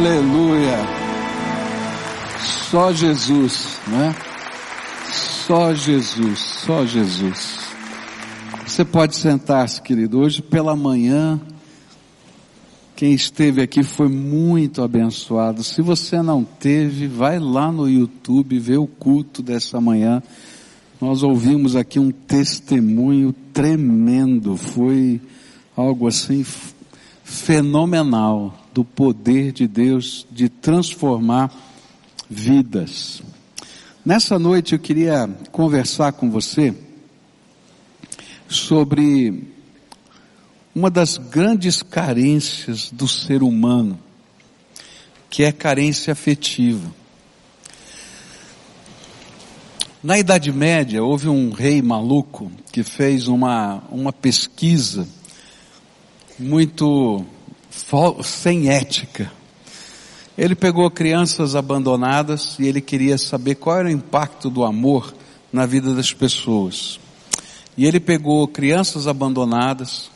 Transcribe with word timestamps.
Aleluia. 0.00 0.78
Só 2.70 2.90
Jesus, 2.90 3.78
né? 3.86 4.16
Só 5.12 5.74
Jesus, 5.74 6.38
só 6.38 6.86
Jesus. 6.86 7.58
Você 8.66 8.82
pode 8.82 9.14
sentar-se, 9.14 9.82
querido. 9.82 10.18
Hoje 10.20 10.40
pela 10.40 10.74
manhã, 10.74 11.38
quem 12.96 13.12
esteve 13.12 13.60
aqui 13.60 13.82
foi 13.82 14.08
muito 14.08 14.80
abençoado. 14.80 15.62
Se 15.62 15.82
você 15.82 16.22
não 16.22 16.44
teve, 16.44 17.06
vai 17.06 17.38
lá 17.38 17.70
no 17.70 17.86
YouTube 17.86 18.58
ver 18.58 18.78
o 18.78 18.86
culto 18.86 19.42
dessa 19.42 19.82
manhã. 19.82 20.22
Nós 20.98 21.22
ouvimos 21.22 21.76
aqui 21.76 21.98
um 21.98 22.10
testemunho 22.10 23.34
tremendo. 23.52 24.56
Foi 24.56 25.20
algo 25.76 26.08
assim 26.08 26.42
fenomenal 27.22 28.59
do 28.72 28.84
poder 28.84 29.52
de 29.52 29.66
Deus 29.66 30.26
de 30.30 30.48
transformar 30.48 31.52
vidas. 32.28 33.22
Nessa 34.04 34.38
noite 34.38 34.72
eu 34.72 34.78
queria 34.78 35.28
conversar 35.50 36.12
com 36.12 36.30
você 36.30 36.74
sobre 38.48 39.48
uma 40.74 40.90
das 40.90 41.16
grandes 41.16 41.82
carências 41.82 42.90
do 42.90 43.06
ser 43.06 43.42
humano, 43.42 43.98
que 45.28 45.42
é 45.42 45.52
carência 45.52 46.12
afetiva. 46.12 46.90
Na 50.02 50.18
Idade 50.18 50.50
Média 50.50 51.04
houve 51.04 51.28
um 51.28 51.50
rei 51.50 51.82
maluco 51.82 52.50
que 52.72 52.82
fez 52.82 53.28
uma, 53.28 53.82
uma 53.90 54.12
pesquisa 54.12 55.06
muito 56.38 57.22
sem 58.22 58.68
ética. 58.68 59.30
Ele 60.36 60.54
pegou 60.54 60.90
crianças 60.90 61.54
abandonadas 61.54 62.58
e 62.58 62.66
ele 62.66 62.80
queria 62.80 63.16
saber 63.16 63.56
qual 63.56 63.78
era 63.78 63.88
o 63.88 63.92
impacto 63.92 64.48
do 64.48 64.64
amor 64.64 65.14
na 65.52 65.66
vida 65.66 65.94
das 65.94 66.12
pessoas. 66.12 66.98
E 67.76 67.86
ele 67.86 68.00
pegou 68.00 68.46
crianças 68.48 69.06
abandonadas 69.06 70.10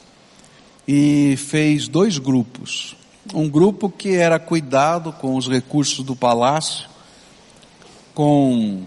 e 0.86 1.36
fez 1.36 1.88
dois 1.88 2.19
grupos. 2.19 2.96
Um 3.33 3.48
grupo 3.48 3.89
que 3.89 4.14
era 4.14 4.39
cuidado 4.39 5.12
com 5.12 5.36
os 5.36 5.48
recursos 5.48 6.05
do 6.05 6.14
palácio, 6.14 6.89
com 8.14 8.83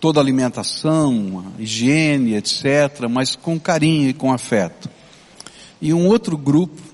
toda 0.00 0.20
a 0.20 0.22
alimentação, 0.22 1.52
higiene, 1.58 2.34
etc., 2.34 3.08
mas 3.10 3.36
com 3.36 3.58
carinho 3.58 4.08
e 4.08 4.14
com 4.14 4.32
afeto. 4.32 4.88
E 5.80 5.92
um 5.92 6.06
outro 6.06 6.36
grupo 6.36 6.87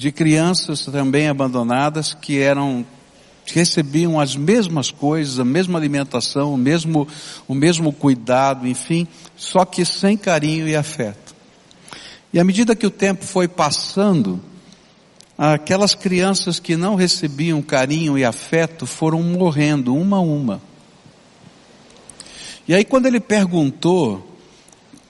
de 0.00 0.10
crianças 0.10 0.86
também 0.86 1.28
abandonadas 1.28 2.14
que 2.14 2.38
eram 2.38 2.86
recebiam 3.44 4.18
as 4.18 4.34
mesmas 4.34 4.90
coisas, 4.90 5.38
a 5.38 5.44
mesma 5.44 5.78
alimentação, 5.78 6.54
o 6.54 6.56
mesmo 6.56 7.06
o 7.46 7.54
mesmo 7.54 7.92
cuidado, 7.92 8.66
enfim, 8.66 9.06
só 9.36 9.62
que 9.62 9.84
sem 9.84 10.16
carinho 10.16 10.66
e 10.66 10.74
afeto. 10.74 11.34
E 12.32 12.40
à 12.40 12.44
medida 12.44 12.74
que 12.74 12.86
o 12.86 12.90
tempo 12.90 13.26
foi 13.26 13.46
passando, 13.46 14.40
aquelas 15.36 15.94
crianças 15.94 16.58
que 16.58 16.78
não 16.78 16.94
recebiam 16.94 17.60
carinho 17.60 18.16
e 18.16 18.24
afeto 18.24 18.86
foram 18.86 19.22
morrendo 19.22 19.94
uma 19.94 20.16
a 20.16 20.20
uma. 20.20 20.62
E 22.66 22.74
aí 22.74 22.86
quando 22.86 23.04
ele 23.04 23.20
perguntou 23.20 24.34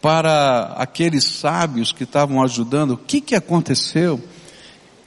para 0.02 0.74
aqueles 0.77 1.22
sábios 1.22 1.92
que 1.92 2.02
estavam 2.02 2.42
ajudando 2.42 2.94
o 2.94 2.96
que 2.96 3.20
que 3.20 3.36
aconteceu, 3.36 4.20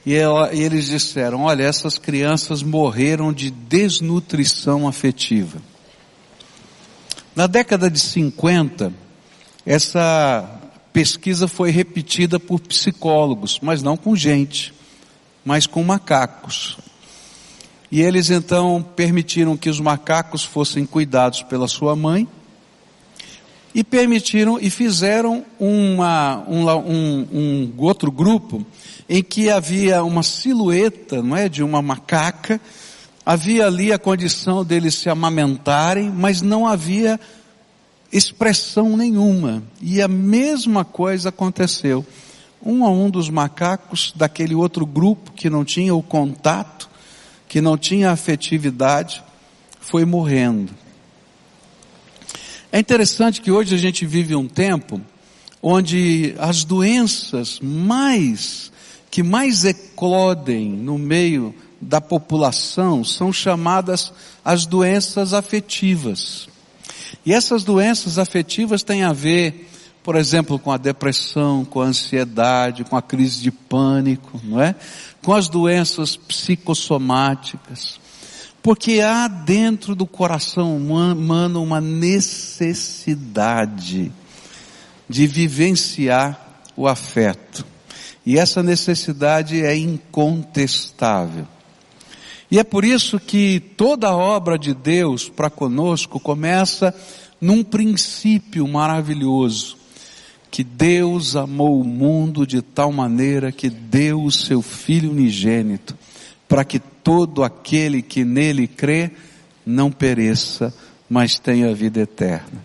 e, 0.04 0.14
ela, 0.14 0.52
e 0.52 0.62
eles 0.62 0.86
disseram: 0.86 1.42
olha, 1.42 1.62
essas 1.62 1.98
crianças 1.98 2.62
morreram 2.62 3.32
de 3.32 3.50
desnutrição 3.50 4.86
afetiva. 4.86 5.60
Na 7.34 7.46
década 7.46 7.90
de 7.90 7.98
50, 7.98 8.92
essa 9.66 10.60
pesquisa 10.92 11.48
foi 11.48 11.70
repetida 11.70 12.38
por 12.38 12.60
psicólogos, 12.60 13.58
mas 13.60 13.82
não 13.82 13.96
com 13.96 14.14
gente, 14.14 14.72
mas 15.44 15.66
com 15.66 15.82
macacos. 15.82 16.78
E 17.90 18.00
eles 18.00 18.30
então 18.30 18.82
permitiram 18.94 19.56
que 19.56 19.70
os 19.70 19.80
macacos 19.80 20.44
fossem 20.44 20.84
cuidados 20.86 21.42
pela 21.42 21.66
sua 21.66 21.96
mãe 21.96 22.28
e 23.74 23.82
permitiram 23.82 24.58
e 24.60 24.70
fizeram 24.70 25.44
uma, 25.58 26.44
um, 26.48 26.68
um, 26.70 27.28
um 27.32 27.72
outro 27.78 28.12
grupo 28.12 28.64
em 29.08 29.22
que 29.22 29.50
havia 29.50 30.04
uma 30.04 30.22
silhueta, 30.22 31.22
não 31.22 31.36
é, 31.36 31.48
de 31.48 31.62
uma 31.62 31.82
macaca, 31.82 32.60
havia 33.26 33.66
ali 33.66 33.92
a 33.92 33.98
condição 33.98 34.64
deles 34.64 34.94
se 34.94 35.10
amamentarem, 35.10 36.08
mas 36.10 36.40
não 36.40 36.66
havia 36.66 37.18
expressão 38.12 38.96
nenhuma. 38.96 39.62
E 39.82 40.00
a 40.00 40.06
mesma 40.06 40.84
coisa 40.84 41.30
aconteceu. 41.30 42.06
Um 42.64 42.84
a 42.84 42.90
um 42.90 43.10
dos 43.10 43.28
macacos 43.28 44.12
daquele 44.16 44.54
outro 44.54 44.86
grupo 44.86 45.32
que 45.32 45.50
não 45.50 45.64
tinha 45.64 45.94
o 45.94 46.02
contato, 46.02 46.88
que 47.48 47.60
não 47.60 47.76
tinha 47.76 48.10
afetividade, 48.10 49.22
foi 49.80 50.04
morrendo. 50.04 50.72
É 52.74 52.80
interessante 52.80 53.40
que 53.40 53.52
hoje 53.52 53.72
a 53.72 53.78
gente 53.78 54.04
vive 54.04 54.34
um 54.34 54.48
tempo 54.48 55.00
onde 55.62 56.34
as 56.40 56.64
doenças 56.64 57.60
mais 57.62 58.72
que 59.08 59.22
mais 59.22 59.64
eclodem 59.64 60.70
no 60.70 60.98
meio 60.98 61.54
da 61.80 62.00
população 62.00 63.04
são 63.04 63.32
chamadas 63.32 64.12
as 64.44 64.66
doenças 64.66 65.32
afetivas. 65.32 66.48
E 67.24 67.32
essas 67.32 67.62
doenças 67.62 68.18
afetivas 68.18 68.82
têm 68.82 69.04
a 69.04 69.12
ver, 69.12 69.70
por 70.02 70.16
exemplo, 70.16 70.58
com 70.58 70.72
a 70.72 70.76
depressão, 70.76 71.64
com 71.64 71.80
a 71.80 71.84
ansiedade, 71.86 72.82
com 72.82 72.96
a 72.96 73.02
crise 73.02 73.40
de 73.40 73.52
pânico, 73.52 74.40
não 74.42 74.60
é? 74.60 74.74
Com 75.22 75.32
as 75.32 75.46
doenças 75.46 76.16
psicossomáticas. 76.16 78.00
Porque 78.64 79.00
há 79.02 79.28
dentro 79.28 79.94
do 79.94 80.06
coração 80.06 80.74
humano 80.74 81.62
uma 81.62 81.82
necessidade 81.82 84.10
de 85.06 85.26
vivenciar 85.26 86.62
o 86.74 86.88
afeto. 86.88 87.66
E 88.24 88.38
essa 88.38 88.62
necessidade 88.62 89.62
é 89.62 89.76
incontestável. 89.76 91.46
E 92.50 92.58
é 92.58 92.64
por 92.64 92.86
isso 92.86 93.20
que 93.20 93.60
toda 93.60 94.08
a 94.08 94.16
obra 94.16 94.58
de 94.58 94.72
Deus 94.72 95.28
para 95.28 95.50
conosco 95.50 96.18
começa 96.18 96.94
num 97.38 97.62
princípio 97.62 98.66
maravilhoso. 98.66 99.76
Que 100.50 100.64
Deus 100.64 101.36
amou 101.36 101.82
o 101.82 101.84
mundo 101.84 102.46
de 102.46 102.62
tal 102.62 102.90
maneira 102.90 103.52
que 103.52 103.68
deu 103.68 104.24
o 104.24 104.32
seu 104.32 104.62
Filho 104.62 105.10
unigênito, 105.10 105.94
para 106.48 106.64
que 106.64 106.80
todo 107.04 107.44
aquele 107.44 108.02
que 108.02 108.24
nele 108.24 108.66
crê 108.66 109.12
não 109.64 109.92
pereça, 109.92 110.74
mas 111.08 111.38
tenha 111.38 111.72
vida 111.74 112.00
eterna. 112.00 112.64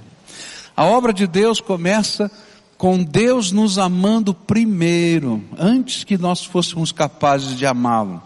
A 0.76 0.86
obra 0.86 1.14
de 1.14 1.28
Deus 1.28 1.60
começa 1.60 2.32
com 2.78 3.04
Deus 3.04 3.52
nos 3.52 3.78
amando 3.78 4.34
primeiro, 4.34 5.44
antes 5.58 6.06
que 6.06 6.18
nós 6.18 6.46
fôssemos 6.46 6.94
capazes 6.94 7.58
de 7.58 7.66
amá-lo. 7.66 8.24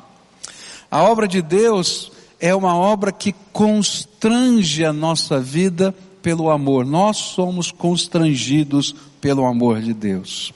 A 0.91 1.01
obra 1.01 1.27
de 1.27 1.41
Deus 1.41 2.11
é 2.39 2.53
uma 2.53 2.75
obra 2.75 3.11
que 3.11 3.33
constrange 3.51 4.85
a 4.85 4.93
nossa 4.93 5.39
vida 5.39 5.91
pelo 6.21 6.51
amor. 6.51 6.85
Nós 6.85 7.17
somos 7.17 7.71
constrangidos 7.71 8.93
pelo 9.19 9.45
amor 9.45 9.81
de 9.81 9.91
Deus. 9.91 10.53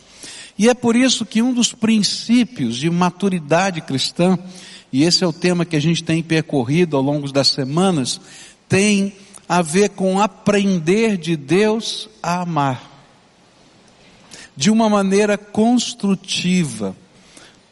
E 0.57 0.69
é 0.69 0.73
por 0.73 0.95
isso 0.95 1.25
que 1.25 1.41
um 1.41 1.53
dos 1.53 1.73
princípios 1.73 2.77
de 2.77 2.89
maturidade 2.89 3.81
cristã, 3.81 4.37
e 4.97 5.03
esse 5.03 5.23
é 5.23 5.27
o 5.27 5.31
tema 5.31 5.63
que 5.63 5.75
a 5.75 5.79
gente 5.79 6.03
tem 6.03 6.23
percorrido 6.23 6.97
ao 6.97 7.03
longo 7.03 7.31
das 7.31 7.49
semanas, 7.49 8.19
tem 8.67 9.13
a 9.47 9.61
ver 9.61 9.89
com 9.89 10.19
aprender 10.19 11.17
de 11.17 11.35
Deus 11.35 12.09
a 12.23 12.41
amar 12.41 12.97
de 14.55 14.71
uma 14.71 14.89
maneira 14.89 15.37
construtiva, 15.37 16.95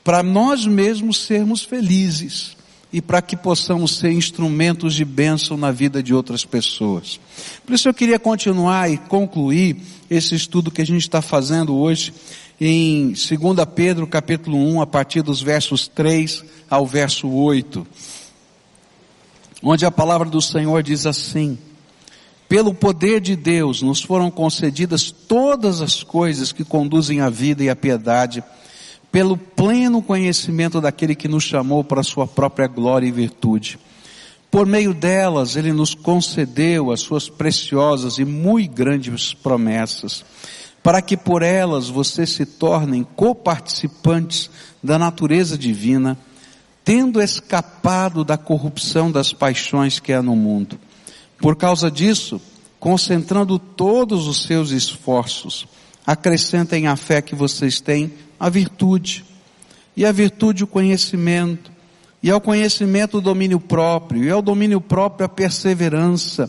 para 0.03 0.21
nós 0.21 0.67
mesmos 0.67 1.25
sermos 1.25 1.63
felizes 1.63 2.55
e 2.93 3.01
para 3.01 3.23
que 3.23 3.35
possamos 3.35 3.97
ser 3.97 4.11
instrumentos 4.11 4.93
de 4.93 5.03
bênção 5.03 5.57
na 5.57 5.71
vida 5.71 6.03
de 6.03 6.13
outras 6.13 6.45
pessoas. 6.45 7.19
Por 7.65 7.73
isso 7.73 7.89
eu 7.89 7.93
queria 7.95 8.19
continuar 8.19 8.91
e 8.91 8.97
concluir 8.97 9.77
esse 10.11 10.35
estudo 10.35 10.69
que 10.69 10.83
a 10.83 10.85
gente 10.85 11.01
está 11.01 11.23
fazendo 11.23 11.75
hoje 11.75 12.13
em 12.59 13.07
2 13.07 13.17
Pedro 13.75 14.07
capítulo 14.07 14.57
1, 14.57 14.81
a 14.81 14.87
partir 14.87 15.21
dos 15.21 15.41
versos 15.41 15.87
3 15.87 16.43
ao 16.69 16.85
verso 16.85 17.29
8, 17.29 17.85
onde 19.61 19.85
a 19.85 19.91
palavra 19.91 20.29
do 20.29 20.41
Senhor 20.41 20.81
diz 20.81 21.05
assim, 21.05 21.57
pelo 22.47 22.73
poder 22.73 23.19
de 23.19 23.35
Deus 23.35 23.81
nos 23.81 24.01
foram 24.01 24.29
concedidas 24.29 25.11
todas 25.11 25.81
as 25.81 26.03
coisas 26.03 26.51
que 26.51 26.63
conduzem 26.63 27.19
à 27.19 27.29
vida 27.29 27.63
e 27.63 27.69
à 27.69 27.75
piedade, 27.75 28.43
pelo 29.11 29.37
pleno 29.37 30.01
conhecimento 30.01 30.79
daquele 30.79 31.15
que 31.15 31.27
nos 31.27 31.43
chamou 31.43 31.83
para 31.83 32.01
a 32.01 32.03
sua 32.03 32.27
própria 32.27 32.67
glória 32.67 33.07
e 33.07 33.11
virtude. 33.11 33.79
Por 34.51 34.65
meio 34.65 34.93
delas, 34.93 35.55
ele 35.55 35.73
nos 35.73 35.93
concedeu 35.95 36.91
as 36.91 37.01
suas 37.01 37.27
preciosas 37.27 38.17
e 38.19 38.25
muito 38.25 38.73
grandes 38.73 39.33
promessas, 39.33 40.23
para 40.85 41.01
que 41.01 41.17
por 41.17 41.41
elas 41.41 41.89
vocês 41.89 42.29
se 42.29 42.45
tornem 42.45 43.03
coparticipantes 43.15 44.51
da 44.83 44.99
natureza 44.99 45.57
divina, 45.57 46.15
tendo 46.83 47.19
escapado 47.19 48.23
da 48.23 48.37
corrupção 48.37 49.11
das 49.11 49.33
paixões 49.33 49.99
que 49.99 50.13
há 50.13 50.21
no 50.21 50.35
mundo. 50.35 50.79
Por 51.39 51.55
causa 51.55 51.89
disso, 51.89 52.39
concentrando 52.79 53.57
todos 53.57 54.27
os 54.27 54.43
seus 54.43 54.69
esforços, 54.69 55.65
acrescentem 56.05 56.85
à 56.85 56.95
fé 56.95 57.19
que 57.19 57.33
vocês 57.33 57.81
têm 57.81 58.13
a 58.39 58.47
virtude, 58.47 59.25
e 59.97 60.05
a 60.05 60.11
virtude 60.11 60.65
o 60.65 60.67
conhecimento, 60.67 61.71
e 62.21 62.29
ao 62.29 62.39
conhecimento 62.39 63.17
o 63.17 63.21
domínio 63.21 63.59
próprio, 63.59 64.23
e 64.23 64.29
ao 64.29 64.39
domínio 64.39 64.79
próprio 64.79 65.25
a 65.25 65.29
perseverança, 65.29 66.47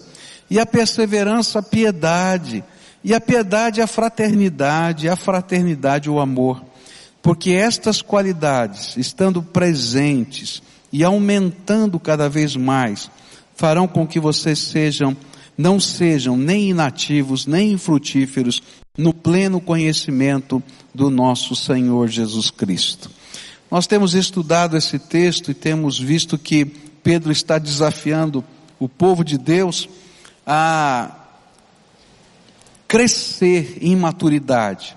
e 0.51 0.61
a 0.61 0.67
perseverança 0.67 1.61
a 1.61 1.63
piedade, 1.63 2.63
e 3.07 3.15
a 3.15 3.21
piedade 3.21 3.81
a 3.81 3.87
fraternidade, 3.87 5.09
a 5.09 5.15
fraternidade 5.15 6.11
o 6.11 6.19
amor. 6.19 6.61
Porque 7.23 7.53
estas 7.53 8.03
qualidades, 8.03 8.97
estando 8.97 9.41
presentes 9.41 10.61
e 10.93 11.05
aumentando 11.05 12.01
cada 12.01 12.29
vez 12.29 12.57
mais, 12.57 13.09
farão 13.55 13.87
com 13.87 14.05
que 14.05 14.19
vocês 14.19 14.59
sejam 14.59 15.17
não 15.57 15.79
sejam 15.79 16.37
nem 16.37 16.71
inativos, 16.71 17.47
nem 17.47 17.73
infrutíferos 17.73 18.61
no 18.99 19.15
pleno 19.15 19.61
conhecimento 19.61 20.61
do 20.93 21.09
nosso 21.09 21.55
Senhor 21.55 22.09
Jesus 22.09 22.51
Cristo. 22.51 23.09
Nós 23.71 23.87
temos 23.87 24.15
estudado 24.15 24.77
esse 24.77 24.99
texto 24.99 25.53
e 25.53 25.55
temos 25.55 25.97
visto 25.99 26.37
que 26.37 26.65
Pedro 26.65 27.31
está 27.31 27.57
desafiando 27.57 28.45
o 28.81 28.89
povo 28.89 29.25
de 29.25 29.39
Deus 29.39 29.89
a 30.45 31.16
crescer 32.89 33.79
em 33.81 33.97
maturidade. 33.97 34.97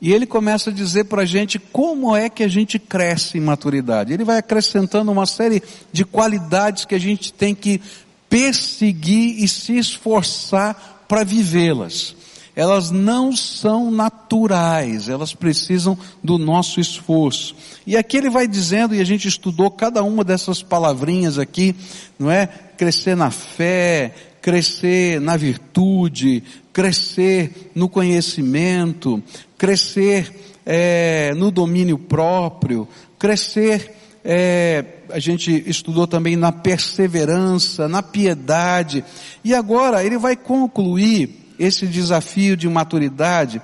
E 0.00 0.12
ele 0.12 0.26
começa 0.26 0.70
a 0.70 0.72
dizer 0.72 1.04
para 1.04 1.22
a 1.22 1.26
gente 1.26 1.58
como 1.58 2.16
é 2.16 2.30
que 2.30 2.42
a 2.42 2.48
gente 2.48 2.78
cresce 2.78 3.36
em 3.36 3.40
maturidade. 3.40 4.12
Ele 4.12 4.24
vai 4.24 4.38
acrescentando 4.38 5.12
uma 5.12 5.26
série 5.26 5.62
de 5.92 6.04
qualidades 6.04 6.86
que 6.86 6.94
a 6.94 7.00
gente 7.00 7.32
tem 7.32 7.54
que 7.54 7.82
perseguir 8.28 9.42
e 9.42 9.46
se 9.46 9.76
esforçar 9.76 11.04
para 11.06 11.24
vivê-las. 11.24 12.14
Elas 12.56 12.90
não 12.90 13.34
são 13.34 13.90
naturais, 13.90 15.08
elas 15.08 15.34
precisam 15.34 15.96
do 16.22 16.36
nosso 16.38 16.80
esforço. 16.80 17.54
E 17.86 17.96
aqui 17.96 18.16
ele 18.16 18.30
vai 18.30 18.46
dizendo, 18.46 18.94
e 18.94 19.00
a 19.00 19.04
gente 19.04 19.28
estudou 19.28 19.70
cada 19.70 20.02
uma 20.02 20.24
dessas 20.24 20.62
palavrinhas 20.62 21.38
aqui, 21.38 21.74
não 22.18 22.30
é? 22.30 22.46
Crescer 22.46 23.16
na 23.16 23.30
fé, 23.30 24.14
crescer 24.40 25.20
na 25.20 25.36
virtude, 25.36 26.42
crescer 26.72 27.70
no 27.74 27.88
conhecimento, 27.88 29.22
crescer 29.58 30.34
é, 30.64 31.32
no 31.36 31.50
domínio 31.50 31.98
próprio, 31.98 32.88
crescer 33.18 33.96
é, 34.24 34.84
a 35.10 35.18
gente 35.18 35.64
estudou 35.66 36.06
também 36.06 36.36
na 36.36 36.52
perseverança, 36.52 37.88
na 37.88 38.02
piedade, 38.02 39.04
e 39.42 39.54
agora 39.54 40.04
ele 40.04 40.18
vai 40.18 40.36
concluir 40.36 41.54
esse 41.58 41.86
desafio 41.86 42.56
de 42.56 42.68
maturidade 42.68 43.60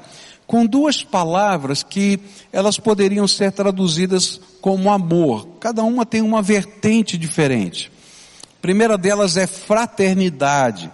com 0.46 0.64
duas 0.64 1.02
palavras 1.02 1.82
que 1.82 2.20
elas 2.52 2.78
poderiam 2.78 3.26
ser 3.26 3.52
traduzidas 3.52 4.40
como 4.60 4.90
amor. 4.90 5.46
Cada 5.60 5.82
uma 5.82 6.06
tem 6.06 6.22
uma 6.22 6.40
vertente 6.40 7.18
diferente. 7.18 7.90
Primeira 8.66 8.98
delas 8.98 9.36
é 9.36 9.46
fraternidade, 9.46 10.90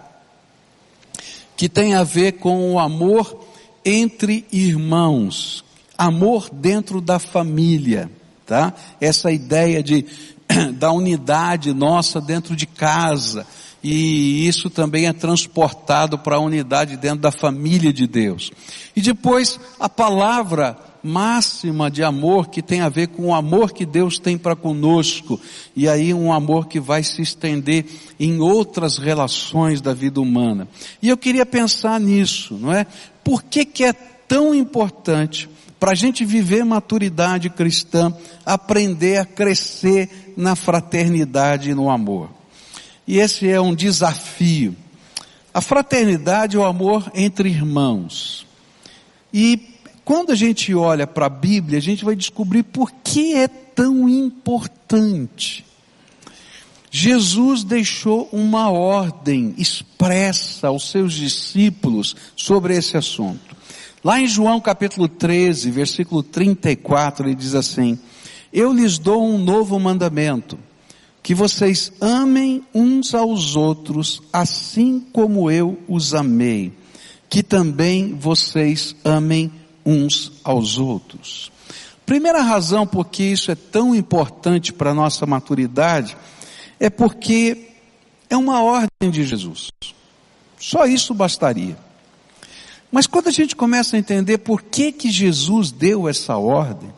que 1.57 1.67
tem 1.67 1.95
a 1.95 2.03
ver 2.03 2.33
com 2.33 2.71
o 2.71 2.77
amor 2.77 3.47
entre 3.83 4.45
irmãos, 4.51 5.65
amor 5.97 6.51
dentro 6.53 7.01
da 7.01 7.17
família 7.17 8.11
tá? 8.45 8.71
Essa 9.01 9.31
ideia 9.31 9.81
de, 9.81 10.05
da 10.77 10.91
unidade 10.91 11.73
nossa 11.73 12.21
dentro 12.21 12.55
de 12.55 12.67
casa. 12.67 13.47
E 13.83 14.47
isso 14.47 14.69
também 14.69 15.07
é 15.07 15.13
transportado 15.13 16.19
para 16.19 16.35
a 16.35 16.39
unidade 16.39 16.95
dentro 16.95 17.21
da 17.21 17.31
família 17.31 17.91
de 17.91 18.05
Deus. 18.05 18.51
E 18.95 19.01
depois, 19.01 19.59
a 19.79 19.89
palavra 19.89 20.77
máxima 21.03 21.91
de 21.91 22.01
amor 22.03 22.47
que 22.47 22.61
tem 22.61 22.81
a 22.81 22.89
ver 22.89 23.09
com 23.09 23.27
o 23.27 23.33
amor 23.33 23.73
que 23.73 23.85
Deus 23.85 24.17
tem 24.17 24.37
para 24.37 24.55
conosco. 24.55 25.39
E 25.75 25.87
aí 25.87 26.13
um 26.13 26.31
amor 26.31 26.67
que 26.67 26.79
vai 26.79 27.03
se 27.03 27.21
estender 27.21 27.85
em 28.19 28.39
outras 28.39 28.97
relações 28.97 29.81
da 29.81 29.93
vida 29.93 30.21
humana. 30.21 30.67
E 31.01 31.09
eu 31.09 31.17
queria 31.17 31.45
pensar 31.45 31.99
nisso, 31.99 32.57
não 32.59 32.71
é? 32.71 32.87
Por 33.23 33.43
que 33.43 33.65
que 33.65 33.83
é 33.83 33.93
tão 33.93 34.55
importante 34.55 35.49
para 35.83 35.91
a 35.91 35.95
gente 35.95 36.23
viver 36.23 36.63
maturidade 36.63 37.49
cristã, 37.49 38.15
aprender 38.45 39.17
a 39.17 39.25
crescer 39.25 40.33
na 40.37 40.55
fraternidade 40.55 41.71
e 41.71 41.75
no 41.75 41.89
amor. 41.89 42.29
E 43.05 43.19
esse 43.19 43.49
é 43.49 43.59
um 43.59 43.75
desafio. 43.75 44.73
A 45.53 45.59
fraternidade 45.59 46.55
é 46.55 46.59
o 46.59 46.63
amor 46.63 47.11
entre 47.13 47.49
irmãos. 47.49 48.47
E 49.33 49.72
quando 50.05 50.31
a 50.31 50.35
gente 50.35 50.73
olha 50.73 51.07
para 51.07 51.27
a 51.27 51.29
Bíblia, 51.29 51.77
a 51.77 51.81
gente 51.81 52.03
vai 52.03 52.15
descobrir 52.15 52.63
por 52.63 52.91
que 53.03 53.35
é 53.35 53.47
tão 53.47 54.09
importante. 54.09 55.65
Jesus 56.91 57.63
deixou 57.63 58.29
uma 58.31 58.69
ordem 58.69 59.55
expressa 59.57 60.67
aos 60.67 60.91
seus 60.91 61.13
discípulos 61.13 62.15
sobre 62.35 62.75
esse 62.75 62.97
assunto. 62.97 63.55
Lá 64.03 64.19
em 64.19 64.27
João 64.27 64.59
capítulo 64.59 65.07
13, 65.07 65.71
versículo 65.71 66.21
34, 66.21 67.25
ele 67.25 67.35
diz 67.35 67.55
assim: 67.55 67.97
Eu 68.51 68.73
lhes 68.73 68.97
dou 68.97 69.25
um 69.25 69.37
novo 69.37 69.79
mandamento, 69.79 70.59
que 71.23 71.33
vocês 71.33 71.91
amem 72.01 72.61
uns 72.75 73.15
aos 73.15 73.55
outros, 73.55 74.21
assim 74.31 74.99
como 75.13 75.49
eu 75.49 75.79
os 75.87 76.13
amei, 76.13 76.73
que 77.29 77.41
também 77.41 78.13
vocês 78.13 78.93
amem 79.05 79.49
uns 79.85 80.31
aos 80.43 80.77
outros. 80.77 81.51
Primeira 82.05 82.41
razão 82.41 82.85
por 82.85 83.05
que 83.05 83.23
isso 83.23 83.49
é 83.51 83.55
tão 83.55 83.95
importante 83.95 84.73
para 84.73 84.91
a 84.91 84.93
nossa 84.93 85.25
maturidade 85.25 86.17
é 86.79 86.89
porque 86.89 87.69
é 88.29 88.35
uma 88.35 88.61
ordem 88.61 89.09
de 89.09 89.23
Jesus. 89.23 89.69
Só 90.59 90.85
isso 90.85 91.13
bastaria. 91.13 91.77
Mas 92.91 93.07
quando 93.07 93.27
a 93.27 93.31
gente 93.31 93.55
começa 93.55 93.95
a 93.95 93.99
entender 93.99 94.39
por 94.39 94.61
que 94.61 94.91
que 94.91 95.09
Jesus 95.09 95.71
deu 95.71 96.07
essa 96.07 96.37
ordem, 96.37 96.93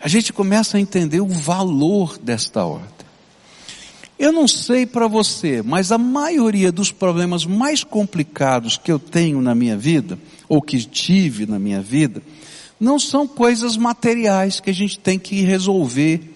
a 0.00 0.08
gente 0.08 0.32
começa 0.32 0.76
a 0.76 0.80
entender 0.80 1.20
o 1.20 1.28
valor 1.28 2.18
desta 2.18 2.64
ordem. 2.64 3.06
Eu 4.18 4.32
não 4.32 4.46
sei 4.46 4.86
para 4.86 5.06
você, 5.06 5.62
mas 5.62 5.90
a 5.90 5.98
maioria 5.98 6.70
dos 6.70 6.92
problemas 6.92 7.44
mais 7.44 7.82
complicados 7.82 8.76
que 8.76 8.90
eu 8.90 8.98
tenho 8.98 9.40
na 9.40 9.54
minha 9.54 9.76
vida, 9.76 10.18
ou 10.48 10.60
que 10.60 10.78
tive 10.84 11.46
na 11.46 11.58
minha 11.58 11.80
vida, 11.80 12.22
não 12.78 12.98
são 12.98 13.26
coisas 13.26 13.76
materiais 13.76 14.60
que 14.60 14.70
a 14.70 14.74
gente 14.74 14.98
tem 14.98 15.18
que 15.18 15.42
resolver, 15.42 16.34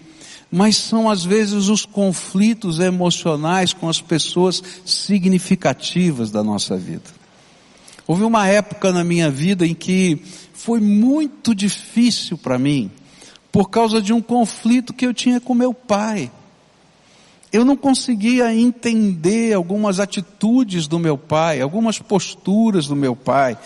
mas 0.50 0.76
são 0.76 1.10
às 1.10 1.24
vezes 1.24 1.68
os 1.68 1.84
conflitos 1.84 2.78
emocionais 2.78 3.72
com 3.72 3.88
as 3.88 4.00
pessoas 4.00 4.62
significativas 4.84 6.30
da 6.30 6.42
nossa 6.42 6.76
vida. 6.76 7.18
Houve 8.06 8.22
uma 8.22 8.46
época 8.48 8.90
na 8.90 9.04
minha 9.04 9.30
vida 9.30 9.66
em 9.66 9.74
que 9.74 10.22
foi 10.54 10.80
muito 10.80 11.54
difícil 11.54 12.38
para 12.38 12.58
mim, 12.58 12.90
por 13.52 13.68
causa 13.68 14.00
de 14.00 14.12
um 14.12 14.22
conflito 14.22 14.94
que 14.94 15.06
eu 15.06 15.12
tinha 15.12 15.40
com 15.40 15.54
meu 15.54 15.74
pai. 15.74 16.30
Eu 17.52 17.64
não 17.64 17.76
conseguia 17.76 18.54
entender 18.54 19.54
algumas 19.54 20.00
atitudes 20.00 20.86
do 20.86 20.98
meu 20.98 21.16
pai, 21.16 21.60
algumas 21.60 21.98
posturas 21.98 22.86
do 22.86 22.96
meu 22.96 23.14
pai. 23.14 23.58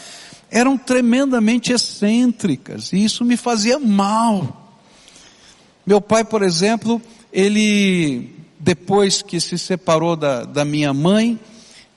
Eram 0.55 0.77
tremendamente 0.77 1.73
excêntricas 1.73 2.93
e 2.93 3.03
isso 3.03 3.25
me 3.25 3.39
fazia 3.39 3.79
mal. 3.79 4.77
Meu 5.87 5.99
pai, 5.99 6.25
por 6.25 6.43
exemplo, 6.43 7.01
ele, 7.33 8.29
depois 8.61 9.23
que 9.23 9.41
se 9.41 9.59
separou 9.59 10.15
da, 10.15 10.45
da 10.45 10.63
minha 10.63 10.93
mãe, 10.93 11.41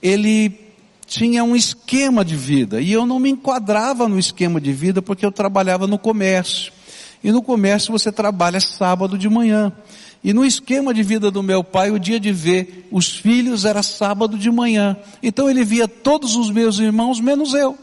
ele 0.01 0.57
tinha 1.05 1.43
um 1.43 1.53
esquema 1.53 2.23
de 2.23 2.37
vida 2.37 2.79
e 2.79 2.93
eu 2.93 3.05
não 3.05 3.19
me 3.19 3.29
enquadrava 3.29 4.07
no 4.07 4.17
esquema 4.17 4.61
de 4.61 4.71
vida 4.71 5.01
porque 5.01 5.25
eu 5.25 5.33
trabalhava 5.33 5.85
no 5.85 5.99
comércio. 5.99 6.71
E 7.21 7.33
no 7.33 7.41
comércio 7.41 7.91
você 7.91 8.09
trabalha 8.09 8.61
sábado 8.61 9.17
de 9.17 9.27
manhã. 9.27 9.69
E 10.23 10.31
no 10.31 10.45
esquema 10.45 10.93
de 10.93 11.03
vida 11.03 11.29
do 11.29 11.43
meu 11.43 11.61
pai, 11.61 11.91
o 11.91 11.99
dia 11.99 12.21
de 12.21 12.31
ver 12.31 12.87
os 12.89 13.17
filhos 13.17 13.65
era 13.65 13.83
sábado 13.83 14.37
de 14.37 14.49
manhã. 14.49 14.95
Então 15.21 15.49
ele 15.49 15.65
via 15.65 15.89
todos 15.89 16.37
os 16.37 16.49
meus 16.49 16.79
irmãos 16.79 17.19
menos 17.19 17.53
eu. 17.53 17.77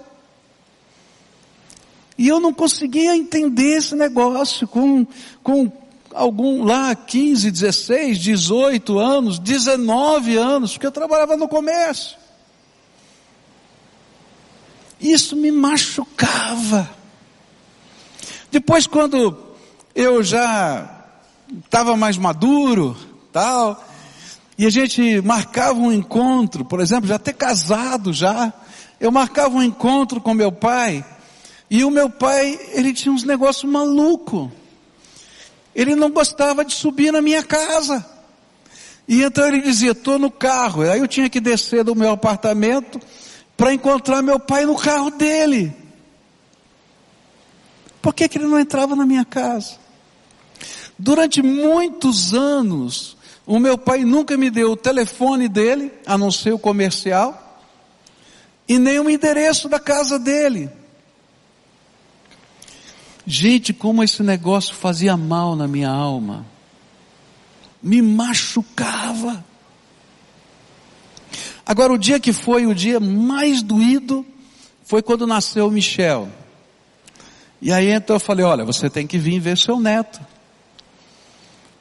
E 2.23 2.29
eu 2.29 2.39
não 2.39 2.55
conseguia 2.55 3.17
entender 3.17 3.79
esse 3.79 3.97
negócio 3.97 4.69
com, 4.69 5.05
com 5.43 5.73
algum 6.15 6.63
lá 6.63 6.95
15, 6.95 7.51
16, 7.51 8.17
18 8.17 8.97
anos, 8.97 9.41
19 9.41 10.37
anos, 10.37 10.71
porque 10.75 10.87
eu 10.87 10.93
trabalhava 10.93 11.37
no 11.37 11.49
comércio. 11.49 12.17
Isso 15.01 15.35
me 15.35 15.51
machucava. 15.51 16.89
Depois 18.53 18.87
quando 18.87 19.37
eu 19.93 20.23
já 20.23 21.05
estava 21.65 21.97
mais 21.97 22.17
maduro, 22.17 22.97
tal, 23.33 23.85
e 24.57 24.65
a 24.65 24.71
gente 24.71 25.21
marcava 25.23 25.77
um 25.77 25.91
encontro, 25.91 26.65
por 26.65 26.79
exemplo, 26.79 27.09
já 27.09 27.17
até 27.17 27.33
casado 27.33 28.13
já, 28.13 28.53
eu 29.01 29.11
marcava 29.11 29.57
um 29.57 29.63
encontro 29.65 30.21
com 30.21 30.33
meu 30.33 30.53
pai, 30.53 31.05
e 31.75 31.87
o 31.87 31.91
meu 31.91 32.11
pai, 32.11 32.61
ele 32.75 32.93
tinha 32.93 33.11
uns 33.11 33.25
negócios 33.25 33.65
malucos. 33.65 34.51
Ele 35.75 35.95
não 35.95 36.11
gostava 36.11 36.67
de 36.67 36.75
subir 36.75 37.11
na 37.11 37.23
minha 37.23 37.43
casa. 37.43 38.05
E 39.09 39.23
então 39.23 39.49
ele 39.49 39.63
dizia, 39.63 39.93
estou 39.93 40.19
no 40.19 40.31
carro. 40.31 40.83
Aí 40.83 41.01
eu 41.01 41.09
tinha 41.09 41.31
que 41.31 41.41
descer 41.41 41.83
do 41.83 41.95
meu 41.95 42.11
apartamento 42.11 43.01
para 43.57 43.73
encontrar 43.73 44.21
meu 44.21 44.39
pai 44.39 44.67
no 44.67 44.77
carro 44.77 45.13
dele. 45.13 45.75
Por 48.03 48.13
que, 48.13 48.29
que 48.29 48.37
ele 48.37 48.49
não 48.49 48.61
entrava 48.61 48.95
na 48.95 49.07
minha 49.07 49.25
casa? 49.25 49.79
Durante 50.99 51.41
muitos 51.41 52.35
anos, 52.35 53.17
o 53.47 53.59
meu 53.59 53.79
pai 53.79 54.05
nunca 54.05 54.37
me 54.37 54.51
deu 54.51 54.73
o 54.73 54.77
telefone 54.77 55.49
dele, 55.49 55.91
a 56.05 56.19
não 56.19 56.31
ser 56.31 56.53
o 56.53 56.59
comercial, 56.59 57.65
e 58.69 58.79
nem 58.79 59.01
o 59.01 59.09
endereço 59.09 59.71
da 59.71 59.81
casa 59.81 60.19
dele. 60.19 60.82
Gente, 63.27 63.73
como 63.73 64.03
esse 64.03 64.23
negócio 64.23 64.75
fazia 64.75 65.17
mal 65.17 65.55
na 65.55 65.69
minha 65.69 65.91
alma. 65.91 66.45
Me 67.83 68.03
machucava. 68.03 69.45
Agora, 71.65 71.93
o 71.93 71.99
dia 71.99 72.19
que 72.19 72.33
foi 72.33 72.67
o 72.67 72.75
dia 72.75 72.99
mais 72.99 73.63
doído 73.63 74.27
foi 74.85 75.03
quando 75.03 75.27
nasceu 75.27 75.69
o 75.69 75.71
Michel. 75.71 76.29
E 77.61 77.73
aí 77.73 77.91
então 77.91 78.17
eu 78.17 78.21
falei, 78.21 78.45
olha, 78.45 78.65
você 78.65 78.91
tem 78.91 79.07
que 79.07 79.17
vir 79.17 79.39
ver 79.39 79.57
seu 79.57 79.79
neto. 79.79 80.21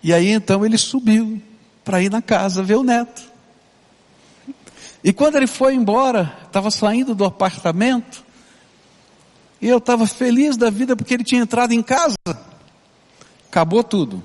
E 0.03 0.13
aí 0.13 0.29
então 0.29 0.63
ele 0.63 0.77
subiu 0.77 1.41
para 1.83 2.01
ir 2.01 2.11
na 2.11 2.21
casa 2.21 2.61
ver 2.61 2.75
o 2.75 2.83
neto. 2.83 3.23
E 5.03 5.11
quando 5.11 5.35
ele 5.37 5.47
foi 5.47 5.73
embora, 5.73 6.37
estava 6.45 6.69
saindo 6.69 7.15
do 7.15 7.25
apartamento, 7.25 8.23
e 9.61 9.67
eu 9.67 9.77
estava 9.77 10.07
feliz 10.07 10.57
da 10.57 10.69
vida 10.69 10.95
porque 10.95 11.13
ele 11.13 11.23
tinha 11.23 11.41
entrado 11.41 11.71
em 11.71 11.83
casa. 11.83 12.15
Acabou 13.47 13.83
tudo. 13.83 14.23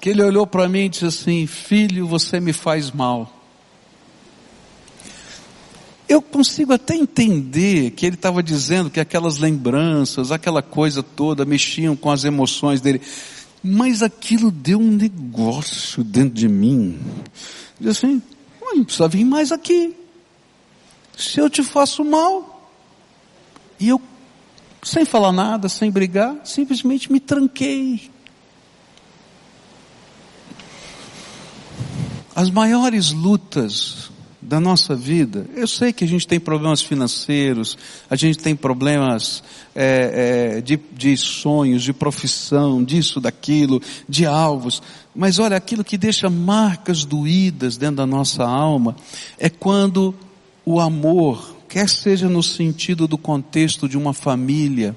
Que 0.00 0.10
ele 0.10 0.22
olhou 0.22 0.46
para 0.46 0.68
mim 0.68 0.84
e 0.84 0.88
disse 0.90 1.06
assim: 1.06 1.46
Filho, 1.46 2.06
você 2.06 2.38
me 2.38 2.52
faz 2.52 2.90
mal. 2.90 3.32
Eu 6.06 6.20
consigo 6.20 6.74
até 6.74 6.94
entender 6.94 7.92
que 7.92 8.04
ele 8.04 8.16
estava 8.16 8.42
dizendo 8.42 8.90
que 8.90 9.00
aquelas 9.00 9.38
lembranças, 9.38 10.30
aquela 10.30 10.60
coisa 10.60 11.02
toda 11.02 11.46
mexiam 11.46 11.96
com 11.96 12.10
as 12.10 12.24
emoções 12.24 12.82
dele. 12.82 13.00
Mas 13.62 14.02
aquilo 14.02 14.50
deu 14.50 14.78
um 14.78 14.90
negócio 14.90 16.04
dentro 16.04 16.34
de 16.34 16.46
mim. 16.46 17.00
Diz 17.80 17.96
assim, 17.96 18.20
não 18.60 18.84
precisa 18.84 19.08
vir 19.08 19.24
mais 19.24 19.50
aqui. 19.50 19.96
Se 21.16 21.40
eu 21.40 21.48
te 21.48 21.62
faço 21.62 22.04
mal, 22.04 22.53
e 23.84 23.88
eu, 23.88 24.00
sem 24.82 25.04
falar 25.04 25.30
nada, 25.30 25.68
sem 25.68 25.90
brigar, 25.90 26.36
simplesmente 26.42 27.12
me 27.12 27.20
tranquei. 27.20 28.10
As 32.34 32.50
maiores 32.50 33.12
lutas 33.12 34.10
da 34.40 34.58
nossa 34.58 34.94
vida, 34.94 35.46
eu 35.54 35.68
sei 35.68 35.92
que 35.92 36.02
a 36.02 36.08
gente 36.08 36.26
tem 36.26 36.40
problemas 36.40 36.80
financeiros, 36.80 37.76
a 38.08 38.16
gente 38.16 38.38
tem 38.38 38.56
problemas 38.56 39.42
é, 39.74 40.56
é, 40.56 40.60
de, 40.62 40.80
de 40.92 41.14
sonhos, 41.16 41.82
de 41.82 41.92
profissão, 41.92 42.82
disso, 42.82 43.20
daquilo, 43.20 43.82
de 44.08 44.24
alvos, 44.24 44.82
mas 45.14 45.38
olha, 45.38 45.56
aquilo 45.58 45.84
que 45.84 45.98
deixa 45.98 46.30
marcas 46.30 47.04
doídas 47.04 47.76
dentro 47.76 47.96
da 47.96 48.06
nossa 48.06 48.44
alma 48.44 48.96
é 49.38 49.50
quando 49.50 50.14
o 50.64 50.80
amor 50.80 51.53
quer 51.74 51.88
seja 51.88 52.28
no 52.28 52.40
sentido 52.40 53.08
do 53.08 53.18
contexto 53.18 53.88
de 53.88 53.98
uma 53.98 54.12
família, 54.12 54.94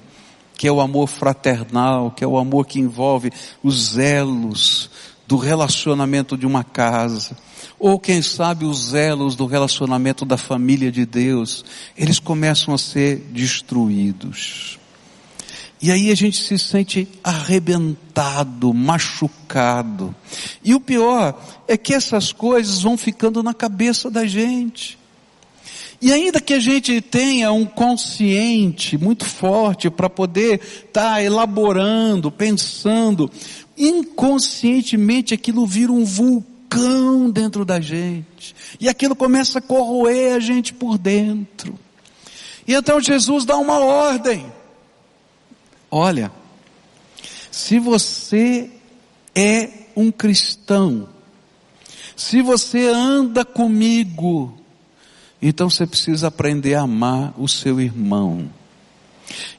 que 0.56 0.68
é 0.68 0.70
o 0.70 0.80
amor 0.80 1.08
fraternal, 1.08 2.12
que 2.12 2.22
é 2.22 2.26
o 2.26 2.38
amor 2.38 2.68
que 2.68 2.78
envolve 2.78 3.32
os 3.64 3.98
elos 3.98 4.88
do 5.26 5.36
relacionamento 5.36 6.36
de 6.38 6.46
uma 6.46 6.62
casa, 6.62 7.36
ou 7.80 7.98
quem 7.98 8.22
sabe 8.22 8.64
os 8.64 8.94
elos 8.94 9.34
do 9.34 9.44
relacionamento 9.44 10.24
da 10.24 10.36
família 10.36 10.88
de 10.92 11.04
Deus, 11.04 11.64
eles 11.96 12.20
começam 12.20 12.72
a 12.72 12.78
ser 12.78 13.26
destruídos. 13.32 14.78
E 15.82 15.90
aí 15.90 16.12
a 16.12 16.14
gente 16.14 16.36
se 16.36 16.56
sente 16.60 17.08
arrebentado, 17.24 18.72
machucado. 18.72 20.14
E 20.62 20.76
o 20.76 20.80
pior 20.80 21.36
é 21.66 21.76
que 21.76 21.92
essas 21.92 22.32
coisas 22.32 22.82
vão 22.82 22.96
ficando 22.96 23.42
na 23.42 23.52
cabeça 23.52 24.08
da 24.08 24.24
gente. 24.24 24.96
E 26.00 26.12
ainda 26.12 26.40
que 26.40 26.54
a 26.54 26.60
gente 26.60 27.00
tenha 27.00 27.50
um 27.50 27.64
consciente 27.64 28.96
muito 28.96 29.24
forte 29.24 29.90
para 29.90 30.08
poder 30.08 30.60
estar 30.60 31.14
tá 31.14 31.22
elaborando, 31.22 32.30
pensando, 32.30 33.28
inconscientemente 33.76 35.34
aquilo 35.34 35.66
vira 35.66 35.90
um 35.90 36.04
vulcão 36.04 37.28
dentro 37.28 37.64
da 37.64 37.80
gente. 37.80 38.54
E 38.78 38.88
aquilo 38.88 39.16
começa 39.16 39.58
a 39.58 39.62
corroer 39.62 40.36
a 40.36 40.38
gente 40.38 40.72
por 40.72 40.98
dentro. 40.98 41.76
E 42.66 42.74
então 42.74 43.00
Jesus 43.00 43.44
dá 43.44 43.56
uma 43.56 43.80
ordem. 43.80 44.46
Olha, 45.90 46.30
se 47.50 47.80
você 47.80 48.70
é 49.34 49.68
um 49.96 50.12
cristão, 50.12 51.08
se 52.14 52.40
você 52.40 52.86
anda 52.86 53.44
comigo, 53.44 54.54
então 55.40 55.70
você 55.70 55.86
precisa 55.86 56.28
aprender 56.28 56.74
a 56.74 56.82
amar 56.82 57.32
o 57.38 57.46
seu 57.46 57.80
irmão. 57.80 58.50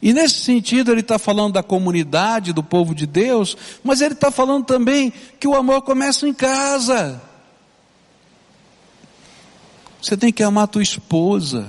E 0.01 0.13
nesse 0.13 0.35
sentido 0.35 0.91
ele 0.91 1.01
está 1.01 1.17
falando 1.17 1.53
da 1.53 1.63
comunidade, 1.63 2.53
do 2.53 2.63
povo 2.63 2.93
de 2.93 3.05
Deus, 3.05 3.55
mas 3.83 4.01
ele 4.01 4.13
está 4.13 4.31
falando 4.31 4.65
também 4.65 5.13
que 5.39 5.47
o 5.47 5.55
amor 5.55 5.81
começa 5.83 6.27
em 6.27 6.33
casa. 6.33 7.21
Você 10.01 10.17
tem 10.17 10.31
que 10.31 10.43
amar 10.43 10.67
tua 10.67 10.81
esposa. 10.81 11.67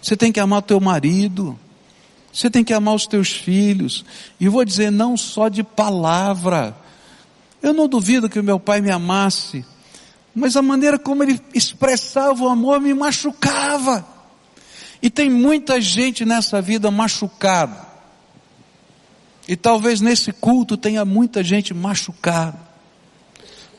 Você 0.00 0.16
tem 0.16 0.32
que 0.32 0.40
amar 0.40 0.62
teu 0.62 0.80
marido. 0.80 1.58
Você 2.32 2.48
tem 2.48 2.62
que 2.62 2.72
amar 2.72 2.94
os 2.94 3.06
teus 3.06 3.32
filhos. 3.32 4.04
E 4.38 4.48
vou 4.48 4.64
dizer, 4.64 4.90
não 4.90 5.16
só 5.16 5.48
de 5.48 5.62
palavra. 5.62 6.76
Eu 7.62 7.72
não 7.72 7.88
duvido 7.88 8.28
que 8.28 8.38
o 8.38 8.44
meu 8.44 8.60
pai 8.60 8.80
me 8.80 8.90
amasse 8.90 9.64
mas 10.36 10.54
a 10.54 10.60
maneira 10.60 10.98
como 10.98 11.22
ele 11.22 11.40
expressava 11.54 12.44
o 12.44 12.48
amor 12.48 12.78
me 12.78 12.92
machucava. 12.92 14.06
E 15.00 15.08
tem 15.08 15.30
muita 15.30 15.80
gente 15.80 16.26
nessa 16.26 16.60
vida 16.60 16.90
machucada. 16.90 17.86
E 19.48 19.56
talvez 19.56 20.02
nesse 20.02 20.32
culto 20.32 20.76
tenha 20.76 21.06
muita 21.06 21.42
gente 21.42 21.72
machucada. 21.72 22.58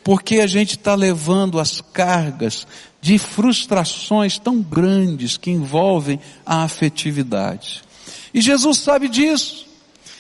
Porque 0.04 0.40
a 0.40 0.48
gente 0.48 0.78
está 0.78 0.96
levando 0.96 1.60
as 1.60 1.80
cargas 1.80 2.66
de 3.00 3.20
frustrações 3.20 4.40
tão 4.40 4.60
grandes 4.60 5.38
que 5.38 5.52
envolvem 5.52 6.20
a 6.44 6.64
afetividade. 6.64 7.84
E 8.34 8.42
Jesus 8.42 8.80
sabe 8.80 9.08
disso. 9.08 9.68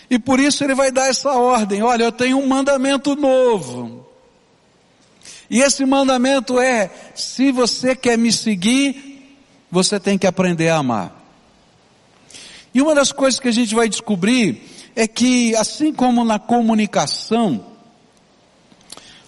E 0.08 0.20
por 0.20 0.40
isso 0.40 0.64
ele 0.64 0.76
vai 0.76 0.92
dar 0.92 1.08
essa 1.08 1.32
ordem. 1.32 1.82
Olha, 1.82 2.04
eu 2.04 2.12
tenho 2.12 2.38
um 2.38 2.48
mandamento 2.48 3.16
novo. 3.16 4.07
E 5.50 5.62
esse 5.62 5.86
mandamento 5.86 6.60
é: 6.60 6.92
se 7.16 7.52
você 7.52 7.96
quer 7.96 8.18
me 8.18 8.32
seguir, 8.32 9.38
você 9.72 10.00
tem 10.00 10.18
que 10.18 10.28
aprender 10.28 10.70
a 10.70 10.78
amar. 10.78 11.14
E 12.74 12.82
uma 12.82 12.94
das 12.94 13.12
coisas 13.12 13.40
que 13.40 13.48
a 13.48 13.52
gente 13.52 13.74
vai 13.74 13.90
descobrir 13.90 14.62
é 14.96 15.08
que, 15.08 15.56
assim 15.56 15.94
como 15.94 16.24
na 16.24 16.40
comunicação, 16.40 17.66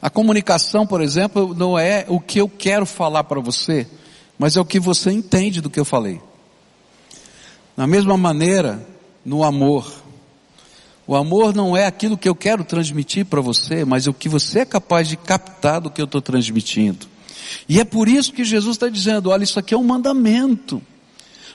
a 0.01 0.09
comunicação, 0.09 0.87
por 0.87 1.01
exemplo, 1.01 1.53
não 1.53 1.77
é 1.77 2.05
o 2.07 2.19
que 2.19 2.39
eu 2.39 2.47
quero 2.47 2.85
falar 2.85 3.23
para 3.25 3.41
você, 3.41 3.87
mas 4.37 4.55
é 4.55 4.61
o 4.61 4.65
que 4.65 4.79
você 4.79 5.11
entende 5.11 5.61
do 5.61 5.69
que 5.69 5.79
eu 5.79 5.85
falei. 5.85 6.21
Da 7.75 7.85
mesma 7.85 8.17
maneira, 8.17 8.85
no 9.25 9.43
amor, 9.43 9.91
o 11.09 11.15
amor 11.15 11.55
não 11.55 11.75
é 11.75 11.87
aquilo 11.87 12.15
que 12.15 12.29
eu 12.29 12.35
quero 12.35 12.63
transmitir 12.63 13.25
para 13.25 13.41
você, 13.41 13.83
mas 13.83 14.05
o 14.05 14.13
que 14.13 14.29
você 14.29 14.59
é 14.59 14.65
capaz 14.65 15.07
de 15.07 15.17
captar 15.17 15.81
do 15.81 15.89
que 15.89 15.99
eu 15.99 16.05
estou 16.05 16.21
transmitindo. 16.21 17.07
E 17.67 17.79
é 17.79 17.83
por 17.83 18.07
isso 18.07 18.31
que 18.31 18.43
Jesus 18.43 18.75
está 18.75 18.87
dizendo: 18.89 19.31
olha, 19.31 19.43
isso 19.43 19.57
aqui 19.57 19.73
é 19.73 19.77
um 19.77 19.83
mandamento. 19.83 20.79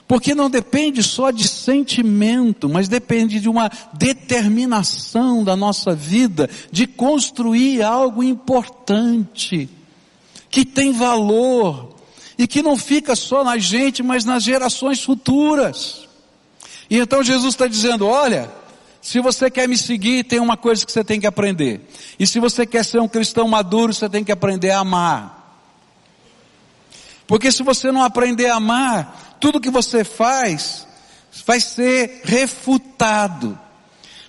Porque 0.05 0.35
não 0.35 0.49
depende 0.49 1.01
só 1.01 1.31
de 1.31 1.47
sentimento, 1.47 2.67
mas 2.67 2.89
depende 2.89 3.39
de 3.39 3.47
uma 3.47 3.71
determinação 3.93 5.41
da 5.41 5.55
nossa 5.55 5.95
vida 5.95 6.49
de 6.69 6.85
construir 6.85 7.81
algo 7.81 8.21
importante, 8.21 9.69
que 10.49 10.65
tem 10.65 10.91
valor 10.91 11.95
e 12.37 12.45
que 12.45 12.61
não 12.61 12.75
fica 12.75 13.15
só 13.15 13.41
na 13.41 13.57
gente, 13.57 14.03
mas 14.03 14.25
nas 14.25 14.43
gerações 14.43 15.01
futuras. 15.01 16.05
E 16.89 16.97
então 16.97 17.23
Jesus 17.23 17.53
está 17.53 17.67
dizendo: 17.67 18.05
olha, 18.05 18.51
se 19.05 19.19
você 19.19 19.51
quer 19.51 19.69
me 19.69 19.77
seguir, 19.77 20.23
tem 20.23 20.39
uma 20.39 20.57
coisa 20.57 20.83
que 20.83 20.91
você 20.91 21.03
tem 21.03 21.19
que 21.19 21.27
aprender. 21.27 21.79
E 22.17 22.25
se 22.25 22.39
você 22.39 22.65
quer 22.65 22.83
ser 22.83 22.99
um 22.99 23.07
cristão 23.07 23.47
maduro, 23.47 23.93
você 23.93 24.09
tem 24.09 24.23
que 24.23 24.31
aprender 24.31 24.71
a 24.71 24.79
amar. 24.79 25.61
Porque 27.27 27.51
se 27.51 27.61
você 27.61 27.91
não 27.91 28.01
aprender 28.01 28.47
a 28.47 28.55
amar, 28.55 29.37
tudo 29.39 29.61
que 29.61 29.69
você 29.69 30.03
faz 30.03 30.87
vai 31.45 31.59
ser 31.59 32.21
refutado. 32.23 33.55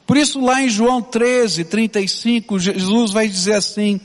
Por 0.06 0.18
isso 0.18 0.44
lá 0.44 0.62
em 0.62 0.68
João 0.68 1.00
13, 1.00 1.64
35, 1.64 2.58
Jesus 2.58 3.12
vai 3.12 3.26
dizer 3.26 3.54
assim, 3.54 3.98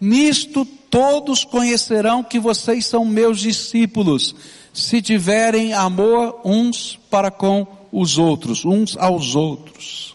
nisto 0.00 0.64
todos 0.64 1.44
conhecerão 1.44 2.24
que 2.24 2.40
vocês 2.40 2.86
são 2.86 3.04
meus 3.04 3.40
discípulos, 3.40 4.34
se 4.72 5.02
tiverem 5.02 5.74
amor 5.74 6.40
uns 6.46 6.98
para 7.10 7.30
com 7.30 7.66
os 7.92 8.16
outros, 8.16 8.64
uns 8.64 8.96
aos 8.96 9.34
outros. 9.36 10.13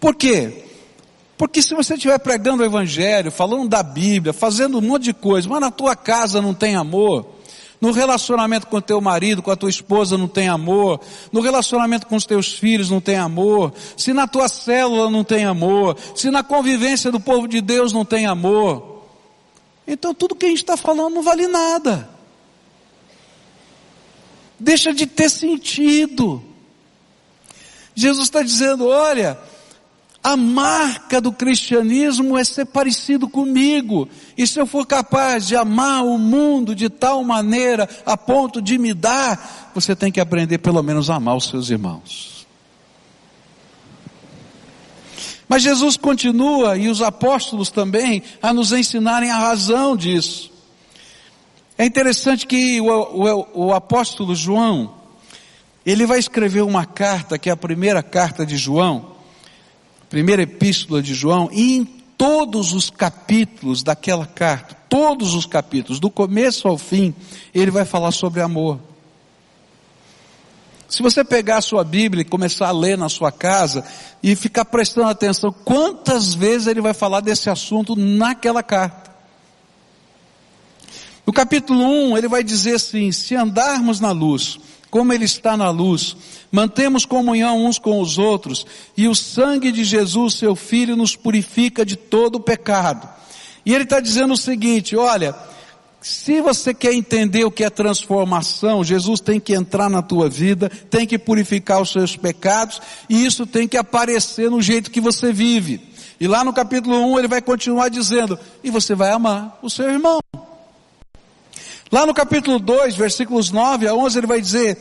Por 0.00 0.14
quê? 0.14 0.64
Porque 1.36 1.60
se 1.60 1.74
você 1.74 1.94
estiver 1.94 2.18
pregando 2.18 2.62
o 2.62 2.66
Evangelho, 2.66 3.30
falando 3.30 3.68
da 3.68 3.82
Bíblia, 3.82 4.32
fazendo 4.32 4.78
um 4.78 4.80
monte 4.80 5.04
de 5.04 5.12
coisa, 5.12 5.48
mas 5.48 5.60
na 5.60 5.70
tua 5.70 5.94
casa 5.94 6.40
não 6.40 6.54
tem 6.54 6.76
amor, 6.76 7.26
no 7.80 7.92
relacionamento 7.92 8.66
com 8.66 8.80
teu 8.80 9.00
marido, 9.00 9.42
com 9.42 9.50
a 9.50 9.56
tua 9.56 9.68
esposa 9.68 10.16
não 10.16 10.28
tem 10.28 10.48
amor. 10.48 11.00
No 11.30 11.40
relacionamento 11.40 12.06
com 12.06 12.16
os 12.16 12.24
teus 12.24 12.54
filhos 12.54 12.88
não 12.88 13.00
tem 13.00 13.16
amor. 13.16 13.72
Se 13.96 14.12
na 14.12 14.26
tua 14.26 14.48
célula 14.48 15.10
não 15.10 15.22
tem 15.22 15.44
amor. 15.44 15.96
Se 16.14 16.30
na 16.30 16.42
convivência 16.42 17.12
do 17.12 17.20
povo 17.20 17.46
de 17.46 17.60
Deus 17.60 17.92
não 17.92 18.04
tem 18.04 18.26
amor. 18.26 19.04
Então 19.86 20.14
tudo 20.14 20.34
que 20.34 20.46
a 20.46 20.48
gente 20.48 20.62
está 20.62 20.76
falando 20.76 21.14
não 21.14 21.22
vale 21.22 21.46
nada. 21.46 22.08
Deixa 24.58 24.94
de 24.94 25.06
ter 25.06 25.28
sentido. 25.28 26.42
Jesus 27.94 28.24
está 28.24 28.42
dizendo, 28.42 28.86
olha, 28.86 29.38
a 30.26 30.36
marca 30.36 31.20
do 31.20 31.30
cristianismo 31.30 32.36
é 32.36 32.42
ser 32.42 32.64
parecido 32.64 33.28
comigo. 33.28 34.08
E 34.36 34.44
se 34.44 34.58
eu 34.58 34.66
for 34.66 34.84
capaz 34.84 35.46
de 35.46 35.54
amar 35.54 36.04
o 36.04 36.18
mundo 36.18 36.74
de 36.74 36.90
tal 36.90 37.22
maneira 37.22 37.88
a 38.04 38.16
ponto 38.16 38.60
de 38.60 38.76
me 38.76 38.92
dar, 38.92 39.70
você 39.72 39.94
tem 39.94 40.10
que 40.10 40.18
aprender 40.18 40.58
pelo 40.58 40.82
menos 40.82 41.10
a 41.10 41.14
amar 41.14 41.36
os 41.36 41.44
seus 41.46 41.70
irmãos. 41.70 42.44
Mas 45.48 45.62
Jesus 45.62 45.96
continua 45.96 46.76
e 46.76 46.88
os 46.88 47.02
apóstolos 47.02 47.70
também 47.70 48.20
a 48.42 48.52
nos 48.52 48.72
ensinarem 48.72 49.30
a 49.30 49.38
razão 49.38 49.96
disso. 49.96 50.50
É 51.78 51.86
interessante 51.86 52.48
que 52.48 52.80
o, 52.80 52.88
o, 52.88 53.66
o 53.66 53.72
apóstolo 53.72 54.34
João, 54.34 54.92
ele 55.86 56.04
vai 56.04 56.18
escrever 56.18 56.62
uma 56.62 56.84
carta, 56.84 57.38
que 57.38 57.48
é 57.48 57.52
a 57.52 57.56
primeira 57.56 58.02
carta 58.02 58.44
de 58.44 58.56
João, 58.56 59.14
primeira 60.08 60.42
epístola 60.42 61.02
de 61.02 61.14
João, 61.14 61.48
e 61.52 61.76
em 61.76 61.84
todos 61.84 62.72
os 62.72 62.90
capítulos 62.90 63.82
daquela 63.82 64.26
carta, 64.26 64.76
todos 64.88 65.34
os 65.34 65.46
capítulos, 65.46 66.00
do 66.00 66.10
começo 66.10 66.68
ao 66.68 66.78
fim, 66.78 67.14
ele 67.54 67.70
vai 67.70 67.84
falar 67.84 68.12
sobre 68.12 68.40
amor. 68.40 68.80
Se 70.88 71.02
você 71.02 71.24
pegar 71.24 71.58
a 71.58 71.62
sua 71.62 71.82
Bíblia 71.82 72.22
e 72.22 72.24
começar 72.24 72.68
a 72.68 72.72
ler 72.72 72.96
na 72.96 73.08
sua 73.08 73.32
casa 73.32 73.84
e 74.22 74.36
ficar 74.36 74.64
prestando 74.64 75.08
atenção, 75.08 75.52
quantas 75.64 76.32
vezes 76.32 76.68
ele 76.68 76.80
vai 76.80 76.94
falar 76.94 77.20
desse 77.20 77.50
assunto 77.50 77.96
naquela 77.96 78.62
carta? 78.62 79.10
No 81.26 81.32
capítulo 81.32 82.12
1, 82.12 82.18
ele 82.18 82.28
vai 82.28 82.44
dizer 82.44 82.76
assim: 82.76 83.10
se 83.10 83.34
andarmos 83.34 83.98
na 83.98 84.12
luz, 84.12 84.60
como 84.96 85.12
Ele 85.12 85.26
está 85.26 85.58
na 85.58 85.68
luz. 85.68 86.16
Mantemos 86.50 87.04
comunhão 87.04 87.66
uns 87.66 87.78
com 87.78 88.00
os 88.00 88.16
outros, 88.16 88.64
e 88.96 89.06
o 89.06 89.14
sangue 89.14 89.70
de 89.70 89.84
Jesus, 89.84 90.36
seu 90.36 90.56
Filho, 90.56 90.96
nos 90.96 91.14
purifica 91.14 91.84
de 91.84 91.96
todo 91.96 92.36
o 92.36 92.40
pecado. 92.40 93.06
E 93.66 93.74
Ele 93.74 93.84
está 93.84 94.00
dizendo 94.00 94.32
o 94.32 94.38
seguinte: 94.38 94.96
olha, 94.96 95.34
se 96.00 96.40
você 96.40 96.72
quer 96.72 96.94
entender 96.94 97.44
o 97.44 97.50
que 97.50 97.62
é 97.62 97.68
transformação, 97.68 98.82
Jesus 98.82 99.20
tem 99.20 99.38
que 99.38 99.52
entrar 99.52 99.90
na 99.90 100.00
tua 100.00 100.30
vida, 100.30 100.70
tem 100.88 101.06
que 101.06 101.18
purificar 101.18 101.82
os 101.82 101.92
seus 101.92 102.16
pecados, 102.16 102.80
e 103.06 103.22
isso 103.26 103.46
tem 103.46 103.68
que 103.68 103.76
aparecer 103.76 104.50
no 104.50 104.62
jeito 104.62 104.90
que 104.90 105.00
você 105.00 105.30
vive. 105.30 105.78
E 106.18 106.26
lá 106.26 106.42
no 106.42 106.54
capítulo 106.54 107.12
1 107.12 107.18
ele 107.18 107.28
vai 107.28 107.42
continuar 107.42 107.90
dizendo, 107.90 108.38
e 108.64 108.70
você 108.70 108.94
vai 108.94 109.10
amar 109.10 109.58
o 109.60 109.68
seu 109.68 109.90
irmão. 109.90 110.20
Lá 111.90 112.04
no 112.04 112.12
capítulo 112.12 112.58
2, 112.58 112.96
versículos 112.96 113.50
9 113.50 113.86
a 113.86 113.94
11, 113.94 114.18
ele 114.18 114.26
vai 114.26 114.40
dizer, 114.40 114.76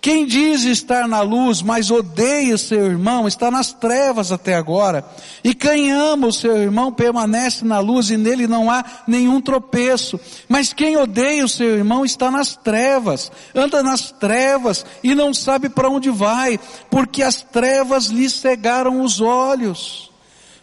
quem 0.00 0.26
diz 0.26 0.64
estar 0.64 1.06
na 1.06 1.20
luz, 1.20 1.60
mas 1.60 1.90
odeia 1.90 2.56
seu 2.56 2.86
irmão, 2.86 3.28
está 3.28 3.50
nas 3.50 3.72
trevas 3.72 4.32
até 4.32 4.54
agora. 4.54 5.04
E 5.44 5.54
quem 5.54 5.92
ama 5.92 6.28
o 6.28 6.32
seu 6.32 6.56
irmão 6.56 6.90
permanece 6.90 7.66
na 7.66 7.80
luz 7.80 8.10
e 8.10 8.16
nele 8.16 8.46
não 8.46 8.70
há 8.70 8.82
nenhum 9.06 9.42
tropeço. 9.42 10.18
Mas 10.48 10.72
quem 10.72 10.96
odeia 10.96 11.44
o 11.44 11.48
seu 11.48 11.76
irmão 11.76 12.02
está 12.02 12.30
nas 12.30 12.56
trevas, 12.56 13.30
anda 13.54 13.82
nas 13.82 14.10
trevas 14.10 14.86
e 15.04 15.14
não 15.14 15.34
sabe 15.34 15.68
para 15.68 15.90
onde 15.90 16.08
vai, 16.08 16.58
porque 16.90 17.22
as 17.22 17.42
trevas 17.42 18.06
lhe 18.06 18.28
cegaram 18.30 19.02
os 19.02 19.20
olhos. 19.20 20.10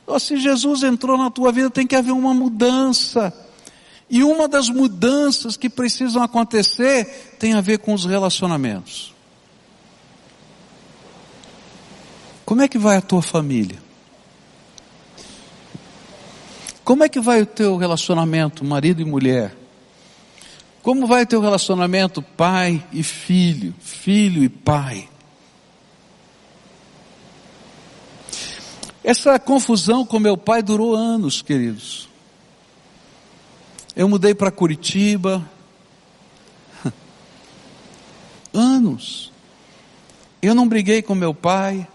Oh, 0.08 0.19
se 0.19 0.38
Jesus 0.38 0.82
entrou 0.82 1.17
na 1.17 1.30
tua 1.30 1.52
vida, 1.52 1.69
tem 1.69 1.86
que 1.86 1.95
haver 1.95 2.12
uma 2.12 2.34
mudança. 2.34 3.32
E 4.10 4.24
uma 4.24 4.48
das 4.48 4.70
mudanças 4.70 5.58
que 5.58 5.70
precisam 5.70 6.24
acontecer 6.24 7.36
tem 7.38 7.54
a 7.54 7.62
ver 7.62 7.80
com 7.80 7.93
os 7.93 8.06
relacionamentos. 8.06 9.13
Como 12.46 12.62
é 12.62 12.67
que 12.67 12.78
vai 12.78 12.96
a 12.96 13.02
tua 13.02 13.22
família? 13.22 13.78
Como 16.86 17.04
é 17.04 17.10
que 17.10 17.20
vai 17.20 17.41
o 17.41 17.46
teu 17.46 17.76
relacionamento 17.76 18.63
marido 18.63 19.02
e 19.02 19.06
mulher? 19.06 19.54
Como 20.82 21.06
vai 21.06 21.24
o 21.24 21.28
teu 21.28 21.41
relacionamento 21.41 22.22
pai 22.22 22.82
e 22.93 23.04
filho, 23.04 23.76
filho 23.78 24.41
e 24.41 24.48
pai? 24.48 25.10
Essa 29.04 29.38
confusão 29.38 30.06
com 30.06 30.17
meu 30.17 30.38
pai 30.38 30.63
durou 30.63 30.96
anos, 30.96 31.41
queridos. 31.41 32.08
Eu 33.97 34.07
mudei 34.07 34.36
para 34.36 34.51
Curitiba. 34.51 35.43
Anos. 38.53 39.31
Eu 40.39 40.53
não 40.53 40.67
briguei 40.67 41.01
com 41.01 41.15
meu 41.15 41.33
pai. 41.33 41.88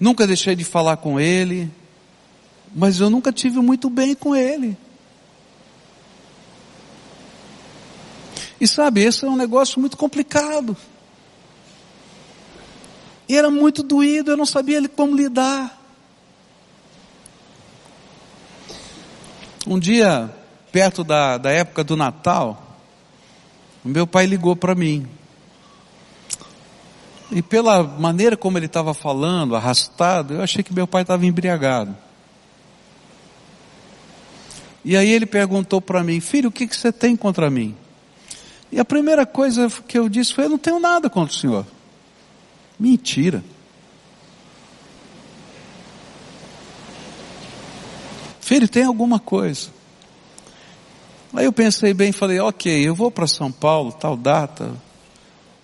Nunca 0.00 0.26
deixei 0.26 0.56
de 0.56 0.64
falar 0.64 0.96
com 0.96 1.20
ele. 1.20 1.70
Mas 2.74 2.98
eu 2.98 3.08
nunca 3.08 3.32
tive 3.32 3.60
muito 3.60 3.88
bem 3.88 4.16
com 4.16 4.34
ele. 4.34 4.76
E 8.60 8.66
sabe, 8.66 9.02
esse 9.02 9.24
é 9.24 9.28
um 9.28 9.36
negócio 9.36 9.78
muito 9.78 9.96
complicado. 9.96 10.76
E 13.28 13.36
era 13.36 13.48
muito 13.48 13.80
doído, 13.80 14.32
eu 14.32 14.36
não 14.36 14.44
sabia 14.44 14.88
como 14.88 15.14
lidar. 15.14 15.80
Um 19.68 19.78
dia, 19.78 20.34
perto 20.74 21.04
da, 21.04 21.38
da 21.38 21.52
época 21.52 21.84
do 21.84 21.96
Natal, 21.96 22.80
meu 23.84 24.08
pai 24.08 24.26
ligou 24.26 24.56
para 24.56 24.74
mim. 24.74 25.06
E 27.30 27.40
pela 27.40 27.80
maneira 27.84 28.36
como 28.36 28.58
ele 28.58 28.66
estava 28.66 28.92
falando, 28.92 29.54
arrastado, 29.54 30.34
eu 30.34 30.42
achei 30.42 30.64
que 30.64 30.74
meu 30.74 30.84
pai 30.84 31.02
estava 31.02 31.24
embriagado. 31.24 31.96
E 34.84 34.96
aí 34.96 35.08
ele 35.12 35.26
perguntou 35.26 35.80
para 35.80 36.02
mim, 36.02 36.18
filho, 36.18 36.48
o 36.48 36.52
que, 36.52 36.66
que 36.66 36.76
você 36.76 36.90
tem 36.90 37.14
contra 37.14 37.48
mim? 37.48 37.76
E 38.72 38.80
a 38.80 38.84
primeira 38.84 39.24
coisa 39.24 39.70
que 39.86 39.96
eu 39.96 40.08
disse 40.08 40.34
foi, 40.34 40.46
eu 40.46 40.50
não 40.50 40.58
tenho 40.58 40.80
nada 40.80 41.08
contra 41.08 41.32
o 41.32 41.38
senhor. 41.38 41.64
Mentira. 42.76 43.44
Filho, 48.40 48.66
tem 48.66 48.82
alguma 48.82 49.20
coisa. 49.20 49.83
Aí 51.34 51.46
eu 51.46 51.52
pensei 51.52 51.92
bem 51.92 52.12
falei, 52.12 52.38
ok, 52.38 52.86
eu 52.86 52.94
vou 52.94 53.10
para 53.10 53.26
São 53.26 53.50
Paulo, 53.50 53.90
tal 53.92 54.16
data, 54.16 54.72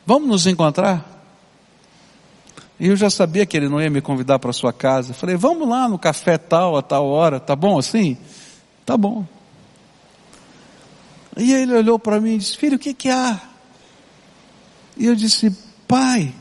vamos 0.05 0.29
nos 0.29 0.47
encontrar? 0.47 1.07
E 2.79 2.89
eu 2.89 2.97
já 2.97 3.09
sabia 3.09 3.47
que 3.47 3.57
ele 3.57 3.69
não 3.69 3.81
ia 3.81 3.91
me 3.91 4.01
convidar 4.01 4.39
para 4.39 4.53
sua 4.53 4.73
casa. 4.73 5.13
Falei, 5.13 5.37
vamos 5.37 5.69
lá 5.69 5.87
no 5.87 5.99
café 5.99 6.39
tal, 6.39 6.77
a 6.77 6.83
tal 6.83 7.07
hora, 7.07 7.39
tá 7.39 7.55
bom 7.55 7.79
assim? 7.79 8.17
Tá 8.87 8.97
bom. 8.97 9.27
E 11.37 11.53
ele 11.53 11.75
olhou 11.75 11.99
para 11.99 12.21
mim 12.21 12.35
e 12.35 12.39
disse, 12.39 12.57
filho, 12.57 12.77
o 12.77 12.79
que 12.79 12.93
que 12.93 13.11
há? 13.11 13.39
E 14.97 15.07
eu 15.07 15.15
disse, 15.15 15.55
pai, 15.87 16.35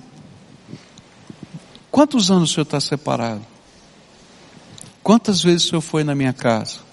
quantos 1.92 2.32
anos 2.32 2.50
o 2.50 2.54
senhor 2.54 2.64
está 2.64 2.80
separado? 2.80 3.46
Quantas 5.04 5.44
vezes 5.44 5.66
o 5.66 5.70
senhor 5.70 5.82
foi 5.82 6.04
na 6.04 6.16
minha 6.16 6.34
casa? 6.34 6.89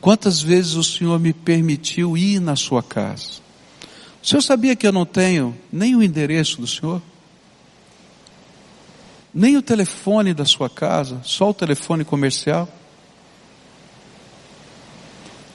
Quantas 0.00 0.40
vezes 0.40 0.74
o 0.74 0.84
senhor 0.84 1.18
me 1.18 1.32
permitiu 1.32 2.16
ir 2.16 2.40
na 2.40 2.54
sua 2.56 2.82
casa? 2.82 3.40
O 4.22 4.26
senhor 4.26 4.42
sabia 4.42 4.76
que 4.76 4.86
eu 4.86 4.92
não 4.92 5.06
tenho 5.06 5.56
nem 5.72 5.96
o 5.96 6.02
endereço 6.02 6.60
do 6.60 6.66
senhor? 6.66 7.02
Nem 9.32 9.56
o 9.56 9.62
telefone 9.62 10.32
da 10.32 10.44
sua 10.44 10.70
casa, 10.70 11.20
só 11.22 11.50
o 11.50 11.54
telefone 11.54 12.04
comercial? 12.04 12.68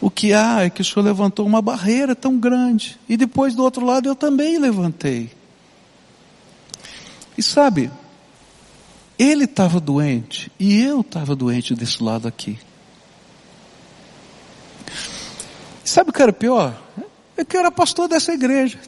O 0.02 0.10
que 0.10 0.34
há 0.34 0.64
é 0.64 0.70
que 0.70 0.82
o 0.82 0.86
Senhor 0.86 1.06
levantou 1.06 1.46
uma 1.46 1.62
barreira 1.62 2.16
tão 2.16 2.40
grande. 2.40 3.00
E 3.08 3.16
depois 3.16 3.54
do 3.54 3.64
outro 3.64 3.86
lado 3.86 4.10
eu 4.10 4.16
também 4.16 4.58
levantei. 4.58 5.32
E 7.38 7.44
sabe, 7.44 7.92
ele 9.18 9.44
estava 9.44 9.80
doente 9.80 10.52
e 10.60 10.82
eu 10.82 11.02
estava 11.02 11.36
doente 11.36 11.76
desse 11.76 12.02
lado 12.02 12.28
aqui. 12.28 12.58
Sabe 15.92 16.10
o 16.10 16.14
que 16.14 16.22
era 16.22 16.32
pior? 16.32 16.82
É 17.36 17.44
que 17.44 17.58
eu 17.58 17.60
era 17.60 17.70
pastor 17.70 18.08
dessa 18.08 18.32
igreja. 18.32 18.80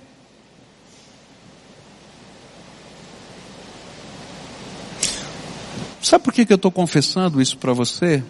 Sabe 6.02 6.24
por 6.24 6.32
que, 6.34 6.46
que 6.46 6.54
eu 6.54 6.56
estou 6.56 6.72
confessando 6.72 7.42
isso 7.42 7.58
para 7.58 7.74
você? 7.74 8.24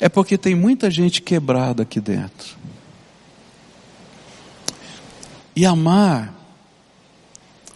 É 0.00 0.08
porque 0.08 0.36
tem 0.36 0.52
muita 0.52 0.90
gente 0.90 1.22
quebrada 1.22 1.84
aqui 1.84 2.00
dentro. 2.00 2.56
E 5.54 5.64
amar 5.64 6.34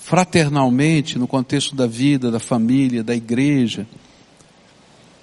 fraternalmente 0.01 1.21
no 1.21 1.29
contexto 1.29 1.77
da 1.77 1.87
vida, 1.87 2.33
da 2.33 2.41
família, 2.41 3.05
da 3.05 3.15
igreja, 3.15 3.87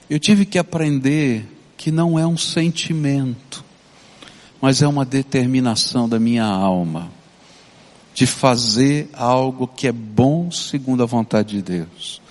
eu 0.10 0.17
tive 0.17 0.45
que 0.45 0.57
aprender 0.57 1.45
que 1.75 1.91
não 1.91 2.17
é 2.17 2.25
um 2.25 2.38
sentimento, 2.38 3.65
mas 4.62 4.82
é 4.82 4.88
uma 4.88 5.04
determinação 5.04 6.08
da 6.08 6.19
minha 6.19 6.45
alma 6.45 7.12
de 8.13 8.28
fazer 8.28 9.10
algo 9.13 9.67
que 9.67 9.88
é 9.88 9.91
bom 9.91 10.52
segundo 10.52 11.02
a 11.02 11.06
vontade 11.06 11.56
de 11.56 11.62
Deus. 11.62 12.21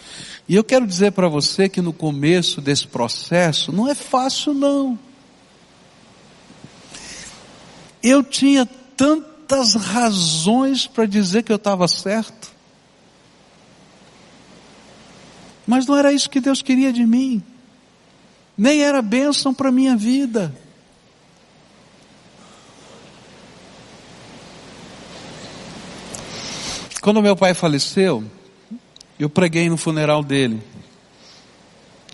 E 0.49 0.55
eu 0.55 0.63
quero 0.63 0.87
dizer 0.87 1.13
para 1.13 1.29
você 1.29 1.69
que 1.69 1.81
no 1.81 1.93
começo 1.93 2.61
desse 2.61 2.87
processo 2.87 3.73
não 3.73 3.89
é 3.89 3.95
fácil 3.95 4.53
não. 4.53 4.99
Eu 8.03 8.23
tinha 8.23 8.67
tantas 8.97 9.75
razões 9.75 10.87
para 10.87 11.07
dizer 11.07 11.43
que 11.43 11.53
eu 11.53 11.57
estava 11.57 11.87
certo. 11.89 12.53
Mas 15.67 15.87
não 15.87 15.97
era 15.97 16.13
isso 16.13 16.29
que 16.29 16.41
Deus 16.41 16.63
queria 16.63 16.93
de 16.93 17.07
mim. 17.07 17.43
Nem 18.57 18.83
era 18.83 19.01
bênção 19.01 19.55
para 19.55 19.71
minha 19.71 19.97
vida. 19.97 20.55
Quando 27.01 27.23
meu 27.23 27.35
pai 27.35 27.55
faleceu, 27.55 28.23
eu 29.19 29.31
preguei 29.31 29.71
no 29.71 29.77
funeral 29.77 30.23
dele. 30.23 30.63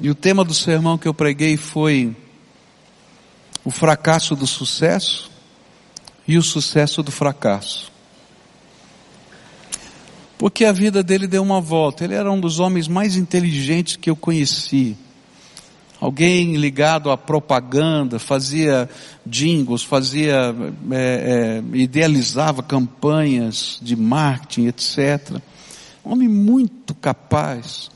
E 0.00 0.08
o 0.08 0.14
tema 0.14 0.44
do 0.44 0.54
sermão 0.54 0.96
que 0.96 1.08
eu 1.08 1.14
preguei 1.14 1.56
foi 1.56 2.14
o 3.64 3.70
fracasso 3.70 4.36
do 4.36 4.46
sucesso 4.46 5.30
e 6.28 6.38
o 6.38 6.42
sucesso 6.42 7.02
do 7.02 7.10
fracasso. 7.10 7.90
Porque 10.38 10.64
a 10.64 10.72
vida 10.72 11.02
dele 11.02 11.26
deu 11.26 11.42
uma 11.42 11.60
volta. 11.60 12.04
Ele 12.04 12.14
era 12.14 12.30
um 12.30 12.38
dos 12.38 12.60
homens 12.60 12.86
mais 12.86 13.16
inteligentes 13.16 13.96
que 13.96 14.08
eu 14.08 14.14
conheci. 14.14 14.96
Alguém 16.00 16.56
ligado 16.56 17.10
à 17.10 17.16
propaganda, 17.16 18.18
fazia 18.18 18.88
jingles, 19.24 19.82
fazia, 19.82 20.54
é, 20.90 21.62
é, 21.72 21.76
idealizava 21.76 22.62
campanhas 22.62 23.78
de 23.82 23.96
marketing, 23.96 24.66
etc 24.66 25.40
um 26.06 26.12
homem 26.12 26.28
muito 26.28 26.94
capaz, 26.94 27.90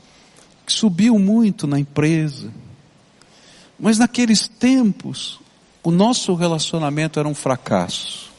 que 0.65 0.73
subiu 0.73 1.17
muito 1.17 1.65
na 1.65 1.79
empresa. 1.79 2.51
Mas 3.79 3.97
naqueles 3.97 4.49
tempos, 4.49 5.39
o 5.81 5.89
nosso 5.89 6.35
relacionamento 6.35 7.19
era 7.19 7.27
um 7.27 7.33
fracasso. 7.33 8.29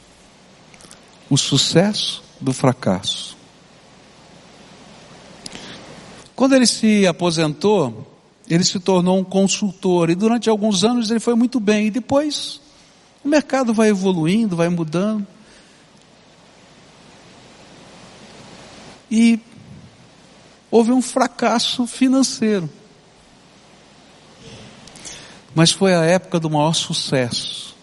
O 1.27 1.37
sucesso 1.37 2.23
do 2.39 2.53
fracasso. 2.53 3.35
Quando 6.35 6.53
ele 6.53 6.67
se 6.67 7.07
aposentou, 7.07 8.12
ele 8.53 8.63
se 8.63 8.79
tornou 8.79 9.17
um 9.19 9.23
consultor 9.23 10.09
e 10.09 10.15
durante 10.15 10.49
alguns 10.49 10.83
anos 10.83 11.09
ele 11.09 11.19
foi 11.19 11.33
muito 11.33 11.59
bem 11.59 11.87
e 11.87 11.91
depois 11.91 12.61
o 13.23 13.27
mercado 13.27 13.73
vai 13.73 13.89
evoluindo, 13.89 14.55
vai 14.55 14.69
mudando. 14.69 15.25
E 19.09 19.39
houve 20.69 20.91
um 20.91 21.01
fracasso 21.01 21.87
financeiro. 21.87 22.69
Mas 25.55 25.71
foi 25.71 25.93
a 25.93 26.03
época 26.03 26.39
do 26.39 26.49
maior 26.49 26.73
sucesso, 26.73 27.75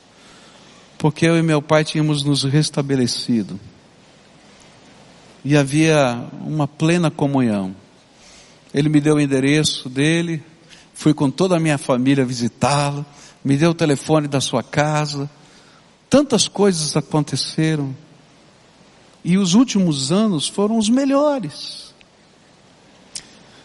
porque 0.98 1.26
eu 1.26 1.38
e 1.38 1.42
meu 1.42 1.62
pai 1.62 1.84
tínhamos 1.84 2.24
nos 2.24 2.42
restabelecido 2.42 3.58
e 5.44 5.56
havia 5.56 6.28
uma 6.44 6.66
plena 6.68 7.10
comunhão. 7.10 7.74
Ele 8.74 8.88
me 8.88 9.00
deu 9.00 9.16
o 9.16 9.20
endereço 9.20 9.88
dele, 9.88 10.42
fui 11.00 11.14
com 11.14 11.30
toda 11.30 11.56
a 11.56 11.58
minha 11.58 11.78
família 11.78 12.26
visitá-lo, 12.26 13.06
me 13.42 13.56
deu 13.56 13.70
o 13.70 13.74
telefone 13.74 14.28
da 14.28 14.38
sua 14.38 14.62
casa. 14.62 15.30
Tantas 16.10 16.46
coisas 16.46 16.94
aconteceram. 16.94 17.96
E 19.24 19.38
os 19.38 19.54
últimos 19.54 20.12
anos 20.12 20.46
foram 20.46 20.76
os 20.76 20.90
melhores. 20.90 21.94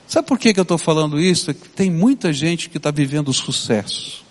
Sabe 0.07 0.29
por 0.29 0.39
que, 0.39 0.53
que 0.53 0.59
eu 0.61 0.63
estou 0.63 0.77
falando 0.77 1.19
isso? 1.19 1.51
É 1.51 1.53
tem 1.53 1.91
muita 1.91 2.31
gente 2.31 2.69
que 2.69 2.77
está 2.77 2.89
vivendo 2.89 3.33
sucesso, 3.33 4.23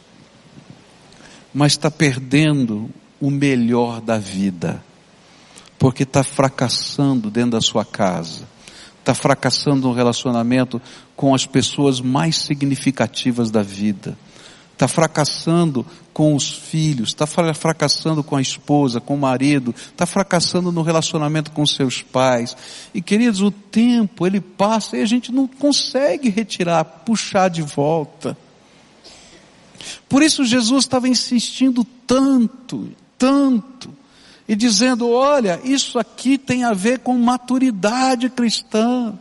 mas 1.52 1.72
está 1.72 1.90
perdendo 1.90 2.88
o 3.20 3.30
melhor 3.30 4.00
da 4.00 4.16
vida, 4.16 4.82
porque 5.78 6.04
está 6.04 6.24
fracassando 6.24 7.30
dentro 7.30 7.50
da 7.50 7.60
sua 7.60 7.84
casa, 7.84 8.48
está 9.04 9.14
fracassando 9.14 9.86
no 9.86 9.94
relacionamento 9.94 10.80
com 11.14 11.34
as 11.34 11.46
pessoas 11.46 12.00
mais 12.00 12.36
significativas 12.36 13.50
da 13.50 13.62
vida 13.62 14.16
está 14.74 14.88
fracassando 14.88 15.86
com 16.12 16.34
os 16.34 16.50
filhos, 16.50 17.08
está 17.08 17.26
fracassando 17.26 18.22
com 18.22 18.36
a 18.36 18.42
esposa, 18.42 19.00
com 19.00 19.14
o 19.14 19.18
marido, 19.18 19.74
está 19.74 20.04
fracassando 20.04 20.70
no 20.70 20.82
relacionamento 20.82 21.50
com 21.52 21.66
seus 21.66 22.02
pais. 22.02 22.56
E 22.92 23.00
queridos, 23.00 23.40
o 23.40 23.50
tempo 23.50 24.26
ele 24.26 24.40
passa 24.40 24.96
e 24.96 25.02
a 25.02 25.06
gente 25.06 25.32
não 25.32 25.46
consegue 25.46 26.28
retirar, 26.28 26.84
puxar 26.84 27.48
de 27.48 27.62
volta. 27.62 28.36
Por 30.08 30.22
isso 30.22 30.44
Jesus 30.44 30.84
estava 30.84 31.08
insistindo 31.08 31.84
tanto, 32.06 32.90
tanto, 33.18 33.90
e 34.48 34.54
dizendo: 34.54 35.10
olha, 35.10 35.60
isso 35.64 35.98
aqui 35.98 36.36
tem 36.38 36.64
a 36.64 36.72
ver 36.72 37.00
com 37.00 37.16
maturidade 37.18 38.28
cristã. 38.28 39.14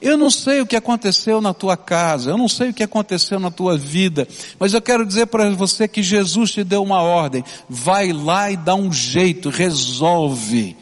Eu 0.00 0.16
não 0.16 0.30
sei 0.30 0.60
o 0.60 0.66
que 0.66 0.76
aconteceu 0.76 1.40
na 1.40 1.52
tua 1.52 1.76
casa, 1.76 2.30
eu 2.30 2.38
não 2.38 2.48
sei 2.48 2.70
o 2.70 2.74
que 2.74 2.84
aconteceu 2.84 3.40
na 3.40 3.50
tua 3.50 3.76
vida, 3.76 4.28
mas 4.58 4.72
eu 4.72 4.80
quero 4.80 5.04
dizer 5.04 5.26
para 5.26 5.50
você 5.50 5.88
que 5.88 6.04
Jesus 6.04 6.52
te 6.52 6.62
deu 6.62 6.82
uma 6.82 7.02
ordem. 7.02 7.44
Vai 7.68 8.12
lá 8.12 8.50
e 8.50 8.56
dá 8.56 8.76
um 8.76 8.92
jeito, 8.92 9.50
resolve, 9.50 10.76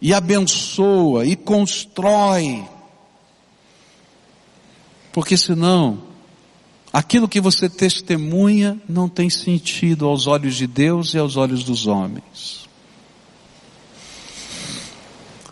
e 0.00 0.14
abençoa, 0.14 1.26
e 1.26 1.36
constrói. 1.36 2.64
Porque 5.12 5.36
senão, 5.36 6.11
aquilo 6.92 7.28
que 7.28 7.40
você 7.40 7.68
testemunha 7.68 8.80
não 8.88 9.08
tem 9.08 9.30
sentido 9.30 10.06
aos 10.06 10.26
olhos 10.26 10.56
de 10.56 10.66
Deus 10.66 11.14
e 11.14 11.18
aos 11.18 11.36
olhos 11.36 11.64
dos 11.64 11.86
homens. 11.86 12.68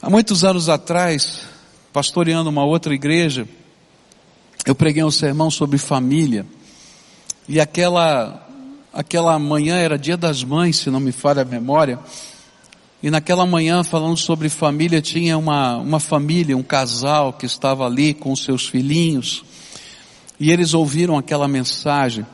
Há 0.02 0.08
muitos 0.08 0.44
anos 0.44 0.68
atrás, 0.68 1.42
pastoreando 1.92 2.50
uma 2.50 2.64
outra 2.64 2.94
igreja, 2.94 3.46
eu 4.66 4.74
preguei 4.74 5.02
um 5.02 5.10
sermão 5.10 5.50
sobre 5.50 5.78
família. 5.78 6.46
E 7.48 7.60
aquela, 7.60 8.48
aquela 8.92 9.38
manhã 9.38 9.76
era 9.76 9.98
dia 9.98 10.16
das 10.16 10.44
mães, 10.44 10.76
se 10.76 10.90
não 10.90 11.00
me 11.00 11.12
falha 11.12 11.42
a 11.42 11.44
memória. 11.44 11.98
E 13.02 13.10
naquela 13.10 13.46
manhã, 13.46 13.82
falando 13.82 14.16
sobre 14.16 14.48
família, 14.48 15.00
tinha 15.00 15.36
uma, 15.36 15.78
uma 15.78 15.98
família, 16.00 16.56
um 16.56 16.62
casal 16.62 17.32
que 17.32 17.46
estava 17.46 17.86
ali 17.86 18.12
com 18.12 18.36
seus 18.36 18.66
filhinhos. 18.68 19.42
E 20.40 20.50
eles 20.50 20.72
ouviram 20.72 21.18
aquela 21.18 21.46
mensagem. 21.46 22.26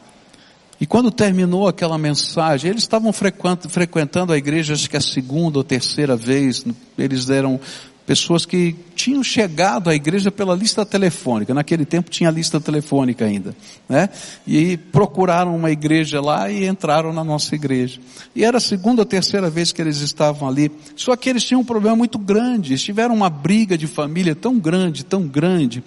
E 0.81 0.87
quando 0.87 1.11
terminou 1.11 1.66
aquela 1.66 1.99
mensagem, 1.99 2.71
eles 2.71 2.85
estavam 2.85 3.12
frequentando 3.12 4.33
a 4.33 4.38
igreja, 4.38 4.75
acho 4.75 4.88
que 4.88 4.97
a 4.97 5.01
segunda 5.01 5.59
ou 5.59 5.64
terceira 5.64 6.14
vez, 6.14 6.64
eles 6.97 7.29
eram 7.29 7.59
pessoas 8.07 8.47
que 8.47 8.77
tinham 8.95 9.23
chegado 9.25 9.90
à 9.90 9.95
igreja 9.95 10.31
pela 10.31 10.55
lista 10.55 10.87
telefônica, 10.87 11.53
naquele 11.53 11.85
tempo 11.85 12.09
tinha 12.09 12.31
lista 12.31 12.61
telefônica 12.61 13.25
ainda, 13.25 13.57
né? 13.88 14.09
E 14.47 14.77
procuraram 14.77 15.57
uma 15.57 15.73
igreja 15.73 16.21
lá 16.21 16.49
e 16.49 16.69
entraram 16.69 17.12
na 17.12 17.25
nossa 17.25 17.57
igreja. 17.57 17.99
E 18.35 18.45
era 18.45 18.59
a 18.59 18.61
segunda 18.61 19.03
ou 19.03 19.07
terceira 19.07 19.51
vez 19.51 19.73
que 19.73 19.83
eles 19.83 19.99
estavam 19.99 20.47
ali, 20.47 20.71
só 20.95 21.16
que 21.16 21.29
eles 21.29 21.42
tinham 21.42 21.62
um 21.62 21.64
problema 21.64 21.97
muito 21.97 22.16
grande, 22.16 22.73
eles 22.73 22.83
tiveram 22.83 23.14
uma 23.14 23.29
briga 23.29 23.77
de 23.77 23.88
família 23.88 24.37
tão 24.37 24.57
grande, 24.57 25.05
tão 25.05 25.27
grande, 25.27 25.83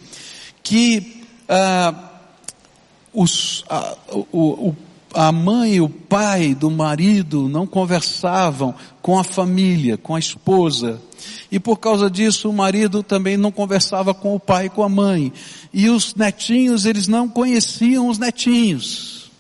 que 0.61 1.23
ah, 1.47 2.08
os, 3.21 3.65
o, 4.31 4.69
o 4.69 4.75
a 5.13 5.31
mãe 5.31 5.75
e 5.75 5.81
o 5.81 5.89
pai 5.89 6.53
do 6.53 6.69
marido 6.69 7.49
não 7.49 7.65
conversavam 7.65 8.73
com 9.01 9.17
a 9.17 9.23
família, 9.23 9.97
com 9.97 10.15
a 10.15 10.19
esposa. 10.19 11.01
E 11.51 11.59
por 11.59 11.77
causa 11.77 12.09
disso 12.09 12.49
o 12.49 12.53
marido 12.53 13.01
também 13.01 13.35
não 13.35 13.51
conversava 13.51 14.13
com 14.13 14.35
o 14.35 14.39
pai 14.39 14.67
e 14.67 14.69
com 14.69 14.83
a 14.83 14.89
mãe. 14.89 15.33
E 15.73 15.89
os 15.89 16.15
netinhos, 16.15 16.85
eles 16.85 17.07
não 17.07 17.27
conheciam 17.27 18.07
os 18.07 18.17
netinhos. 18.17 19.31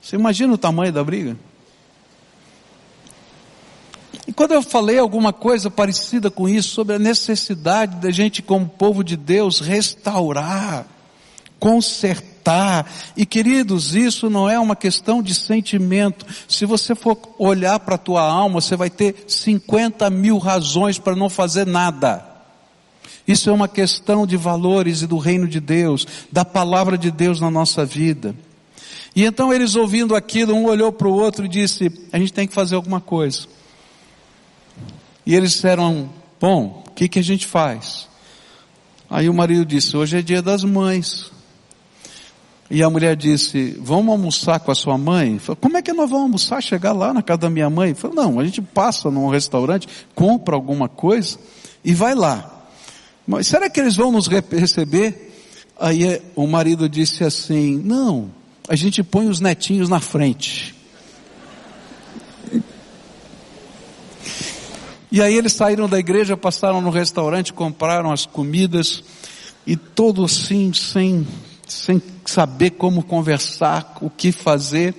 Você 0.00 0.14
imagina 0.14 0.52
o 0.52 0.58
tamanho 0.58 0.92
da 0.92 1.02
briga? 1.02 1.36
E 4.28 4.32
quando 4.32 4.52
eu 4.52 4.62
falei 4.62 4.98
alguma 4.98 5.32
coisa 5.32 5.70
parecida 5.70 6.30
com 6.30 6.48
isso, 6.48 6.68
sobre 6.68 6.96
a 6.96 6.98
necessidade 6.98 7.96
da 7.96 8.10
gente, 8.10 8.42
como 8.42 8.68
povo 8.68 9.02
de 9.02 9.16
Deus, 9.16 9.58
restaurar, 9.58 10.86
consertar, 11.58 12.33
e 13.16 13.24
queridos, 13.24 13.94
isso 13.94 14.28
não 14.28 14.48
é 14.48 14.58
uma 14.58 14.76
questão 14.76 15.22
de 15.22 15.34
sentimento. 15.34 16.26
Se 16.48 16.66
você 16.66 16.94
for 16.94 17.18
olhar 17.38 17.78
para 17.80 17.94
a 17.94 17.98
tua 17.98 18.22
alma, 18.22 18.60
você 18.60 18.76
vai 18.76 18.90
ter 18.90 19.24
50 19.26 20.10
mil 20.10 20.38
razões 20.38 20.98
para 20.98 21.16
não 21.16 21.30
fazer 21.30 21.66
nada. 21.66 22.24
Isso 23.26 23.48
é 23.48 23.52
uma 23.52 23.68
questão 23.68 24.26
de 24.26 24.36
valores 24.36 25.00
e 25.02 25.06
do 25.06 25.16
reino 25.16 25.48
de 25.48 25.58
Deus, 25.58 26.06
da 26.30 26.44
palavra 26.44 26.98
de 26.98 27.10
Deus 27.10 27.40
na 27.40 27.50
nossa 27.50 27.84
vida. 27.84 28.34
E 29.16 29.24
então 29.24 29.52
eles 29.52 29.76
ouvindo 29.76 30.14
aquilo, 30.14 30.54
um 30.54 30.66
olhou 30.66 30.92
para 30.92 31.08
o 31.08 31.12
outro 31.12 31.46
e 31.46 31.48
disse, 31.48 31.90
a 32.12 32.18
gente 32.18 32.32
tem 32.32 32.46
que 32.46 32.54
fazer 32.54 32.74
alguma 32.74 33.00
coisa. 33.00 33.46
E 35.24 35.34
eles 35.34 35.52
disseram, 35.52 36.10
bom, 36.38 36.84
o 36.86 36.90
que, 36.90 37.08
que 37.08 37.18
a 37.18 37.22
gente 37.22 37.46
faz? 37.46 38.08
Aí 39.08 39.28
o 39.28 39.34
marido 39.34 39.64
disse, 39.64 39.96
hoje 39.96 40.18
é 40.18 40.22
dia 40.22 40.42
das 40.42 40.64
mães. 40.64 41.30
E 42.70 42.82
a 42.82 42.88
mulher 42.88 43.14
disse, 43.14 43.76
vamos 43.78 44.10
almoçar 44.10 44.58
com 44.60 44.70
a 44.70 44.74
sua 44.74 44.96
mãe? 44.96 45.38
Falei, 45.38 45.58
como 45.60 45.76
é 45.76 45.82
que 45.82 45.92
nós 45.92 46.08
vamos 46.08 46.24
almoçar, 46.24 46.62
chegar 46.62 46.92
lá 46.92 47.12
na 47.12 47.22
casa 47.22 47.40
da 47.40 47.50
minha 47.50 47.68
mãe? 47.68 47.94
Falei, 47.94 48.16
não, 48.16 48.40
a 48.40 48.44
gente 48.44 48.62
passa 48.62 49.10
num 49.10 49.28
restaurante, 49.28 49.86
compra 50.14 50.54
alguma 50.54 50.88
coisa 50.88 51.38
e 51.84 51.92
vai 51.92 52.14
lá. 52.14 52.66
Mas 53.26 53.46
será 53.46 53.68
que 53.68 53.78
eles 53.78 53.96
vão 53.96 54.10
nos 54.10 54.26
receber? 54.26 55.32
Aí 55.78 56.04
eh, 56.04 56.22
o 56.34 56.46
marido 56.46 56.88
disse 56.88 57.22
assim, 57.22 57.80
não, 57.84 58.30
a 58.66 58.74
gente 58.74 59.02
põe 59.02 59.28
os 59.28 59.40
netinhos 59.40 59.88
na 59.88 60.00
frente. 60.00 60.74
E 65.12 65.22
aí 65.22 65.36
eles 65.36 65.52
saíram 65.52 65.88
da 65.88 65.98
igreja, 65.98 66.36
passaram 66.36 66.80
no 66.80 66.90
restaurante, 66.90 67.52
compraram 67.52 68.10
as 68.10 68.26
comidas 68.26 69.04
e 69.66 69.76
todo 69.76 70.24
assim, 70.24 70.72
sem 70.72 71.26
sem 71.66 72.02
saber 72.24 72.70
como 72.70 73.02
conversar, 73.02 73.96
o 74.00 74.10
que 74.10 74.32
fazer, 74.32 74.94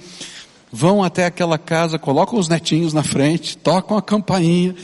vão 0.72 1.04
até 1.04 1.26
aquela 1.26 1.58
casa, 1.58 1.98
colocam 1.98 2.38
os 2.38 2.50
netinhos 2.50 2.94
na 2.94 3.04
frente, 3.04 3.58
tocam 3.58 3.98
a 3.98 4.02
campainha, 4.02 4.76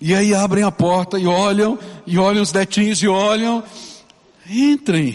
e 0.00 0.14
aí 0.14 0.34
abrem 0.34 0.64
a 0.64 0.70
porta 0.70 1.18
e 1.18 1.26
olham, 1.26 1.78
e 2.06 2.18
olham 2.18 2.42
os 2.42 2.52
netinhos 2.52 3.02
e 3.02 3.08
olham, 3.08 3.62
entrem. 4.48 5.14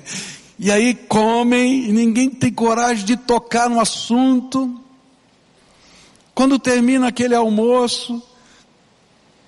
e 0.58 0.70
aí 0.70 0.94
comem, 0.94 1.88
e 1.88 1.92
ninguém 1.92 2.30
tem 2.30 2.52
coragem 2.52 3.04
de 3.04 3.16
tocar 3.16 3.68
no 3.68 3.80
assunto. 3.80 4.80
Quando 6.34 6.58
termina 6.58 7.08
aquele 7.08 7.34
almoço, 7.34 8.22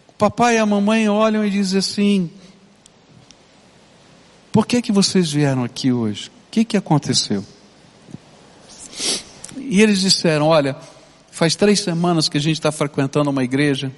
o 0.09 0.13
papai 0.19 0.57
e 0.57 0.59
a 0.59 0.67
mamãe 0.67 1.09
olham 1.09 1.45
e 1.45 1.51
dizem 1.51 1.79
assim, 1.79 2.31
por 4.53 4.67
que 4.67 4.83
que 4.83 4.93
vocês 4.93 5.33
vieram 5.33 5.65
aqui 5.65 5.91
hoje? 5.91 6.29
O 6.29 6.51
que 6.51 6.63
que 6.63 6.77
aconteceu? 6.77 7.43
E 9.57 9.81
eles 9.81 10.01
disseram, 10.01 10.47
olha, 10.47 10.77
faz 11.31 11.57
três 11.57 11.81
semanas 11.81 12.29
que 12.29 12.37
a 12.37 12.41
gente 12.41 12.59
está 12.59 12.71
frequentando 12.71 13.31
uma 13.31 13.43
igreja 13.43 13.91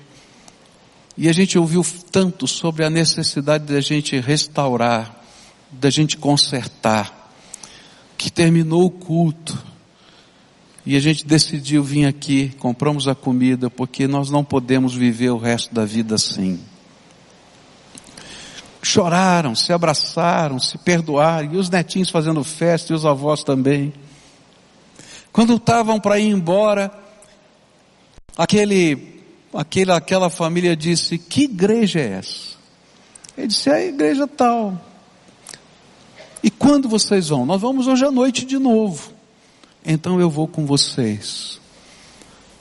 e 1.19 1.29
a 1.29 1.33
gente 1.33 1.59
ouviu 1.59 1.85
tanto 2.11 2.47
sobre 2.47 2.85
a 2.85 2.91
necessidade 2.91 3.65
da 3.65 3.81
gente 3.81 4.19
restaurar, 4.21 5.21
da 5.73 5.91
gente 5.91 6.17
consertar, 6.17 7.33
que 8.17 8.31
terminou 8.31 8.85
o 8.85 8.91
culto 8.91 9.61
e 10.87 10.97
a 10.97 11.01
gente 11.01 11.27
decidiu 11.27 11.83
vir 11.83 12.07
aqui, 12.07 12.51
compramos 12.61 13.09
a 13.09 13.15
comida, 13.15 13.69
porque 13.69 14.07
nós 14.07 14.31
não 14.31 14.45
podemos 14.45 14.95
viver 14.95 15.31
o 15.31 15.39
resto 15.39 15.75
da 15.75 15.85
vida 15.85 16.15
assim 16.15 16.61
choraram, 18.85 19.55
se 19.55 19.73
abraçaram, 19.73 20.59
se 20.59 20.79
perdoaram, 20.79 21.55
e 21.55 21.57
os 21.57 21.71
netinhos 21.71 22.11
fazendo 22.11 22.45
festa 22.45 22.93
e 22.93 22.97
os 22.97 23.07
avós 23.07 23.43
também. 23.43 23.93
Quando 25.33 25.57
estavam 25.57 25.99
para 25.99 26.19
ir 26.19 26.29
embora, 26.29 26.93
aquele, 28.37 29.23
aquele, 29.53 29.91
aquela 29.91 30.31
família 30.31 30.77
disse: 30.77 31.19
Que 31.19 31.45
igreja 31.45 32.01
é 32.01 32.09
essa? 32.19 32.55
Ele 33.37 33.49
disse: 33.49 33.69
É 33.69 33.75
a 33.75 33.87
igreja 33.87 34.27
tal. 34.27 34.81
E 36.43 36.51
quando 36.51 36.89
vocês 36.89 37.29
vão? 37.29 37.47
Nós 37.47 37.61
vamos 37.61 37.87
hoje 37.87 38.05
à 38.05 38.11
noite 38.11 38.45
de 38.45 38.59
novo. 38.59 39.13
Então 39.85 40.21
eu 40.21 40.29
vou 40.29 40.47
com 40.47 40.67
vocês. 40.67 41.59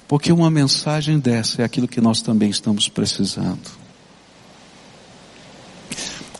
Porque 0.07 0.31
uma 0.31 0.49
mensagem 0.49 1.19
dessa 1.19 1.61
é 1.61 1.65
aquilo 1.65 1.87
que 1.87 1.99
nós 1.99 2.21
também 2.21 2.49
estamos 2.49 2.87
precisando. 2.87 3.82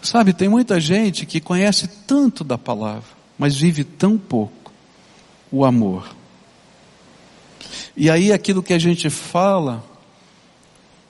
Sabe, 0.04 0.34
tem 0.34 0.50
muita 0.50 0.82
gente 0.82 1.26
que 1.26 1.40
conhece 1.40 1.88
tanto 2.06 2.44
da 2.44 2.58
palavra, 2.58 3.08
mas 3.40 3.56
vive 3.56 3.86
tão 3.86 4.18
pouco 4.18 4.72
o 5.50 5.64
amor. 5.64 6.14
E 7.96 8.10
aí 8.10 8.34
aquilo 8.34 8.62
que 8.62 8.74
a 8.74 8.80
gente 8.80 9.10
fala 9.10 9.82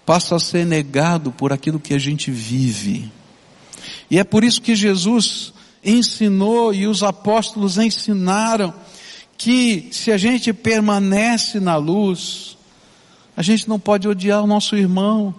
passa 0.06 0.36
a 0.36 0.40
ser 0.40 0.64
negado 0.64 1.32
por 1.32 1.52
aquilo 1.52 1.80
que 1.80 1.96
a 1.96 1.98
gente 1.98 2.30
vive. 2.30 3.12
E 4.12 4.20
é 4.20 4.24
por 4.24 4.44
isso 4.44 4.62
que 4.62 4.76
Jesus 4.76 5.52
ensinou 5.84 6.72
e 6.72 6.86
os 6.86 7.02
apóstolos 7.02 7.80
ensinaram 7.80 8.74
que 9.40 9.90
se 9.92 10.12
a 10.12 10.18
gente 10.18 10.54
permanece 10.54 11.60
na 11.60 11.78
luz, 11.78 12.56
a 13.36 13.42
gente 13.42 13.68
não 13.68 13.80
pode 13.80 14.08
odiar 14.08 14.44
o 14.44 14.48
nosso 14.48 14.76
irmão, 14.76 15.34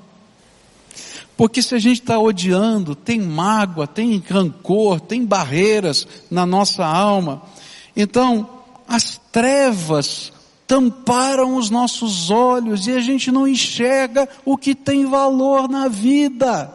porque 1.37 1.61
se 1.61 1.75
a 1.75 1.79
gente 1.79 2.01
está 2.01 2.19
odiando, 2.19 2.95
tem 2.95 3.21
mágoa, 3.21 3.87
tem 3.87 4.23
rancor, 4.29 5.01
tem 5.01 5.25
barreiras 5.25 6.07
na 6.31 6.47
nossa 6.47 6.85
alma, 6.85 7.43
então 7.97 8.49
as 8.87 9.21
trevas 9.33 10.33
tamparam 10.67 11.57
os 11.57 11.71
nossos 11.71 12.31
olhos 12.31 12.87
e 12.87 12.93
a 12.93 13.01
gente 13.01 13.31
não 13.31 13.47
enxerga 13.47 14.29
o 14.45 14.57
que 14.57 14.75
tem 14.75 15.07
valor 15.07 15.69
na 15.69 15.89
vida. 15.89 16.73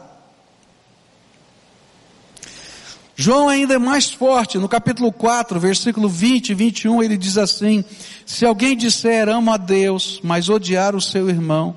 João 3.15 3.49
ainda 3.49 3.73
é 3.73 3.77
mais 3.77 4.09
forte, 4.09 4.57
no 4.57 4.69
capítulo 4.69 5.11
4, 5.11 5.59
versículo 5.59 6.07
20 6.07 6.49
e 6.49 6.53
21, 6.53 7.03
ele 7.03 7.17
diz 7.17 7.37
assim: 7.37 7.83
Se 8.25 8.45
alguém 8.45 8.77
disser 8.77 9.27
amo 9.27 9.51
a 9.51 9.57
Deus, 9.57 10.21
mas 10.23 10.47
odiar 10.47 10.95
o 10.95 11.01
seu 11.01 11.29
irmão, 11.29 11.75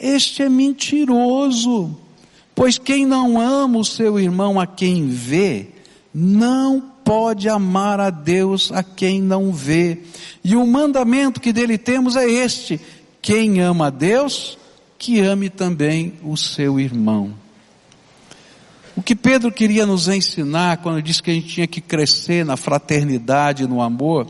este 0.00 0.42
é 0.42 0.48
mentiroso. 0.48 1.94
Pois 2.58 2.76
quem 2.76 3.06
não 3.06 3.40
ama 3.40 3.78
o 3.78 3.84
seu 3.84 4.18
irmão 4.18 4.58
a 4.58 4.66
quem 4.66 5.06
vê, 5.06 5.68
não 6.12 6.80
pode 7.04 7.48
amar 7.48 8.00
a 8.00 8.10
Deus 8.10 8.72
a 8.72 8.82
quem 8.82 9.22
não 9.22 9.52
vê. 9.52 10.00
E 10.42 10.56
o 10.56 10.66
mandamento 10.66 11.40
que 11.40 11.52
dele 11.52 11.78
temos 11.78 12.16
é 12.16 12.28
este: 12.28 12.80
quem 13.22 13.60
ama 13.60 13.86
a 13.86 13.90
Deus, 13.90 14.58
que 14.98 15.20
ame 15.20 15.48
também 15.48 16.14
o 16.20 16.36
seu 16.36 16.80
irmão. 16.80 17.32
O 18.96 19.02
que 19.04 19.14
Pedro 19.14 19.52
queria 19.52 19.86
nos 19.86 20.08
ensinar 20.08 20.78
quando 20.78 21.00
disse 21.00 21.22
que 21.22 21.30
a 21.30 21.34
gente 21.34 21.46
tinha 21.46 21.66
que 21.68 21.80
crescer 21.80 22.44
na 22.44 22.56
fraternidade, 22.56 23.68
no 23.68 23.80
amor, 23.80 24.26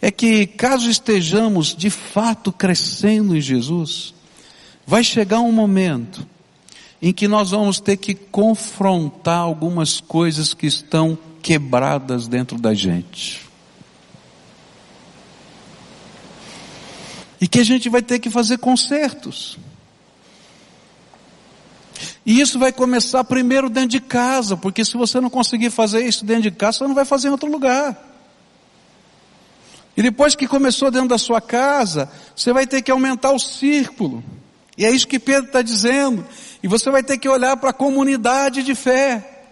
é 0.00 0.12
que 0.12 0.46
caso 0.46 0.88
estejamos 0.88 1.74
de 1.74 1.90
fato 1.90 2.52
crescendo 2.52 3.36
em 3.36 3.40
Jesus, 3.40 4.14
vai 4.86 5.02
chegar 5.02 5.40
um 5.40 5.50
momento 5.50 6.24
em 7.00 7.12
que 7.12 7.28
nós 7.28 7.50
vamos 7.50 7.80
ter 7.80 7.96
que 7.96 8.14
confrontar 8.14 9.38
algumas 9.38 10.00
coisas 10.00 10.54
que 10.54 10.66
estão 10.66 11.18
quebradas 11.42 12.26
dentro 12.26 12.58
da 12.58 12.74
gente. 12.74 13.46
E 17.40 17.46
que 17.46 17.60
a 17.60 17.64
gente 17.64 17.88
vai 17.88 18.02
ter 18.02 18.18
que 18.18 18.30
fazer 18.30 18.58
consertos. 18.58 19.58
E 22.24 22.40
isso 22.40 22.58
vai 22.58 22.72
começar 22.72 23.22
primeiro 23.24 23.70
dentro 23.70 23.90
de 23.90 24.00
casa, 24.00 24.56
porque 24.56 24.84
se 24.84 24.96
você 24.96 25.20
não 25.20 25.30
conseguir 25.30 25.70
fazer 25.70 26.04
isso 26.04 26.24
dentro 26.24 26.42
de 26.42 26.50
casa, 26.50 26.78
você 26.78 26.88
não 26.88 26.94
vai 26.94 27.04
fazer 27.04 27.28
em 27.28 27.30
outro 27.30 27.50
lugar. 27.50 27.96
E 29.96 30.02
depois 30.02 30.34
que 30.34 30.46
começou 30.46 30.90
dentro 30.90 31.08
da 31.08 31.18
sua 31.18 31.40
casa, 31.40 32.10
você 32.34 32.52
vai 32.52 32.66
ter 32.66 32.82
que 32.82 32.90
aumentar 32.90 33.30
o 33.30 33.38
círculo. 33.38 34.22
E 34.76 34.84
é 34.84 34.90
isso 34.90 35.08
que 35.08 35.18
Pedro 35.18 35.46
está 35.46 35.62
dizendo. 35.62 36.26
E 36.66 36.68
você 36.68 36.90
vai 36.90 37.00
ter 37.00 37.16
que 37.16 37.28
olhar 37.28 37.56
para 37.58 37.70
a 37.70 37.72
comunidade 37.72 38.64
de 38.64 38.74
fé. 38.74 39.44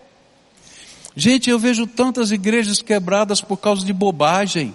Gente, 1.15 1.49
eu 1.49 1.61
vejo 1.61 1.87
tantas 1.87 2.33
igrejas 2.33 2.83
quebradas 2.83 3.41
por 3.41 3.57
causa 3.57 3.87
de 3.87 3.93
bobagem. 3.93 4.75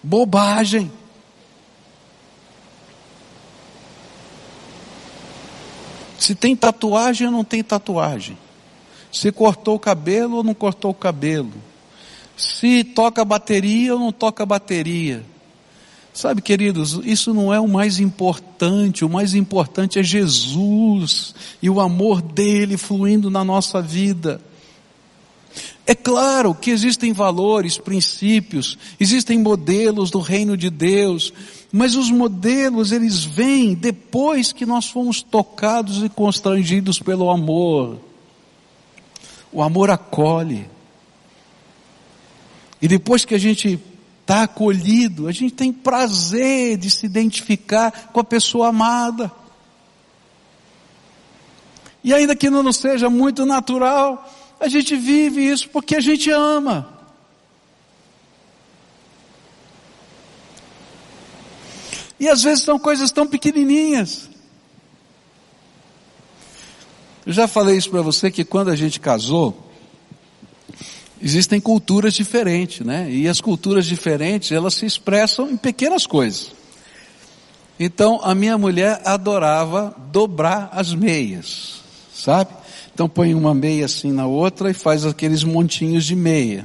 Bobagem. 0.00 0.88
Se 6.16 6.36
tem 6.36 6.54
tatuagem 6.54 7.26
ou 7.26 7.32
não 7.32 7.42
tem 7.42 7.64
tatuagem. 7.64 8.38
Se 9.10 9.32
cortou 9.32 9.74
o 9.74 9.80
cabelo 9.80 10.36
ou 10.36 10.44
não 10.44 10.54
cortou 10.54 10.92
o 10.92 10.94
cabelo. 10.94 11.52
Se 12.36 12.84
toca 12.84 13.24
bateria 13.24 13.94
ou 13.94 13.98
não 13.98 14.12
toca 14.12 14.46
bateria. 14.46 15.24
Sabe, 16.14 16.40
queridos, 16.40 17.00
isso 17.02 17.34
não 17.34 17.52
é 17.52 17.58
o 17.58 17.66
mais 17.66 17.98
importante, 17.98 19.04
o 19.04 19.10
mais 19.10 19.34
importante 19.34 19.98
é 19.98 20.02
Jesus 20.02 21.34
e 21.60 21.68
o 21.68 21.80
amor 21.80 22.22
dele 22.22 22.76
fluindo 22.76 23.28
na 23.28 23.44
nossa 23.44 23.82
vida. 23.82 24.40
É 25.84 25.92
claro 25.92 26.54
que 26.54 26.70
existem 26.70 27.12
valores, 27.12 27.78
princípios, 27.78 28.78
existem 29.00 29.40
modelos 29.40 30.08
do 30.08 30.20
reino 30.20 30.56
de 30.56 30.70
Deus, 30.70 31.32
mas 31.72 31.96
os 31.96 32.12
modelos 32.12 32.92
eles 32.92 33.24
vêm 33.24 33.74
depois 33.74 34.52
que 34.52 34.64
nós 34.64 34.88
fomos 34.88 35.20
tocados 35.20 36.04
e 36.04 36.08
constrangidos 36.08 37.00
pelo 37.00 37.28
amor. 37.28 37.98
O 39.50 39.60
amor 39.60 39.90
acolhe. 39.90 40.68
E 42.80 42.86
depois 42.86 43.24
que 43.24 43.34
a 43.34 43.38
gente 43.38 43.80
está 44.24 44.44
acolhido, 44.44 45.28
a 45.28 45.32
gente 45.32 45.54
tem 45.54 45.70
prazer 45.70 46.78
de 46.78 46.90
se 46.90 47.04
identificar 47.04 48.08
com 48.10 48.20
a 48.20 48.24
pessoa 48.24 48.68
amada. 48.68 49.30
E 52.02 52.12
ainda 52.12 52.34
que 52.34 52.48
não 52.48 52.72
seja 52.72 53.10
muito 53.10 53.44
natural, 53.44 54.26
a 54.58 54.66
gente 54.66 54.96
vive 54.96 55.46
isso 55.46 55.68
porque 55.68 55.96
a 55.96 56.00
gente 56.00 56.30
ama. 56.30 56.88
E 62.18 62.26
às 62.26 62.42
vezes 62.42 62.64
são 62.64 62.78
coisas 62.78 63.12
tão 63.12 63.26
pequenininhas. 63.26 64.30
Eu 67.26 67.32
já 67.32 67.46
falei 67.46 67.76
isso 67.76 67.90
para 67.90 68.00
você 68.00 68.30
que 68.30 68.44
quando 68.44 68.70
a 68.70 68.76
gente 68.76 69.00
casou, 69.00 69.70
existem 71.20 71.60
culturas 71.60 72.14
diferentes, 72.14 72.84
né? 72.84 73.10
E 73.10 73.28
as 73.28 73.40
culturas 73.40 73.86
diferentes, 73.86 74.52
elas 74.52 74.74
se 74.74 74.86
expressam 74.86 75.50
em 75.50 75.56
pequenas 75.56 76.06
coisas. 76.06 76.52
Então, 77.78 78.20
a 78.22 78.34
minha 78.34 78.56
mulher 78.56 79.02
adorava 79.04 79.94
dobrar 80.12 80.70
as 80.72 80.94
meias, 80.94 81.80
sabe? 82.14 82.50
Então 82.94 83.08
põe 83.08 83.34
uma 83.34 83.52
meia 83.52 83.86
assim 83.86 84.12
na 84.12 84.24
outra 84.24 84.70
e 84.70 84.74
faz 84.74 85.04
aqueles 85.04 85.42
montinhos 85.42 86.04
de 86.04 86.14
meia. 86.14 86.64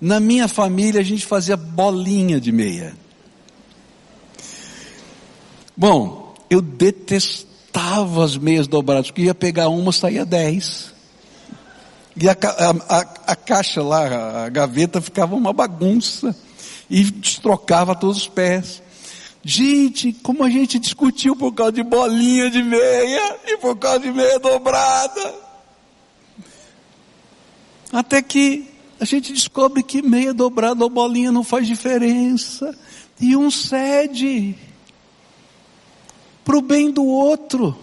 Na 0.00 0.18
minha 0.18 0.48
família 0.48 1.00
a 1.00 1.04
gente 1.04 1.24
fazia 1.24 1.56
bolinha 1.56 2.40
de 2.40 2.50
meia. 2.50 2.94
Bom, 5.76 6.34
eu 6.50 6.60
detestava 6.60 8.24
as 8.24 8.36
meias 8.36 8.66
dobradas, 8.66 9.06
porque 9.06 9.22
ia 9.22 9.34
pegar 9.34 9.68
uma, 9.68 9.92
saía 9.92 10.26
dez. 10.26 10.92
E 12.20 12.28
a, 12.28 12.32
a, 12.32 13.32
a, 13.32 13.36
caixa 13.36 13.80
lá, 13.80 14.44
a 14.44 14.48
gaveta 14.48 15.00
ficava 15.00 15.36
uma 15.36 15.52
bagunça. 15.52 16.34
E 16.90 17.04
destrocava 17.04 17.94
todos 17.94 18.16
os 18.16 18.28
pés. 18.28 18.82
Gente, 19.44 20.12
como 20.14 20.42
a 20.42 20.50
gente 20.50 20.78
discutiu 20.78 21.36
por 21.36 21.52
causa 21.52 21.72
de 21.72 21.82
bolinha 21.82 22.50
de 22.50 22.62
meia 22.62 23.36
e 23.46 23.56
por 23.58 23.76
causa 23.76 24.00
de 24.00 24.10
meia 24.10 24.38
dobrada. 24.38 25.34
Até 27.92 28.20
que 28.20 28.68
a 28.98 29.04
gente 29.04 29.32
descobre 29.32 29.82
que 29.82 30.02
meia 30.02 30.34
dobrada 30.34 30.82
ou 30.82 30.90
bolinha 30.90 31.30
não 31.30 31.44
faz 31.44 31.66
diferença. 31.66 32.76
E 33.20 33.36
um 33.36 33.50
cede 33.50 34.56
para 36.44 36.56
o 36.56 36.62
bem 36.62 36.90
do 36.90 37.04
outro. 37.04 37.78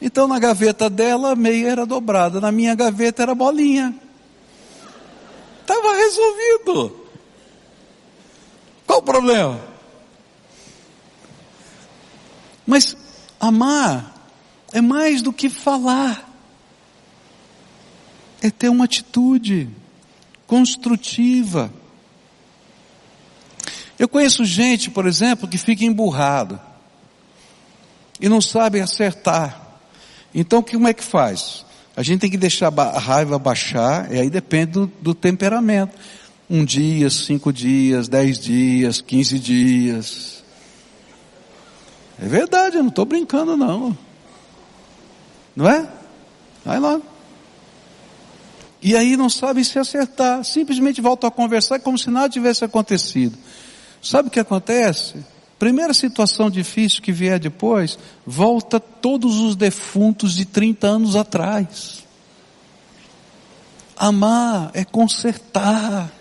Então 0.00 0.28
na 0.28 0.38
gaveta 0.38 0.90
dela 0.90 1.32
a 1.32 1.36
meia 1.36 1.68
era 1.68 1.86
dobrada, 1.86 2.40
na 2.40 2.52
minha 2.52 2.74
gaveta 2.74 3.22
era 3.22 3.34
bolinha. 3.34 3.94
Estava 5.60 5.94
resolvido. 5.94 7.00
Qual 8.86 8.98
o 8.98 9.02
problema? 9.02 9.60
Mas 12.66 12.96
amar 13.40 14.14
é 14.72 14.80
mais 14.80 15.22
do 15.22 15.32
que 15.32 15.48
falar. 15.48 16.30
É 18.42 18.50
ter 18.50 18.68
uma 18.68 18.84
atitude 18.84 19.70
construtiva. 20.46 21.72
Eu 23.98 24.08
conheço 24.08 24.44
gente, 24.44 24.90
por 24.90 25.06
exemplo, 25.06 25.48
que 25.48 25.56
fica 25.56 25.84
emburrado 25.84 26.60
e 28.20 28.28
não 28.28 28.40
sabe 28.40 28.80
acertar. 28.80 29.63
Então, 30.34 30.62
como 30.62 30.88
é 30.88 30.92
que 30.92 31.04
faz? 31.04 31.64
A 31.96 32.02
gente 32.02 32.20
tem 32.20 32.30
que 32.30 32.36
deixar 32.36 32.72
a 32.76 32.98
raiva 32.98 33.38
baixar, 33.38 34.12
e 34.12 34.18
aí 34.18 34.28
depende 34.28 34.72
do, 34.72 34.86
do 35.00 35.14
temperamento. 35.14 35.96
Um 36.50 36.64
dia, 36.64 37.08
cinco 37.08 37.52
dias, 37.52 38.08
dez 38.08 38.38
dias, 38.38 39.00
quinze 39.00 39.38
dias. 39.38 40.42
É 42.20 42.26
verdade, 42.26 42.76
eu 42.76 42.82
não 42.82 42.90
estou 42.90 43.04
brincando 43.04 43.56
não. 43.56 43.96
Não 45.54 45.68
é? 45.68 45.88
Vai 46.64 46.80
lá. 46.80 47.00
E 48.82 48.96
aí 48.96 49.16
não 49.16 49.30
sabe 49.30 49.64
se 49.64 49.78
acertar, 49.78 50.44
simplesmente 50.44 51.00
volta 51.00 51.28
a 51.28 51.30
conversar 51.30 51.78
como 51.78 51.96
se 51.96 52.10
nada 52.10 52.28
tivesse 52.28 52.64
acontecido. 52.64 53.38
Sabe 54.02 54.28
o 54.28 54.30
que 54.30 54.40
acontece? 54.40 55.24
Primeira 55.64 55.94
situação 55.94 56.50
difícil 56.50 57.00
que 57.00 57.10
vier 57.10 57.38
depois, 57.38 57.98
volta 58.26 58.78
todos 58.78 59.36
os 59.36 59.56
defuntos 59.56 60.34
de 60.34 60.44
30 60.44 60.86
anos 60.86 61.16
atrás. 61.16 62.04
Amar 63.96 64.70
é 64.74 64.84
consertar. 64.84 66.12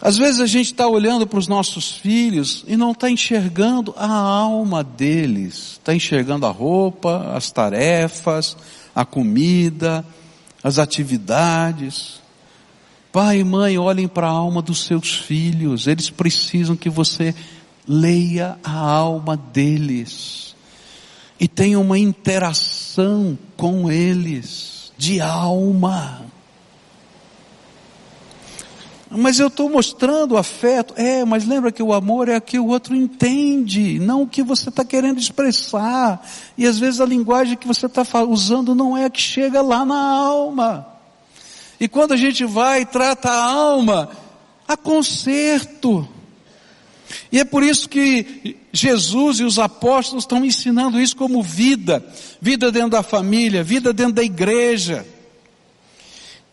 Às 0.00 0.16
vezes 0.16 0.40
a 0.40 0.46
gente 0.46 0.66
está 0.66 0.86
olhando 0.86 1.26
para 1.26 1.40
os 1.40 1.48
nossos 1.48 1.90
filhos 1.90 2.64
e 2.68 2.76
não 2.76 2.92
está 2.92 3.10
enxergando 3.10 3.92
a 3.96 4.06
alma 4.06 4.84
deles. 4.84 5.72
Está 5.72 5.92
enxergando 5.92 6.46
a 6.46 6.50
roupa, 6.50 7.32
as 7.34 7.50
tarefas, 7.50 8.56
a 8.94 9.04
comida, 9.04 10.06
as 10.62 10.78
atividades. 10.78 12.20
Pai 13.12 13.40
e 13.40 13.44
mãe, 13.44 13.76
olhem 13.76 14.06
para 14.06 14.28
a 14.28 14.30
alma 14.30 14.62
dos 14.62 14.84
seus 14.84 15.12
filhos, 15.12 15.88
eles 15.88 16.08
precisam 16.08 16.76
que 16.76 16.88
você 16.88 17.34
leia 17.86 18.56
a 18.62 18.78
alma 18.78 19.36
deles 19.36 20.54
e 21.40 21.48
tenha 21.48 21.80
uma 21.80 21.98
interação 21.98 23.36
com 23.56 23.90
eles 23.90 24.92
de 24.96 25.20
alma. 25.20 26.22
Mas 29.10 29.40
eu 29.40 29.48
estou 29.48 29.68
mostrando 29.68 30.36
afeto. 30.36 30.94
É, 30.96 31.24
mas 31.24 31.44
lembra 31.44 31.72
que 31.72 31.82
o 31.82 31.92
amor 31.92 32.28
é 32.28 32.38
que 32.38 32.60
o 32.60 32.68
outro 32.68 32.94
entende, 32.94 33.98
não 33.98 34.22
o 34.22 34.26
que 34.28 34.40
você 34.40 34.68
está 34.68 34.84
querendo 34.84 35.18
expressar. 35.18 36.24
E 36.56 36.64
às 36.64 36.78
vezes 36.78 37.00
a 37.00 37.06
linguagem 37.06 37.56
que 37.56 37.66
você 37.66 37.86
está 37.86 38.04
usando 38.22 38.72
não 38.72 38.96
é 38.96 39.06
a 39.06 39.10
que 39.10 39.20
chega 39.20 39.62
lá 39.62 39.84
na 39.84 39.98
alma. 39.98 40.99
E 41.80 41.88
quando 41.88 42.12
a 42.12 42.16
gente 42.16 42.44
vai 42.44 42.82
e 42.82 42.86
trata 42.86 43.30
a 43.30 43.42
alma, 43.42 44.10
há 44.68 44.76
conserto. 44.76 46.06
E 47.32 47.40
é 47.40 47.44
por 47.44 47.62
isso 47.62 47.88
que 47.88 48.56
Jesus 48.72 49.40
e 49.40 49.44
os 49.44 49.58
apóstolos 49.58 50.24
estão 50.24 50.44
ensinando 50.44 51.00
isso 51.00 51.16
como 51.16 51.42
vida. 51.42 52.04
Vida 52.40 52.70
dentro 52.70 52.90
da 52.90 53.02
família, 53.02 53.64
vida 53.64 53.92
dentro 53.94 54.12
da 54.12 54.22
igreja. 54.22 55.06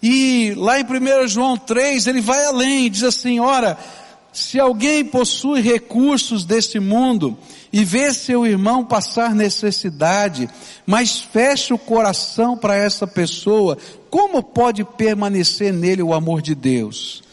E 0.01 0.53
lá 0.55 0.79
em 0.79 0.83
1 0.83 1.27
João 1.27 1.57
3, 1.57 2.07
ele 2.07 2.21
vai 2.21 2.45
além, 2.45 2.89
diz 2.89 3.03
assim, 3.03 3.39
ora, 3.39 3.77
se 4.37 4.59
alguém 4.59 5.03
possui 5.03 5.61
recursos 5.61 6.45
deste 6.45 6.79
mundo 6.79 7.35
e 7.73 7.83
vê 7.83 8.13
seu 8.13 8.45
irmão 8.45 8.85
passar 8.85 9.33
necessidade, 9.33 10.47
mas 10.85 11.19
fecha 11.19 11.73
o 11.73 11.79
coração 11.79 12.55
para 12.55 12.75
essa 12.75 13.07
pessoa, 13.07 13.79
como 14.11 14.43
pode 14.43 14.83
permanecer 14.83 15.73
nele 15.73 16.03
o 16.03 16.13
amor 16.13 16.43
de 16.43 16.53
Deus? 16.53 17.23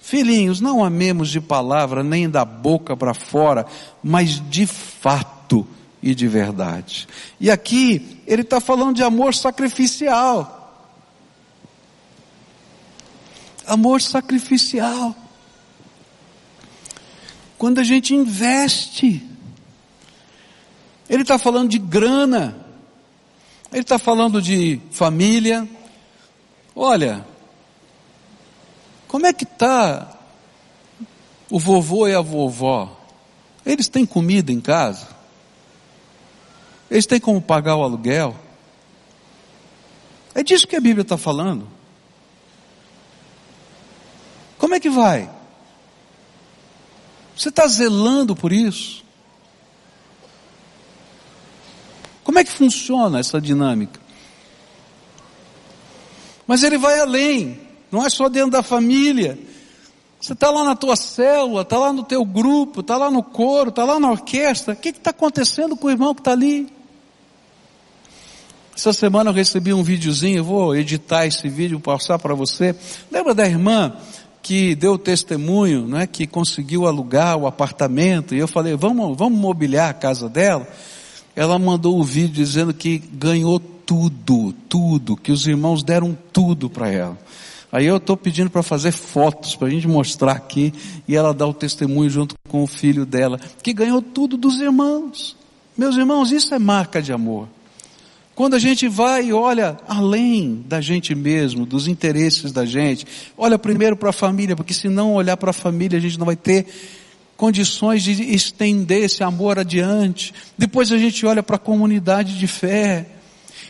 Filhinhos, 0.00 0.60
não 0.60 0.84
amemos 0.84 1.28
de 1.28 1.40
palavra 1.40 2.04
nem 2.04 2.30
da 2.30 2.44
boca 2.44 2.96
para 2.96 3.14
fora, 3.14 3.66
mas 4.00 4.40
de 4.48 4.64
fato 4.64 5.66
e 6.00 6.14
de 6.14 6.28
verdade. 6.28 7.08
E 7.40 7.50
aqui 7.50 8.22
ele 8.28 8.42
está 8.42 8.60
falando 8.60 8.94
de 8.94 9.02
amor 9.02 9.34
sacrificial. 9.34 10.86
Amor 13.66 14.00
sacrificial. 14.00 15.16
Quando 17.58 17.78
a 17.78 17.84
gente 17.84 18.14
investe, 18.14 19.22
ele 21.08 21.22
está 21.22 21.38
falando 21.38 21.70
de 21.70 21.78
grana, 21.78 22.56
ele 23.72 23.82
está 23.82 23.98
falando 23.98 24.40
de 24.40 24.80
família. 24.90 25.68
Olha, 26.74 27.24
como 29.08 29.26
é 29.26 29.32
que 29.32 29.44
está 29.44 30.18
o 31.50 31.58
vovô 31.58 32.08
e 32.08 32.14
a 32.14 32.20
vovó? 32.20 33.00
Eles 33.64 33.88
têm 33.88 34.04
comida 34.04 34.52
em 34.52 34.60
casa? 34.60 35.08
Eles 36.90 37.06
têm 37.06 37.20
como 37.20 37.40
pagar 37.40 37.76
o 37.76 37.82
aluguel? 37.82 38.36
É 40.34 40.42
disso 40.42 40.66
que 40.66 40.76
a 40.76 40.80
Bíblia 40.80 41.02
está 41.02 41.16
falando. 41.16 41.68
Como 44.58 44.74
é 44.74 44.80
que 44.80 44.90
vai? 44.90 45.30
Você 47.36 47.48
está 47.48 47.66
zelando 47.66 48.36
por 48.36 48.52
isso? 48.52 49.04
Como 52.22 52.38
é 52.38 52.44
que 52.44 52.52
funciona 52.52 53.18
essa 53.18 53.40
dinâmica? 53.40 54.00
Mas 56.46 56.62
ele 56.62 56.78
vai 56.78 57.00
além, 57.00 57.60
não 57.90 58.04
é 58.04 58.10
só 58.10 58.28
dentro 58.28 58.50
da 58.50 58.62
família. 58.62 59.38
Você 60.20 60.32
está 60.32 60.50
lá 60.50 60.64
na 60.64 60.74
tua 60.74 60.96
célula, 60.96 61.62
está 61.62 61.78
lá 61.78 61.92
no 61.92 62.02
teu 62.02 62.24
grupo, 62.24 62.80
está 62.80 62.96
lá 62.96 63.10
no 63.10 63.22
coro, 63.22 63.68
está 63.68 63.84
lá 63.84 64.00
na 64.00 64.10
orquestra. 64.10 64.72
O 64.72 64.76
que 64.76 64.88
está 64.88 65.10
acontecendo 65.10 65.76
com 65.76 65.86
o 65.86 65.90
irmão 65.90 66.14
que 66.14 66.20
está 66.20 66.32
ali? 66.32 66.72
Essa 68.74 68.92
semana 68.92 69.30
eu 69.30 69.34
recebi 69.34 69.72
um 69.72 69.82
videozinho, 69.82 70.38
eu 70.38 70.44
vou 70.44 70.74
editar 70.74 71.26
esse 71.26 71.48
vídeo, 71.48 71.78
passar 71.78 72.18
para 72.18 72.34
você. 72.34 72.74
Lembra 73.10 73.34
da 73.34 73.46
irmã 73.46 73.96
que 74.44 74.74
deu 74.74 74.98
testemunho, 74.98 75.86
né, 75.86 76.06
que 76.06 76.26
conseguiu 76.26 76.86
alugar 76.86 77.34
o 77.34 77.46
apartamento, 77.46 78.34
e 78.34 78.38
eu 78.38 78.46
falei, 78.46 78.76
vamos, 78.76 79.16
vamos 79.16 79.38
mobiliar 79.38 79.88
a 79.88 79.94
casa 79.94 80.28
dela? 80.28 80.68
Ela 81.34 81.58
mandou 81.58 81.96
o 81.96 82.00
um 82.00 82.04
vídeo 82.04 82.34
dizendo 82.34 82.74
que 82.74 82.98
ganhou 82.98 83.58
tudo, 83.58 84.54
tudo, 84.68 85.16
que 85.16 85.32
os 85.32 85.46
irmãos 85.46 85.82
deram 85.82 86.16
tudo 86.30 86.68
para 86.68 86.90
ela. 86.90 87.18
Aí 87.72 87.86
eu 87.86 87.96
estou 87.96 88.18
pedindo 88.18 88.50
para 88.50 88.62
fazer 88.62 88.92
fotos 88.92 89.56
para 89.56 89.66
a 89.66 89.70
gente 89.70 89.88
mostrar 89.88 90.32
aqui 90.32 90.74
e 91.08 91.16
ela 91.16 91.32
dá 91.32 91.46
o 91.46 91.54
testemunho 91.54 92.10
junto 92.10 92.34
com 92.46 92.62
o 92.62 92.66
filho 92.66 93.06
dela, 93.06 93.40
que 93.62 93.72
ganhou 93.72 94.02
tudo 94.02 94.36
dos 94.36 94.60
irmãos. 94.60 95.34
Meus 95.76 95.96
irmãos, 95.96 96.30
isso 96.30 96.54
é 96.54 96.58
marca 96.58 97.00
de 97.00 97.14
amor. 97.14 97.48
Quando 98.34 98.54
a 98.54 98.58
gente 98.58 98.88
vai 98.88 99.26
e 99.26 99.32
olha 99.32 99.76
além 99.86 100.64
da 100.66 100.80
gente 100.80 101.14
mesmo, 101.14 101.64
dos 101.64 101.86
interesses 101.86 102.50
da 102.50 102.66
gente, 102.66 103.06
olha 103.38 103.56
primeiro 103.58 103.96
para 103.96 104.10
a 104.10 104.12
família, 104.12 104.56
porque 104.56 104.74
se 104.74 104.88
não 104.88 105.14
olhar 105.14 105.36
para 105.36 105.50
a 105.50 105.52
família, 105.52 105.98
a 105.98 106.00
gente 106.00 106.18
não 106.18 106.26
vai 106.26 106.34
ter 106.34 106.66
condições 107.36 108.02
de 108.02 108.12
estender 108.34 109.04
esse 109.04 109.22
amor 109.22 109.58
adiante. 109.58 110.34
Depois 110.58 110.90
a 110.90 110.98
gente 110.98 111.24
olha 111.24 111.42
para 111.42 111.56
a 111.56 111.60
comunidade 111.60 112.36
de 112.38 112.46
fé. 112.48 113.06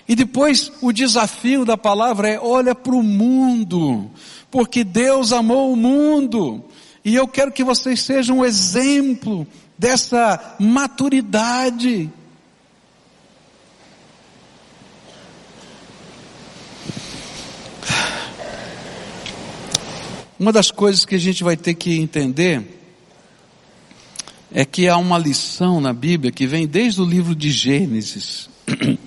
E 0.08 0.14
depois 0.14 0.72
o 0.80 0.92
desafio 0.92 1.64
da 1.64 1.76
palavra 1.76 2.28
é 2.28 2.38
olha 2.38 2.74
para 2.74 2.94
o 2.94 3.02
mundo, 3.02 4.10
porque 4.50 4.84
Deus 4.84 5.32
amou 5.32 5.72
o 5.72 5.76
mundo. 5.76 6.64
E 7.04 7.14
eu 7.14 7.28
quero 7.28 7.52
que 7.52 7.64
vocês 7.64 8.00
sejam 8.00 8.38
um 8.38 8.44
exemplo 8.44 9.46
dessa 9.78 10.56
maturidade. 10.58 12.10
Uma 20.44 20.52
das 20.52 20.70
coisas 20.70 21.06
que 21.06 21.14
a 21.14 21.18
gente 21.18 21.42
vai 21.42 21.56
ter 21.56 21.72
que 21.72 21.98
entender 21.98 22.62
é 24.52 24.62
que 24.62 24.86
há 24.86 24.98
uma 24.98 25.16
lição 25.16 25.80
na 25.80 25.90
Bíblia 25.90 26.30
que 26.30 26.46
vem 26.46 26.66
desde 26.66 27.00
o 27.00 27.04
livro 27.06 27.34
de 27.34 27.50
Gênesis, 27.50 28.50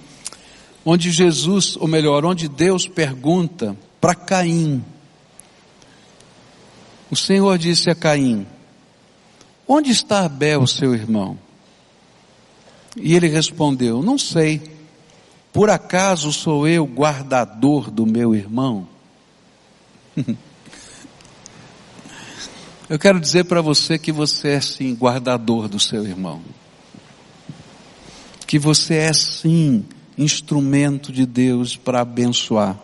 onde 0.83 1.11
Jesus, 1.11 1.77
ou 1.77 1.88
melhor, 1.88 2.25
onde 2.25 2.47
Deus 2.47 2.88
pergunta 2.88 3.77
para 4.01 4.15
Caim. 4.15 4.83
O 7.11 7.15
Senhor 7.15 7.55
disse 7.59 7.91
a 7.91 7.93
Caim: 7.93 8.47
Onde 9.67 9.91
está 9.91 10.25
Abel, 10.25 10.65
seu 10.65 10.95
irmão? 10.95 11.38
E 12.95 13.13
ele 13.13 13.27
respondeu: 13.27 14.01
Não 14.01 14.17
sei. 14.17 14.59
Por 15.53 15.69
acaso 15.69 16.33
sou 16.33 16.67
eu 16.67 16.83
guardador 16.85 17.91
do 17.91 18.07
meu 18.07 18.33
irmão? 18.33 18.88
Eu 22.89 22.97
quero 22.97 23.19
dizer 23.19 23.43
para 23.43 23.61
você 23.61 23.99
que 23.99 24.13
você 24.13 24.49
é 24.49 24.61
sim 24.61 24.95
guardador 24.95 25.67
do 25.67 25.77
seu 25.77 26.05
irmão. 26.05 26.41
Que 28.45 28.57
você 28.57 28.93
é 28.95 29.11
sim 29.11 29.83
instrumento 30.17 31.11
de 31.11 31.25
Deus 31.25 31.75
para 31.75 31.99
abençoar. 31.99 32.79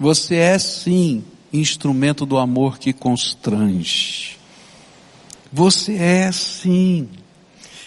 Você 0.00 0.34
é 0.34 0.58
sim 0.58 1.22
instrumento 1.52 2.26
do 2.26 2.38
amor 2.38 2.78
que 2.78 2.92
constrange. 2.92 4.36
Você 5.52 5.94
é 5.94 6.32
sim. 6.32 7.08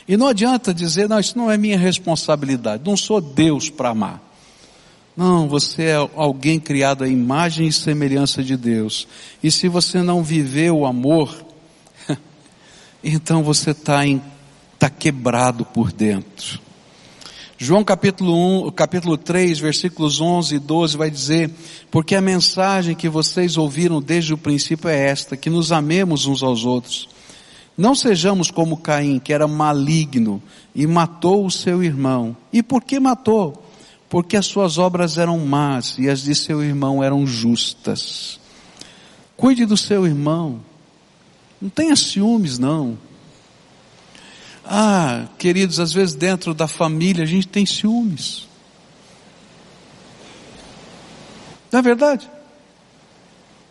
E 0.07 0.15
não 0.15 0.27
adianta 0.27 0.73
dizer, 0.73 1.09
não, 1.09 1.19
isso 1.19 1.37
não 1.37 1.51
é 1.51 1.57
minha 1.57 1.77
responsabilidade. 1.77 2.83
Não 2.85 2.95
sou 2.95 3.19
Deus 3.19 3.69
para 3.69 3.89
amar. 3.89 4.22
Não, 5.15 5.47
você 5.47 5.83
é 5.83 5.95
alguém 6.15 6.59
criado 6.59 7.03
à 7.03 7.07
imagem 7.07 7.67
e 7.67 7.71
semelhança 7.71 8.43
de 8.43 8.57
Deus. 8.57 9.07
E 9.43 9.51
se 9.51 9.67
você 9.67 10.01
não 10.01 10.23
viver 10.23 10.71
o 10.71 10.85
amor, 10.87 11.45
então 13.03 13.43
você 13.43 13.71
está 13.71 14.01
tá 14.79 14.89
quebrado 14.89 15.63
por 15.65 15.91
dentro. 15.91 16.59
João 17.59 17.83
capítulo 17.83 18.67
1, 18.67 18.71
capítulo 18.71 19.15
3, 19.15 19.59
versículos 19.59 20.19
11 20.19 20.55
e 20.55 20.59
12 20.59 20.97
vai 20.97 21.11
dizer, 21.11 21.49
porque 21.91 22.15
a 22.15 22.21
mensagem 22.21 22.95
que 22.95 23.07
vocês 23.07 23.55
ouviram 23.55 24.01
desde 24.01 24.33
o 24.33 24.37
princípio 24.37 24.89
é 24.89 25.07
esta, 25.07 25.37
que 25.37 25.49
nos 25.49 25.71
amemos 25.71 26.25
uns 26.25 26.41
aos 26.41 26.65
outros. 26.65 27.07
Não 27.77 27.95
sejamos 27.95 28.51
como 28.51 28.77
Caim, 28.77 29.19
que 29.19 29.31
era 29.31 29.47
maligno 29.47 30.41
e 30.75 30.85
matou 30.85 31.45
o 31.45 31.51
seu 31.51 31.83
irmão. 31.83 32.35
E 32.51 32.61
por 32.61 32.83
que 32.83 32.99
matou? 32.99 33.63
Porque 34.13 34.37
as 34.37 34.45
suas 34.45 34.77
obras 34.77 35.17
eram 35.17 35.39
más 35.39 35.97
e 35.97 36.07
as 36.07 36.21
de 36.21 36.35
seu 36.35 36.63
irmão 36.63 37.03
eram 37.03 37.25
justas. 37.25 38.39
Cuide 39.35 39.65
do 39.65 39.75
seu 39.75 40.05
irmão. 40.05 40.63
Não 41.59 41.67
tenha 41.67 41.95
ciúmes, 41.95 42.59
não. 42.59 42.95
Ah, 44.63 45.25
queridos, 45.39 45.79
às 45.79 45.91
vezes 45.91 46.13
dentro 46.13 46.53
da 46.53 46.67
família 46.67 47.23
a 47.23 47.25
gente 47.25 47.47
tem 47.47 47.65
ciúmes. 47.65 48.47
Não 51.71 51.79
é 51.79 51.81
verdade? 51.81 52.29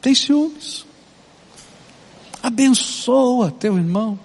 Tem 0.01 0.13
ciúmes. 0.13 0.85
Abençoa 2.43 3.53
teu 3.53 3.79
irmão. 3.79 4.19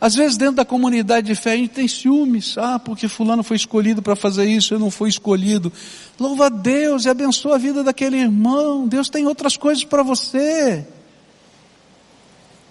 Às 0.00 0.14
vezes 0.14 0.38
dentro 0.38 0.54
da 0.54 0.64
comunidade 0.64 1.26
de 1.26 1.34
fé 1.34 1.52
a 1.52 1.56
gente 1.56 1.70
tem 1.70 1.86
ciúmes. 1.86 2.56
Ah, 2.56 2.78
porque 2.78 3.06
fulano 3.06 3.42
foi 3.42 3.56
escolhido 3.56 4.00
para 4.00 4.16
fazer 4.16 4.46
isso, 4.46 4.72
eu 4.72 4.78
não 4.78 4.90
fui 4.90 5.10
escolhido. 5.10 5.70
Louva 6.18 6.46
a 6.46 6.48
Deus 6.48 7.04
e 7.04 7.10
abençoa 7.10 7.56
a 7.56 7.58
vida 7.58 7.84
daquele 7.84 8.16
irmão. 8.16 8.88
Deus 8.88 9.10
tem 9.10 9.26
outras 9.26 9.56
coisas 9.58 9.84
para 9.84 10.02
você. 10.02 10.86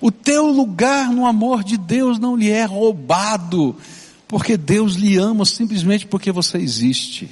O 0.01 0.11
teu 0.11 0.47
lugar 0.47 1.11
no 1.11 1.25
amor 1.25 1.63
de 1.63 1.77
Deus 1.77 2.17
não 2.17 2.35
lhe 2.35 2.49
é 2.49 2.63
roubado, 2.63 3.75
porque 4.27 4.57
Deus 4.57 4.93
lhe 4.93 5.17
ama 5.17 5.45
simplesmente 5.45 6.07
porque 6.07 6.31
você 6.31 6.57
existe. 6.57 7.29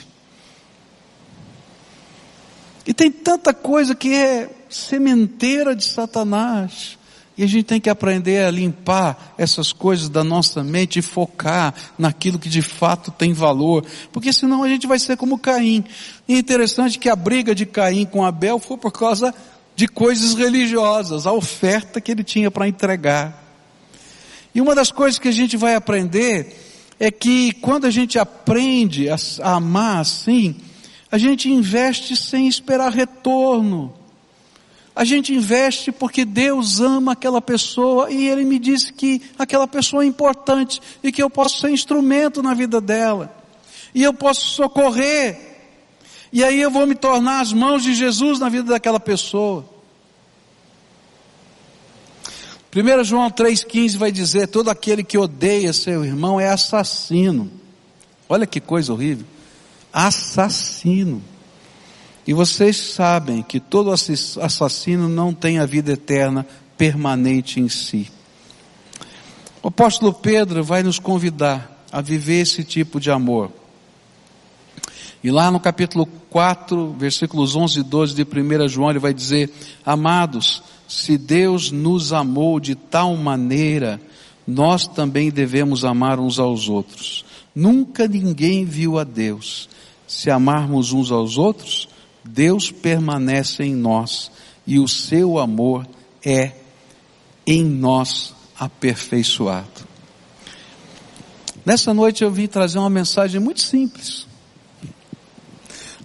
E 2.86 2.93
tem 2.93 3.12
tanta 3.12 3.54
coisa 3.54 3.95
que 3.95 4.14
é 4.14 4.50
sementeira 4.70 5.76
de 5.76 5.86
Satanás. 5.86 6.98
E 7.38 7.43
a 7.43 7.47
gente 7.47 7.65
tem 7.65 7.79
que 7.79 7.89
aprender 7.89 8.43
a 8.43 8.49
limpar 8.49 9.35
essas 9.38 9.71
coisas 9.71 10.09
da 10.09 10.23
nossa 10.23 10.63
mente 10.63 10.97
e 10.97 11.03
focar 11.03 11.73
naquilo 11.97 12.39
que 12.39 12.49
de 12.49 12.63
fato 12.63 13.11
tem 13.11 13.31
valor, 13.31 13.85
porque 14.11 14.33
senão 14.33 14.63
a 14.63 14.69
gente 14.69 14.88
vai 14.88 14.97
ser 14.97 15.15
como 15.17 15.38
Caim. 15.38 15.83
E 16.27 16.33
é 16.33 16.38
interessante 16.39 16.97
que 16.97 17.09
a 17.09 17.15
briga 17.15 17.53
de 17.53 17.65
Caim 17.65 18.05
com 18.05 18.25
Abel 18.25 18.57
foi 18.57 18.77
por 18.77 18.91
causa 18.91 19.33
de 19.75 19.88
coisas 19.88 20.33
religiosas, 20.33 21.27
a 21.27 21.31
oferta 21.31 22.01
que 22.01 22.11
ele 22.11 22.23
tinha 22.23 22.49
para 22.49 22.67
entregar. 22.67 23.43
E 24.55 24.59
uma 24.59 24.73
das 24.73 24.91
coisas 24.91 25.19
que 25.19 25.27
a 25.27 25.31
gente 25.31 25.55
vai 25.55 25.75
aprender 25.75 26.55
é 26.99 27.11
que 27.11 27.53
quando 27.53 27.85
a 27.85 27.91
gente 27.91 28.17
aprende 28.17 29.07
a, 29.09 29.17
amar 29.43 29.99
assim, 29.99 30.55
a 31.11 31.17
gente 31.19 31.47
investe 31.49 32.15
sem 32.15 32.47
esperar 32.47 32.91
retorno. 32.91 33.93
A 34.98 35.04
gente 35.04 35.32
investe 35.32 35.91
porque 35.91 36.26
Deus 36.26 36.80
ama 36.80 37.12
aquela 37.12 37.39
pessoa 37.39 38.10
e 38.10 38.28
Ele 38.28 38.43
me 38.43 38.58
disse 38.58 38.91
que 38.91 39.22
aquela 39.38 39.68
pessoa 39.68 40.04
é 40.04 40.08
importante 40.08 40.82
e 41.04 41.12
que 41.12 41.22
eu 41.22 41.30
posso 41.30 41.60
ser 41.60 41.70
instrumento 41.70 42.41
na 42.41 42.56
vida 42.56 42.82
dela. 42.82 43.32
E 43.93 44.02
eu 44.02 44.12
posso 44.12 44.48
socorrer. 44.48 45.38
E 46.34 46.43
aí 46.43 46.60
eu 46.60 46.72
vou 46.72 46.88
me 46.88 46.95
tornar 46.95 47.41
as 47.41 47.54
mãos 47.54 47.84
de 47.84 47.93
Jesus 47.93 48.39
na 48.39 48.50
vida 48.50 48.72
daquela 48.72 49.00
pessoa. 49.00 49.70
1 52.76 53.04
João 53.04 53.30
3,15 53.30 53.98
vai 53.98 54.12
dizer: 54.12 54.48
todo 54.48 54.72
aquele 54.72 55.04
que 55.04 55.20
odeia 55.20 55.74
seu 55.74 56.04
irmão 56.04 56.39
é 56.39 56.50
assassino. 56.50 57.52
Olha 58.28 58.48
que 58.48 58.60
coisa 58.60 58.91
horrível. 58.93 59.28
Assassino. 59.93 61.22
E 62.28 62.34
vocês 62.34 62.75
sabem 62.75 63.41
que 63.41 63.57
todo 63.57 63.89
assassino 63.89 65.07
não 65.07 65.34
tem 65.34 65.59
a 65.59 65.65
vida 65.65 65.93
eterna 65.93 66.45
permanente 66.78 67.61
em 67.61 67.69
si. 67.69 68.11
O 69.63 69.69
apóstolo 69.69 70.13
Pedro 70.13 70.61
vai 70.61 70.84
nos 70.84 70.99
convidar 70.99 71.86
a 71.89 72.01
viver 72.01 72.41
esse 72.41 72.65
tipo 72.65 72.99
de 72.99 73.09
amor. 73.09 73.49
E 75.23 75.32
lá 75.32 75.49
no 75.49 75.59
capítulo 75.59 76.05
4, 76.30 76.95
versículos 76.99 77.55
11 77.55 77.80
e 77.80 77.84
12 77.84 78.13
de 78.13 78.23
1 78.23 78.67
João, 78.67 78.89
ele 78.89 78.99
vai 78.99 79.13
dizer: 79.13 79.51
Amados, 79.86 80.61
se 80.88 81.17
Deus 81.17 81.71
nos 81.71 82.13
amou 82.13 82.59
de 82.59 82.75
tal 82.75 83.15
maneira, 83.15 83.99
nós 84.45 84.86
também 84.86 85.32
devemos 85.32 85.84
amar 85.84 86.19
uns 86.19 86.39
aos 86.39 86.69
outros. 86.69 87.25
Nunca 87.55 88.07
ninguém 88.07 88.63
viu 88.65 88.99
a 88.99 89.03
Deus. 89.03 89.69
Se 90.07 90.30
amarmos 90.30 90.93
uns 90.93 91.11
aos 91.11 91.38
outros, 91.38 91.89
Deus 92.28 92.71
permanece 92.71 93.63
em 93.63 93.73
nós 93.73 94.32
e 94.65 94.80
o 94.80 94.88
seu 94.88 95.39
amor 95.39 95.88
é 96.23 96.53
em 97.45 97.63
nós 97.63 98.36
aperfeiçoado. 98.59 99.88
Nessa 101.65 101.93
noite 101.93 102.23
eu 102.23 102.32
vim 102.32 102.47
trazer 102.47 102.80
uma 102.80 102.89
mensagem 102.89 103.39
muito 103.39 103.61
simples. 103.61 104.28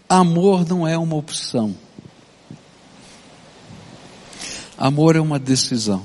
Amor 0.09 0.69
não 0.69 0.87
é 0.87 0.97
uma 0.97 1.17
opção. 1.17 1.75
Amor 4.77 5.17
é 5.17 5.21
uma 5.21 5.39
decisão. 5.39 6.05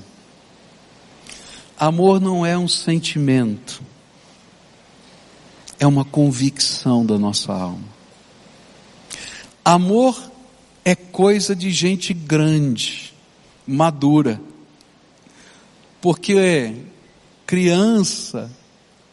Amor 1.79 2.19
não 2.19 2.45
é 2.45 2.57
um 2.57 2.67
sentimento. 2.67 3.81
É 5.79 5.85
uma 5.85 6.05
convicção 6.05 7.05
da 7.05 7.17
nossa 7.17 7.53
alma. 7.53 7.96
Amor 9.67 10.31
é 10.85 10.95
coisa 10.95 11.53
de 11.53 11.71
gente 11.71 12.13
grande, 12.13 13.13
madura. 13.67 14.39
Porque 15.99 16.73
criança, 17.45 18.49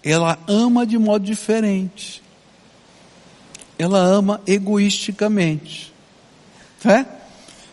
ela 0.00 0.38
ama 0.46 0.86
de 0.86 0.96
modo 0.96 1.24
diferente. 1.24 2.22
Ela 3.76 3.98
ama 3.98 4.40
egoisticamente. 4.46 5.92
É? 6.84 7.04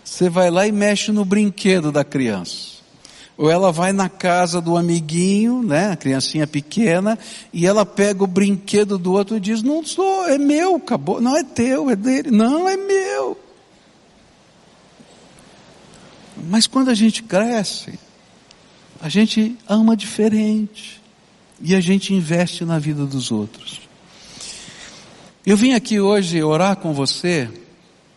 Você 0.04 0.28
vai 0.28 0.50
lá 0.50 0.66
e 0.66 0.72
mexe 0.72 1.12
no 1.12 1.24
brinquedo 1.24 1.92
da 1.92 2.04
criança 2.04 2.71
ou 3.42 3.50
ela 3.50 3.72
vai 3.72 3.92
na 3.92 4.08
casa 4.08 4.62
do 4.62 4.78
amiguinho, 4.78 5.64
né, 5.64 5.94
a 5.94 5.96
criancinha 5.96 6.46
pequena, 6.46 7.18
e 7.52 7.66
ela 7.66 7.84
pega 7.84 8.24
o 8.24 8.28
brinquedo 8.28 9.00
do 9.00 9.14
outro 9.14 9.36
e 9.36 9.40
diz: 9.40 9.64
Não 9.64 9.84
sou, 9.84 10.30
é 10.30 10.38
meu, 10.38 10.76
acabou, 10.76 11.20
não 11.20 11.36
é 11.36 11.44
teu, 11.44 11.90
é 11.90 11.96
dele, 11.96 12.30
não 12.30 12.70
é 12.70 12.78
meu. 12.78 13.36
Mas 16.48 16.68
quando 16.68 16.90
a 16.90 16.94
gente 16.94 17.24
cresce, 17.24 17.98
a 19.02 19.10
gente 19.10 19.58
ama 19.68 19.98
diferente 19.98 21.02
e 21.60 21.74
a 21.74 21.82
gente 21.82 22.14
investe 22.14 22.64
na 22.64 22.78
vida 22.78 23.08
dos 23.08 23.32
outros. 23.32 23.82
Eu 25.44 25.58
vim 25.58 25.74
aqui 25.74 26.00
hoje 26.00 26.44
orar 26.44 26.76
com 26.76 26.94
você 26.94 27.50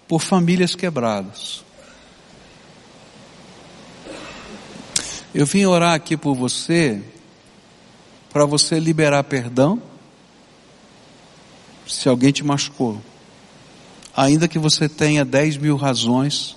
por 0.06 0.20
famílias 0.20 0.74
quebradas. 0.74 1.63
Eu 5.34 5.44
vim 5.44 5.64
orar 5.64 5.94
aqui 5.94 6.16
por 6.16 6.36
você, 6.36 7.02
para 8.32 8.44
você 8.44 8.78
liberar 8.78 9.24
perdão, 9.24 9.82
se 11.88 12.08
alguém 12.08 12.30
te 12.30 12.44
machucou, 12.44 13.02
ainda 14.16 14.46
que 14.46 14.60
você 14.60 14.88
tenha 14.88 15.24
10 15.24 15.56
mil 15.56 15.76
razões 15.76 16.54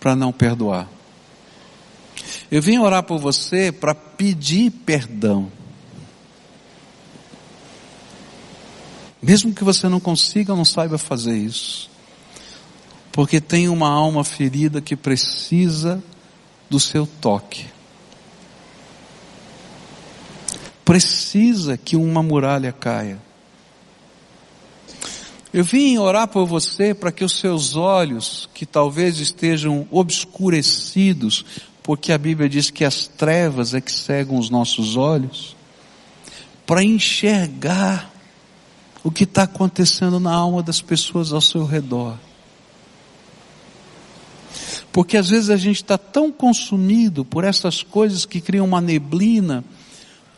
para 0.00 0.16
não 0.16 0.32
perdoar. 0.32 0.88
Eu 2.50 2.60
vim 2.60 2.78
orar 2.78 3.04
por 3.04 3.20
você 3.20 3.70
para 3.70 3.94
pedir 3.94 4.72
perdão. 4.72 5.50
Mesmo 9.22 9.54
que 9.54 9.62
você 9.62 9.88
não 9.88 10.00
consiga, 10.00 10.56
não 10.56 10.64
saiba 10.64 10.98
fazer 10.98 11.36
isso. 11.36 11.88
Porque 13.12 13.40
tem 13.40 13.68
uma 13.68 13.88
alma 13.88 14.24
ferida 14.24 14.80
que 14.80 14.96
precisa 14.96 16.02
do 16.68 16.80
seu 16.80 17.06
toque. 17.06 17.66
Precisa 20.90 21.76
que 21.76 21.94
uma 21.94 22.20
muralha 22.20 22.72
caia. 22.72 23.22
Eu 25.54 25.62
vim 25.62 25.96
orar 25.98 26.26
por 26.26 26.44
você 26.46 26.92
para 26.92 27.12
que 27.12 27.22
os 27.22 27.38
seus 27.38 27.76
olhos, 27.76 28.48
que 28.52 28.66
talvez 28.66 29.20
estejam 29.20 29.86
obscurecidos, 29.88 31.46
porque 31.80 32.10
a 32.12 32.18
Bíblia 32.18 32.48
diz 32.48 32.70
que 32.70 32.84
as 32.84 33.06
trevas 33.06 33.72
é 33.72 33.80
que 33.80 33.92
cegam 33.92 34.36
os 34.36 34.50
nossos 34.50 34.96
olhos, 34.96 35.54
para 36.66 36.82
enxergar 36.82 38.12
o 39.04 39.12
que 39.12 39.22
está 39.22 39.44
acontecendo 39.44 40.18
na 40.18 40.34
alma 40.34 40.60
das 40.60 40.82
pessoas 40.82 41.32
ao 41.32 41.40
seu 41.40 41.64
redor. 41.64 42.16
Porque 44.90 45.16
às 45.16 45.30
vezes 45.30 45.50
a 45.50 45.56
gente 45.56 45.76
está 45.76 45.96
tão 45.96 46.32
consumido 46.32 47.24
por 47.24 47.44
essas 47.44 47.80
coisas 47.80 48.26
que 48.26 48.40
criam 48.40 48.66
uma 48.66 48.80
neblina, 48.80 49.64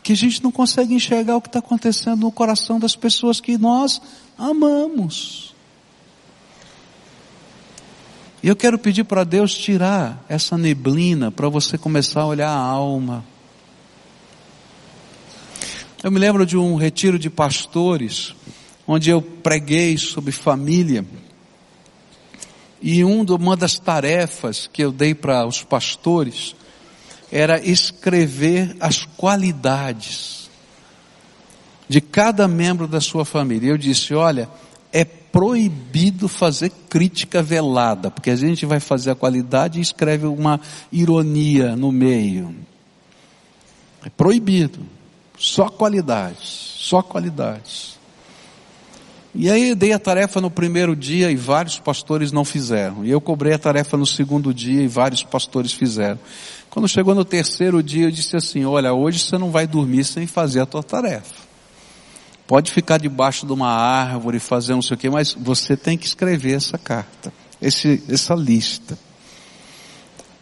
que 0.03 0.11
a 0.11 0.15
gente 0.15 0.43
não 0.43 0.51
consegue 0.51 0.93
enxergar 0.93 1.37
o 1.37 1.41
que 1.41 1.47
está 1.47 1.59
acontecendo 1.59 2.19
no 2.19 2.31
coração 2.31 2.77
das 2.77 2.95
pessoas 2.95 3.39
que 3.39 3.57
nós 3.57 4.01
amamos. 4.37 5.55
E 8.43 8.49
eu 8.49 8.55
quero 8.57 8.77
pedir 8.77 9.05
para 9.05 9.23
Deus 9.23 9.57
tirar 9.57 10.21
essa 10.27 10.57
neblina 10.57 11.31
para 11.31 11.47
você 11.47 11.77
começar 11.77 12.21
a 12.21 12.25
olhar 12.25 12.49
a 12.49 12.59
alma. 12.59 13.23
Eu 16.03 16.11
me 16.11 16.19
lembro 16.19 16.45
de 16.45 16.57
um 16.57 16.75
retiro 16.75 17.17
de 17.17 17.29
pastores, 17.29 18.35
onde 18.85 19.09
eu 19.09 19.21
preguei 19.21 19.97
sobre 19.97 20.33
família. 20.33 21.05
E 22.81 23.01
uma 23.05 23.55
das 23.55 23.79
tarefas 23.79 24.67
que 24.67 24.83
eu 24.83 24.91
dei 24.91 25.15
para 25.15 25.47
os 25.47 25.63
pastores 25.63 26.53
era 27.33 27.59
escrever 27.59 28.77
as 28.79 29.05
qualidades 29.05 30.51
de 31.89 31.99
cada 31.99 32.47
membro 32.47 32.87
da 32.87 33.01
sua 33.01 33.25
família. 33.25 33.71
Eu 33.71 33.77
disse: 33.77 34.13
olha, 34.13 34.47
é 34.91 35.03
proibido 35.03 36.27
fazer 36.27 36.71
crítica 36.87 37.41
velada, 37.41 38.11
porque 38.11 38.29
a 38.29 38.35
gente 38.35 38.67
vai 38.67 38.79
fazer 38.79 39.09
a 39.09 39.15
qualidade 39.15 39.79
e 39.79 39.81
escreve 39.81 40.27
uma 40.27 40.61
ironia 40.91 41.75
no 41.75 41.91
meio. 41.91 42.55
É 44.05 44.09
proibido. 44.11 44.81
Só 45.35 45.69
qualidades, 45.69 46.75
só 46.77 47.01
qualidades. 47.01 47.97
E 49.35 49.49
aí 49.49 49.69
eu 49.69 49.75
dei 49.75 49.91
a 49.91 49.97
tarefa 49.97 50.39
no 50.39 50.51
primeiro 50.51 50.95
dia 50.95 51.31
e 51.31 51.35
vários 51.35 51.79
pastores 51.79 52.31
não 52.31 52.45
fizeram. 52.45 53.03
E 53.03 53.09
eu 53.09 53.19
cobrei 53.19 53.53
a 53.53 53.57
tarefa 53.57 53.97
no 53.97 54.05
segundo 54.05 54.53
dia 54.53 54.83
e 54.83 54.87
vários 54.87 55.23
pastores 55.23 55.73
fizeram. 55.73 56.19
Quando 56.73 56.87
chegou 56.87 57.13
no 57.13 57.23
terceiro 57.23 57.83
dia, 57.83 58.05
eu 58.05 58.11
disse 58.11 58.35
assim: 58.35 58.65
Olha, 58.65 58.91
hoje 58.95 59.19
você 59.19 59.37
não 59.37 59.51
vai 59.51 59.67
dormir 59.67 60.03
sem 60.03 60.25
fazer 60.25 60.59
a 60.59 60.65
tua 60.65 60.81
tarefa. 60.81 61.35
Pode 62.47 62.71
ficar 62.71 62.97
debaixo 62.97 63.45
de 63.45 63.53
uma 63.53 63.69
árvore, 63.69 64.39
fazer 64.39 64.73
não 64.73 64.81
sei 64.81 64.95
o 64.95 64.97
que, 64.97 65.07
mas 65.07 65.33
você 65.33 65.77
tem 65.77 65.95
que 65.95 66.07
escrever 66.07 66.55
essa 66.55 66.75
carta, 66.75 67.31
esse, 67.61 68.01
essa 68.09 68.33
lista. 68.33 68.97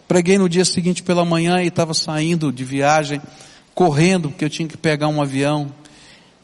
Preguei 0.08 0.38
no 0.38 0.48
dia 0.48 0.64
seguinte 0.64 1.04
pela 1.04 1.26
manhã 1.26 1.62
e 1.62 1.68
estava 1.68 1.94
saindo 1.94 2.50
de 2.50 2.64
viagem, 2.64 3.22
correndo, 3.76 4.30
porque 4.30 4.46
eu 4.46 4.50
tinha 4.50 4.70
que 4.70 4.78
pegar 4.78 5.10
um 5.10 5.22
avião. 5.22 5.70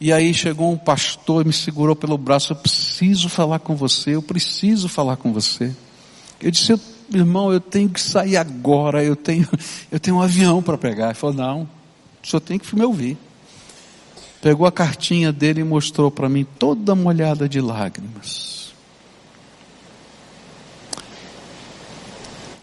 E 0.02 0.12
aí 0.12 0.34
chegou 0.34 0.70
um 0.70 0.78
pastor 0.78 1.46
e 1.46 1.48
me 1.48 1.54
segurou 1.54 1.96
pelo 1.96 2.18
braço. 2.18 2.52
Eu 2.52 2.58
preciso 2.58 3.30
falar 3.30 3.60
com 3.60 3.74
você, 3.74 4.16
eu 4.16 4.22
preciso 4.22 4.90
falar 4.90 5.16
com 5.16 5.32
você. 5.32 5.74
Eu 6.42 6.52
disse, 6.52 6.74
eu 6.74 6.80
irmão, 7.12 7.51
eu 7.51 7.60
tenho 7.60 7.89
que 7.89 8.01
sair 8.01 8.38
agora, 8.38 9.03
eu 9.03 9.16
tenho, 9.16 9.47
eu 9.91 9.99
tenho 9.99 10.18
um 10.18 10.22
avião 10.22 10.62
para 10.62 10.78
pegar. 10.78 11.08
Ele 11.08 11.14
falou, 11.14 11.36
não, 11.36 11.70
o 12.24 12.28
senhor 12.28 12.41
tem 12.41 12.60
que 12.60 12.76
me 12.76 12.84
ouvir. 12.84 13.18
Pegou 14.41 14.68
a 14.68 14.72
cartinha 14.72 15.32
dele 15.32 15.62
e 15.62 15.64
mostrou 15.64 16.12
para 16.12 16.30
mim 16.30 16.45
toda 16.58 16.93
molhada 16.93 17.49
de 17.49 17.60
lágrimas. 17.60 18.74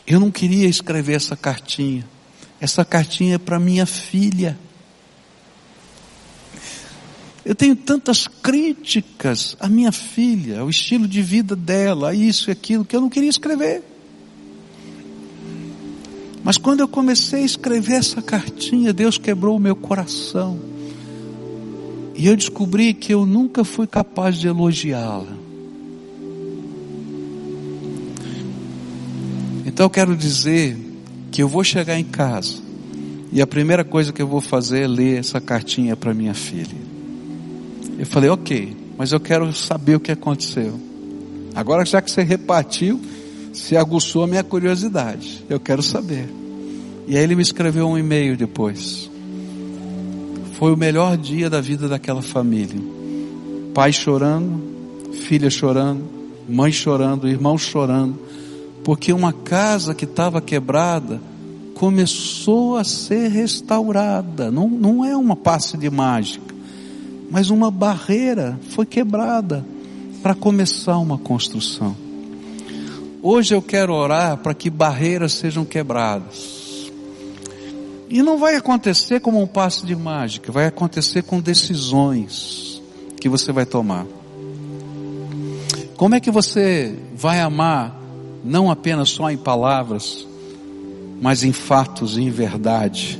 Eu 0.07 0.21
não 0.21 0.31
queria 0.31 0.69
escrever 0.69 1.15
essa 1.15 1.37
cartinha. 1.37 2.07
Essa 2.61 2.85
cartinha 2.85 3.37
é 3.37 3.39
para 3.39 3.59
minha 3.59 3.87
filha. 3.87 4.59
Eu 7.45 7.55
tenho 7.55 7.77
tantas 7.77 8.27
críticas 8.27 9.57
à 9.61 9.69
minha 9.69 9.93
filha, 9.93 10.61
ao 10.61 10.71
estilo 10.71 11.07
de 11.07 11.21
vida 11.21 11.55
dela, 11.55 12.11
a 12.11 12.15
isso 12.15 12.51
e 12.51 12.53
aquilo, 12.53 12.85
que 12.85 12.97
eu 12.97 13.01
não 13.01 13.11
queria 13.11 13.29
escrever. 13.29 13.83
Mas 16.45 16.59
quando 16.59 16.81
eu 16.81 16.89
comecei 16.89 17.41
a 17.41 17.47
escrever 17.47 17.95
essa 17.95 18.21
cartinha, 18.21 18.93
Deus 18.93 19.17
quebrou 19.17 19.57
o 19.57 19.61
meu 19.61 19.75
coração. 19.75 20.61
E 22.15 22.27
eu 22.27 22.37
descobri 22.37 22.93
que 22.93 23.15
eu 23.15 23.25
nunca 23.25 23.65
fui 23.65 23.87
capaz 23.87 24.37
de 24.37 24.47
elogiá-la. 24.47 25.33
Então 29.65 29.87
eu 29.87 29.91
quero 29.91 30.15
dizer 30.15 30.77
que 31.33 31.43
eu 31.43 31.49
vou 31.49 31.65
chegar 31.65 31.99
em 31.99 32.05
casa 32.05 32.63
e 33.33 33.41
a 33.41 33.47
primeira 33.47 33.83
coisa 33.83 34.13
que 34.13 34.23
eu 34.23 34.29
vou 34.29 34.41
fazer 34.41 34.83
é 34.83 34.87
ler 34.87 35.19
essa 35.19 35.41
cartinha 35.41 35.97
para 35.97 36.15
minha 36.15 36.35
filha. 36.35 36.77
Eu 37.99 38.07
falei, 38.07 38.29
ok, 38.31 38.77
mas 38.97 39.11
eu 39.11 39.19
quero 39.19 39.53
saber 39.53 39.97
o 39.97 40.01
que 40.01 40.13
aconteceu. 40.13 40.79
Agora 41.55 41.85
já 41.85 42.01
que 42.01 42.11
você 42.11 42.23
repartiu, 42.23 43.01
se 43.55 43.75
aguçou 43.77 44.25
a 44.25 44.27
minha 44.27 44.45
curiosidade. 44.45 45.43
Eu 45.49 45.59
quero 45.59 45.83
saber. 45.83 46.29
E 47.07 47.17
aí 47.17 47.23
ele 47.23 47.35
me 47.35 47.43
escreveu 47.43 47.89
um 47.89 47.97
e-mail 47.97 48.37
depois. 48.37 49.11
Foi 50.59 50.75
o 50.75 50.77
melhor 50.77 51.17
dia 51.17 51.49
da 51.49 51.63
vida 51.63 51.89
daquela 51.89 52.21
família. 52.21 52.81
Pai 53.73 53.93
chorando, 53.93 55.13
filha 55.23 55.49
chorando, 55.49 56.05
mãe 56.47 56.71
chorando, 56.71 57.27
irmão 57.27 57.57
chorando 57.57 58.19
porque 58.85 59.13
uma 59.13 59.33
casa 59.33 59.95
que 59.95 60.05
estava 60.05 60.43
quebrada 60.43 61.21
começou 61.75 62.77
a 62.77 62.85
ser 62.85 63.29
restaurada. 63.29 64.51
Não, 64.51 64.69
não 64.69 65.05
é 65.05 65.17
uma 65.17 65.35
passe 65.35 65.79
de 65.79 65.89
mágica, 65.91 66.55
mas 67.31 67.49
uma 67.49 67.71
barreira 67.71 68.61
foi 68.71 68.85
quebrada 68.85 69.65
para 70.23 70.35
começar 70.35 70.99
uma 70.99 71.17
construção. 71.17 71.97
Hoje 73.27 73.55
eu 73.55 73.63
quero 73.63 73.95
orar 73.95 74.37
para 74.37 74.53
que 74.53 74.69
barreiras 74.69 75.33
sejam 75.33 75.65
quebradas. 75.65 76.93
E 78.11 78.21
não 78.23 78.37
vai 78.37 78.55
acontecer 78.55 79.19
como 79.19 79.41
um 79.41 79.47
passe 79.47 79.87
de 79.87 79.97
mágica, 79.97 80.53
vai 80.53 80.67
acontecer 80.67 81.23
com 81.23 81.41
decisões 81.41 82.83
que 83.19 83.27
você 83.27 83.51
vai 83.51 83.65
tomar. 83.65 84.05
Como 85.97 86.15
é 86.15 86.21
que 86.21 86.31
você 86.31 86.95
vai 87.17 87.41
amar 87.41 87.99
não 88.45 88.71
apenas 88.71 89.09
só 89.09 89.31
em 89.31 89.39
palavras, 89.39 90.29
mas 91.19 91.43
em 91.43 91.53
fatos 91.53 92.19
e 92.19 92.25
em 92.25 92.31
verdade, 92.31 93.19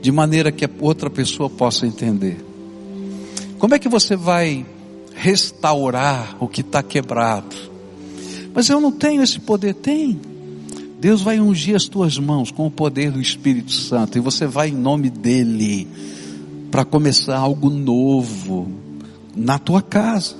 de 0.00 0.10
maneira 0.10 0.50
que 0.50 0.64
a 0.64 0.70
outra 0.80 1.08
pessoa 1.08 1.48
possa 1.48 1.86
entender. 1.86 2.44
Como 3.60 3.76
é 3.76 3.78
que 3.78 3.88
você 3.88 4.16
vai 4.16 4.66
restaurar 5.14 6.36
o 6.40 6.48
que 6.48 6.62
está 6.62 6.82
quebrado? 6.82 7.71
Mas 8.54 8.68
eu 8.68 8.80
não 8.80 8.92
tenho 8.92 9.22
esse 9.22 9.40
poder. 9.40 9.74
Tem. 9.74 10.20
Deus 11.00 11.20
vai 11.20 11.40
ungir 11.40 11.74
as 11.74 11.86
tuas 11.86 12.18
mãos 12.18 12.50
com 12.50 12.66
o 12.66 12.70
poder 12.70 13.10
do 13.10 13.20
Espírito 13.20 13.72
Santo 13.72 14.16
e 14.16 14.20
você 14.20 14.46
vai 14.46 14.68
em 14.68 14.74
nome 14.74 15.10
dEle 15.10 15.88
para 16.70 16.84
começar 16.84 17.36
algo 17.36 17.68
novo 17.68 18.70
na 19.34 19.58
tua 19.58 19.82
casa. 19.82 20.36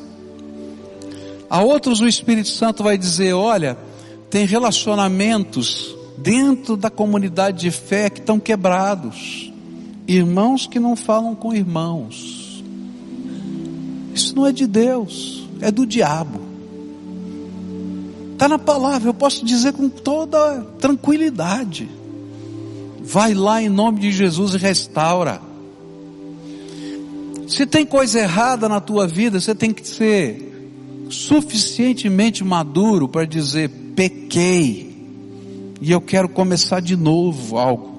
A 1.51 1.63
outros 1.63 2.01
o 2.01 2.07
Espírito 2.07 2.49
Santo 2.49 2.83
vai 2.83 2.97
dizer: 2.97 3.33
olha, 3.33 3.77
tem 4.31 4.47
relacionamentos 4.47 5.95
dentro 6.17 6.77
da 6.77 6.89
comunidade 6.89 7.61
de 7.61 7.71
fé 7.71 8.09
que 8.09 8.21
estão 8.21 8.39
quebrados. 8.39 9.53
Irmãos 10.07 10.67
que 10.67 10.79
não 10.79 10.95
falam 10.97 11.35
com 11.35 11.55
irmãos. 11.55 12.63
Isso 14.15 14.35
não 14.37 14.47
é 14.47 14.53
de 14.53 14.67
Deus, 14.67 15.49
é 15.61 15.71
do 15.71 15.85
diabo. 15.85 16.42
Está 18.43 18.49
na 18.49 18.59
palavra, 18.59 19.09
eu 19.09 19.15
posso 19.15 19.45
dizer 19.45 19.73
com 19.73 19.89
toda 19.89 20.63
tranquilidade. 20.81 21.89
Vai 23.01 23.35
lá 23.35 23.63
em 23.63 23.69
nome 23.69 24.01
de 24.01 24.11
Jesus 24.11 24.55
e 24.55 24.59
restaura. 24.59 25.41
Se 27.47 27.65
tem 27.65 27.87
coisa 27.87 28.19
errada 28.19 28.69
na 28.69 28.81
tua 28.81 29.07
vida, 29.07 29.39
você 29.39 29.55
tem 29.55 29.73
que 29.73 29.87
ser 29.87 30.75
suficientemente 31.09 32.43
maduro 32.43 33.09
para 33.09 33.25
dizer: 33.25 33.69
pequei, 33.95 34.93
e 35.81 35.93
eu 35.93 36.01
quero 36.01 36.29
começar 36.29 36.81
de 36.81 36.97
novo 36.97 37.57
algo. 37.57 37.93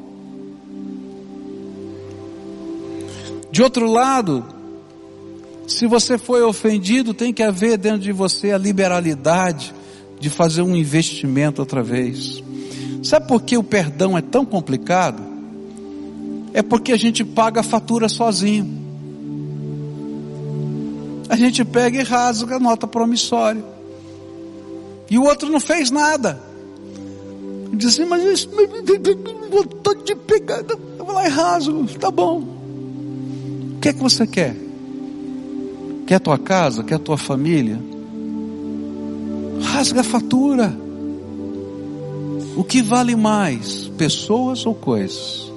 De 3.50 3.64
outro 3.64 3.90
lado, 3.90 4.44
se 5.66 5.88
você 5.88 6.18
foi 6.18 6.44
ofendido, 6.44 7.14
tem 7.14 7.32
que 7.32 7.42
haver 7.42 7.78
dentro 7.78 8.00
de 8.00 8.12
você 8.12 8.52
a 8.52 8.58
liberalidade 8.58 9.74
de 10.24 10.30
fazer 10.30 10.62
um 10.62 10.76
investimento 10.76 11.62
outra 11.62 11.84
vez. 11.84 12.42
Sabe 13.04 13.28
por 13.28 13.44
que 13.44 13.58
o 13.58 13.64
perdão 13.64 14.18
é 14.18 14.22
tão 14.22 14.46
complicado? 14.46 15.22
É 16.54 16.62
porque 16.62 16.92
a 16.92 16.98
gente 16.98 17.24
paga 17.24 17.60
a 17.60 17.64
fatura 17.64 18.08
sozinho 18.08 18.84
a 21.34 21.36
gente 21.36 21.66
pega 21.66 22.00
e 22.00 22.04
rasga 22.04 22.58
a 22.58 22.60
nota 22.60 22.86
promissória. 22.86 23.64
E 25.10 25.18
o 25.18 25.24
outro 25.24 25.50
não 25.50 25.60
fez 25.60 25.90
nada. 25.90 26.40
Diz 27.74 27.94
assim, 27.94 28.06
mas 28.06 28.24
isso 28.24 28.50
vontade 29.50 30.04
de 30.04 30.16
pegar. 30.16 30.64
Eu 30.70 31.04
vou 31.04 31.12
lá 31.12 31.26
e 31.26 31.30
rasgo, 31.30 31.86
tá 32.00 32.12
bom. 32.12 32.44
O 33.76 33.80
que 33.82 33.90
é 33.90 33.94
que 33.94 34.00
você 34.00 34.28
quer? 34.28 34.56
Quer 36.06 36.16
a 36.16 36.20
tua 36.20 36.38
casa? 36.38 36.84
Quer 36.84 36.96
a 36.96 37.00
tua 37.00 37.18
família? 37.18 37.80
Rasga 39.62 40.02
a 40.02 40.04
fatura. 40.04 40.76
O 42.56 42.64
que 42.64 42.82
vale 42.82 43.16
mais? 43.16 43.88
Pessoas 43.98 44.66
ou 44.66 44.74
coisas? 44.74 45.52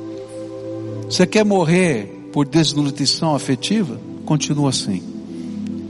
Você 1.08 1.26
quer 1.26 1.44
morrer 1.44 2.28
por 2.32 2.46
desnutrição 2.46 3.34
afetiva? 3.34 4.00
Continua 4.24 4.70
assim 4.70 5.16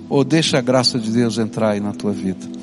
ou 0.09 0.25
deixa 0.25 0.59
a 0.59 0.61
graça 0.61 0.99
de 0.99 1.11
Deus 1.11 1.39
entrar 1.39 1.71
aí 1.71 1.81
na 1.81 1.93
tua 1.93 2.13
vida. 2.13 2.57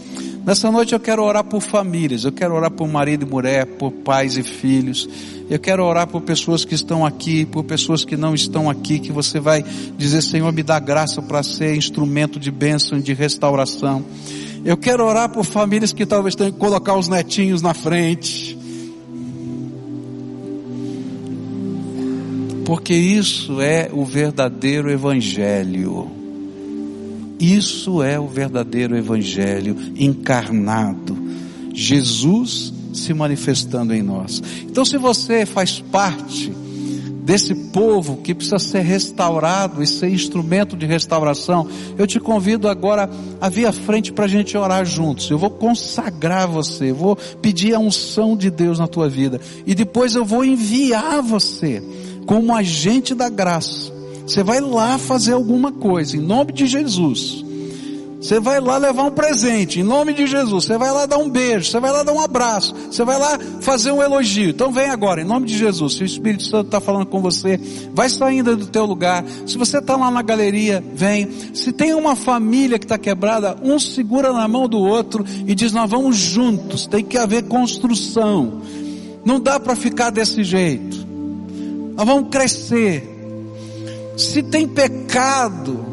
Nessa 0.45 0.69
noite 0.69 0.93
eu 0.93 0.99
quero 0.99 1.23
orar 1.23 1.43
por 1.43 1.61
famílias, 1.61 2.25
eu 2.25 2.31
quero 2.31 2.53
orar 2.53 2.71
por 2.71 2.87
marido 2.87 3.25
e 3.25 3.29
mulher, 3.29 3.65
por 3.65 3.91
pais 3.91 4.37
e 4.37 4.43
filhos. 4.43 5.07
Eu 5.49 5.57
quero 5.57 5.85
orar 5.85 6.05
por 6.07 6.21
pessoas 6.21 6.65
que 6.65 6.75
estão 6.75 7.05
aqui, 7.05 7.45
por 7.45 7.63
pessoas 7.63 8.03
que 8.03 8.17
não 8.17 8.35
estão 8.35 8.69
aqui, 8.69 8.99
que 8.99 9.11
você 9.11 9.39
vai 9.39 9.63
dizer, 9.97 10.21
Senhor, 10.21 10.51
me 10.51 10.61
dá 10.61 10.79
graça 10.79 11.21
para 11.21 11.43
ser 11.43 11.75
instrumento 11.75 12.39
de 12.39 12.51
bênção, 12.51 12.99
de 12.99 13.13
restauração. 13.13 14.03
Eu 14.65 14.77
quero 14.77 15.05
orar 15.05 15.29
por 15.29 15.43
famílias 15.43 15.91
que 15.91 16.05
talvez 16.05 16.35
tenham 16.35 16.51
que 16.51 16.59
colocar 16.59 16.95
os 16.95 17.07
netinhos 17.07 17.61
na 17.61 17.73
frente. 17.73 18.57
Porque 22.65 22.93
isso 22.93 23.59
é 23.59 23.89
o 23.91 24.05
verdadeiro 24.05 24.89
evangelho. 24.89 26.23
Isso 27.43 28.01
é 28.01 28.17
o 28.17 28.25
verdadeiro 28.25 28.95
Evangelho 28.95 29.75
encarnado. 29.97 31.17
Jesus 31.73 32.73
se 32.93 33.13
manifestando 33.13 33.93
em 33.93 34.01
nós. 34.01 34.41
Então, 34.63 34.85
se 34.85 34.97
você 34.97 35.45
faz 35.45 35.81
parte 35.91 36.53
desse 37.23 37.55
povo 37.55 38.17
que 38.17 38.33
precisa 38.33 38.59
ser 38.59 38.81
restaurado 38.81 39.81
e 39.81 39.87
ser 39.87 40.09
instrumento 40.09 40.75
de 40.75 40.85
restauração, 40.85 41.67
eu 41.97 42.05
te 42.05 42.19
convido 42.19 42.67
agora 42.67 43.09
a 43.39 43.49
vir 43.49 43.65
à 43.65 43.71
frente 43.71 44.11
para 44.11 44.25
a 44.25 44.27
gente 44.27 44.57
orar 44.57 44.85
juntos. 44.85 45.29
Eu 45.29 45.37
vou 45.37 45.49
consagrar 45.49 46.47
você, 46.47 46.91
vou 46.91 47.15
pedir 47.41 47.73
a 47.73 47.79
unção 47.79 48.35
de 48.35 48.49
Deus 48.49 48.77
na 48.77 48.87
tua 48.87 49.09
vida 49.09 49.39
e 49.65 49.73
depois 49.73 50.15
eu 50.15 50.25
vou 50.25 50.43
enviar 50.43 51.21
você 51.21 51.81
como 52.25 52.55
agente 52.55 53.15
da 53.15 53.29
graça 53.29 53.93
você 54.25 54.41
vai 54.41 54.61
lá 54.61 54.97
fazer 54.97 55.33
alguma 55.33 55.71
coisa, 55.71 56.15
em 56.15 56.21
nome 56.21 56.53
de 56.53 56.65
Jesus. 56.65 57.43
Você 58.23 58.39
vai 58.39 58.61
lá 58.61 58.77
levar 58.77 59.03
um 59.03 59.11
presente, 59.11 59.81
em 59.81 59.83
nome 59.83 60.13
de 60.13 60.25
Jesus. 60.25 60.63
Você 60.63 60.77
vai 60.77 60.89
lá 60.93 61.05
dar 61.05 61.17
um 61.17 61.29
beijo, 61.29 61.69
você 61.69 61.77
vai 61.77 61.91
lá 61.91 62.03
dar 62.03 62.13
um 62.13 62.21
abraço, 62.21 62.73
você 62.89 63.03
vai 63.03 63.19
lá 63.19 63.37
fazer 63.59 63.91
um 63.91 64.01
elogio. 64.01 64.51
Então 64.51 64.71
vem 64.71 64.89
agora, 64.89 65.21
em 65.21 65.25
nome 65.25 65.45
de 65.45 65.57
Jesus. 65.57 65.95
Se 65.95 66.03
o 66.03 66.05
Espírito 66.05 66.43
Santo 66.43 66.67
está 66.67 66.79
falando 66.79 67.07
com 67.07 67.21
você, 67.21 67.59
vai 67.93 68.07
saindo 68.07 68.55
do 68.55 68.65
teu 68.67 68.85
lugar. 68.85 69.25
Se 69.45 69.57
você 69.57 69.79
está 69.79 69.97
lá 69.97 70.09
na 70.09 70.21
galeria, 70.21 70.81
vem. 70.95 71.27
Se 71.53 71.73
tem 71.73 71.93
uma 71.93 72.15
família 72.15 72.79
que 72.79 72.85
está 72.85 72.97
quebrada, 72.97 73.57
um 73.61 73.77
segura 73.77 74.31
na 74.31 74.47
mão 74.47 74.69
do 74.69 74.79
outro 74.79 75.25
e 75.45 75.53
diz: 75.53 75.73
Nós 75.73 75.89
vamos 75.89 76.15
juntos. 76.15 76.87
Tem 76.87 77.03
que 77.03 77.17
haver 77.17 77.43
construção. 77.43 78.61
Não 79.25 79.37
dá 79.37 79.59
para 79.59 79.75
ficar 79.75 80.11
desse 80.11 80.45
jeito. 80.45 81.05
Nós 81.93 82.07
vamos 82.07 82.29
crescer. 82.29 83.03
Se 84.15 84.41
tem 84.41 84.65
pecado, 84.65 85.92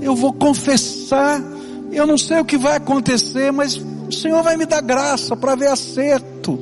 eu 0.00 0.14
vou 0.14 0.32
confessar. 0.32 1.42
Eu 1.92 2.06
não 2.06 2.16
sei 2.16 2.40
o 2.40 2.44
que 2.44 2.56
vai 2.56 2.76
acontecer, 2.76 3.50
mas 3.52 3.80
O 4.10 4.12
Senhor 4.12 4.42
vai 4.42 4.56
me 4.56 4.66
dar 4.66 4.80
graça 4.80 5.36
para 5.36 5.54
ver 5.54 5.68
acerto. 5.68 6.58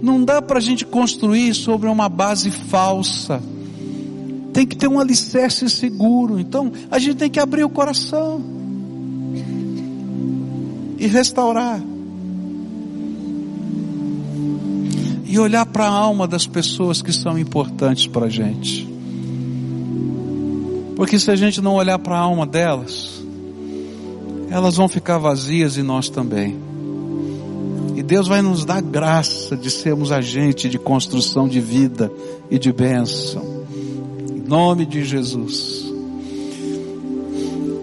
Não 0.00 0.24
dá 0.24 0.40
para 0.40 0.56
a 0.56 0.62
gente 0.62 0.86
construir 0.86 1.52
sobre 1.52 1.90
uma 1.90 2.08
base 2.08 2.50
falsa. 2.50 3.42
Tem 4.50 4.66
que 4.66 4.74
ter 4.74 4.88
um 4.88 4.98
alicerce 4.98 5.68
seguro. 5.68 6.40
Então, 6.40 6.72
a 6.90 6.98
gente 6.98 7.16
tem 7.16 7.28
que 7.30 7.38
abrir 7.38 7.64
o 7.64 7.68
coração 7.68 8.42
e 10.98 11.06
restaurar. 11.06 11.82
E 15.26 15.38
olhar 15.38 15.66
para 15.66 15.84
a 15.84 15.90
alma 15.90 16.26
das 16.26 16.46
pessoas 16.46 17.02
que 17.02 17.12
são 17.12 17.38
importantes 17.38 18.06
para 18.06 18.24
a 18.26 18.30
gente. 18.30 18.93
Porque 20.96 21.18
se 21.18 21.30
a 21.30 21.36
gente 21.36 21.60
não 21.60 21.74
olhar 21.74 21.98
para 21.98 22.16
a 22.16 22.20
alma 22.20 22.46
delas, 22.46 23.22
elas 24.50 24.76
vão 24.76 24.88
ficar 24.88 25.18
vazias 25.18 25.76
e 25.76 25.82
nós 25.82 26.08
também. 26.08 26.56
E 27.96 28.02
Deus 28.02 28.28
vai 28.28 28.42
nos 28.42 28.64
dar 28.64 28.80
graça 28.82 29.56
de 29.56 29.70
sermos 29.70 30.12
agente 30.12 30.68
de 30.68 30.78
construção 30.78 31.48
de 31.48 31.60
vida 31.60 32.12
e 32.50 32.58
de 32.58 32.72
bênção. 32.72 33.64
Em 34.30 34.40
nome 34.40 34.84
de 34.84 35.04
Jesus. 35.04 35.84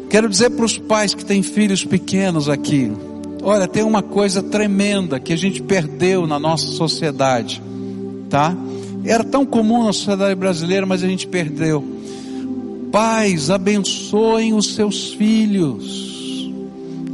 Quero 0.10 0.28
dizer 0.28 0.50
para 0.50 0.66
os 0.66 0.78
pais 0.78 1.14
que 1.14 1.24
têm 1.24 1.42
filhos 1.42 1.86
pequenos 1.86 2.50
aqui, 2.50 2.92
olha, 3.42 3.66
tem 3.66 3.84
uma 3.84 4.04
coisa 4.04 4.44
tremenda 4.44 5.20
que 5.20 5.32
a 5.32 5.38
gente 5.38 5.62
perdeu 5.62 6.28
na 6.28 6.38
nossa 6.38 6.68
sociedade, 6.68 7.62
tá? 8.30 8.54
Era 9.06 9.24
tão 9.24 9.46
comum 9.46 9.86
na 9.86 9.94
sociedade 9.94 10.36
brasileira, 10.36 10.86
mas 10.86 11.02
a 11.02 11.08
gente 11.08 11.26
perdeu. 11.26 12.01
Pais, 12.92 13.50
abençoem 13.50 14.54
os 14.54 14.76
seus 14.76 15.14
filhos 15.14 16.12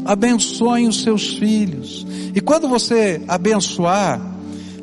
abençoem 0.08 0.88
os 0.88 1.04
seus 1.04 1.36
filhos. 1.36 2.08
E 2.34 2.40
quando 2.40 2.68
você 2.68 3.22
abençoar, 3.28 4.22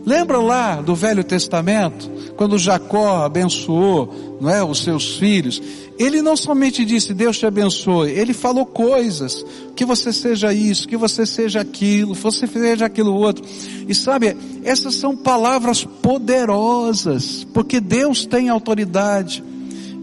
lembra 0.04 0.38
lá 0.38 0.82
do 0.82 0.94
Velho 0.94 1.24
Testamento, 1.24 2.10
quando 2.36 2.58
Jacó 2.58 3.24
abençoou, 3.24 4.38
não 4.40 4.50
é, 4.50 4.62
os 4.62 4.82
seus 4.82 5.16
filhos, 5.16 5.62
ele 5.98 6.20
não 6.20 6.36
somente 6.36 6.84
disse 6.84 7.14
Deus 7.14 7.38
te 7.38 7.46
abençoe, 7.46 8.10
ele 8.10 8.34
falou 8.34 8.66
coisas, 8.66 9.46
que 9.74 9.84
você 9.84 10.12
seja 10.12 10.52
isso, 10.52 10.86
que 10.86 10.96
você 10.96 11.24
seja 11.24 11.60
aquilo, 11.60 12.14
você 12.14 12.46
seja 12.46 12.84
aquilo 12.84 13.14
outro. 13.14 13.44
E 13.88 13.94
sabe, 13.94 14.36
essas 14.62 14.96
são 14.96 15.16
palavras 15.16 15.84
poderosas, 15.84 17.46
porque 17.54 17.80
Deus 17.80 18.26
tem 18.26 18.50
autoridade. 18.50 19.42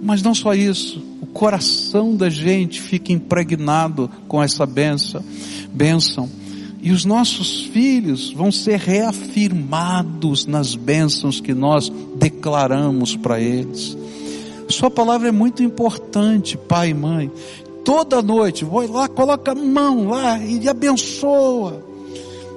Mas 0.02 0.22
não 0.24 0.34
só 0.34 0.54
isso, 0.54 1.02
coração 1.34 2.16
da 2.16 2.30
gente 2.30 2.82
fica 2.82 3.12
impregnado 3.12 4.10
com 4.28 4.42
essa 4.42 4.66
benção, 4.66 5.24
benção. 5.72 6.30
E 6.82 6.92
os 6.92 7.06
nossos 7.06 7.64
filhos 7.66 8.34
vão 8.34 8.52
ser 8.52 8.80
reafirmados 8.80 10.46
nas 10.46 10.76
bênçãos 10.76 11.40
que 11.40 11.54
nós 11.54 11.92
declaramos 12.16 13.16
para 13.16 13.40
eles. 13.40 13.96
Sua 14.68 14.90
palavra 14.90 15.28
é 15.28 15.32
muito 15.32 15.62
importante, 15.62 16.58
pai 16.58 16.90
e 16.90 16.94
mãe. 16.94 17.32
Toda 17.86 18.22
noite, 18.22 18.66
vai 18.66 18.88
lá, 18.88 19.08
coloca 19.08 19.52
a 19.52 19.56
mão 19.56 20.10
lá 20.10 20.40
e 20.40 20.68
abençoa. 20.68 21.84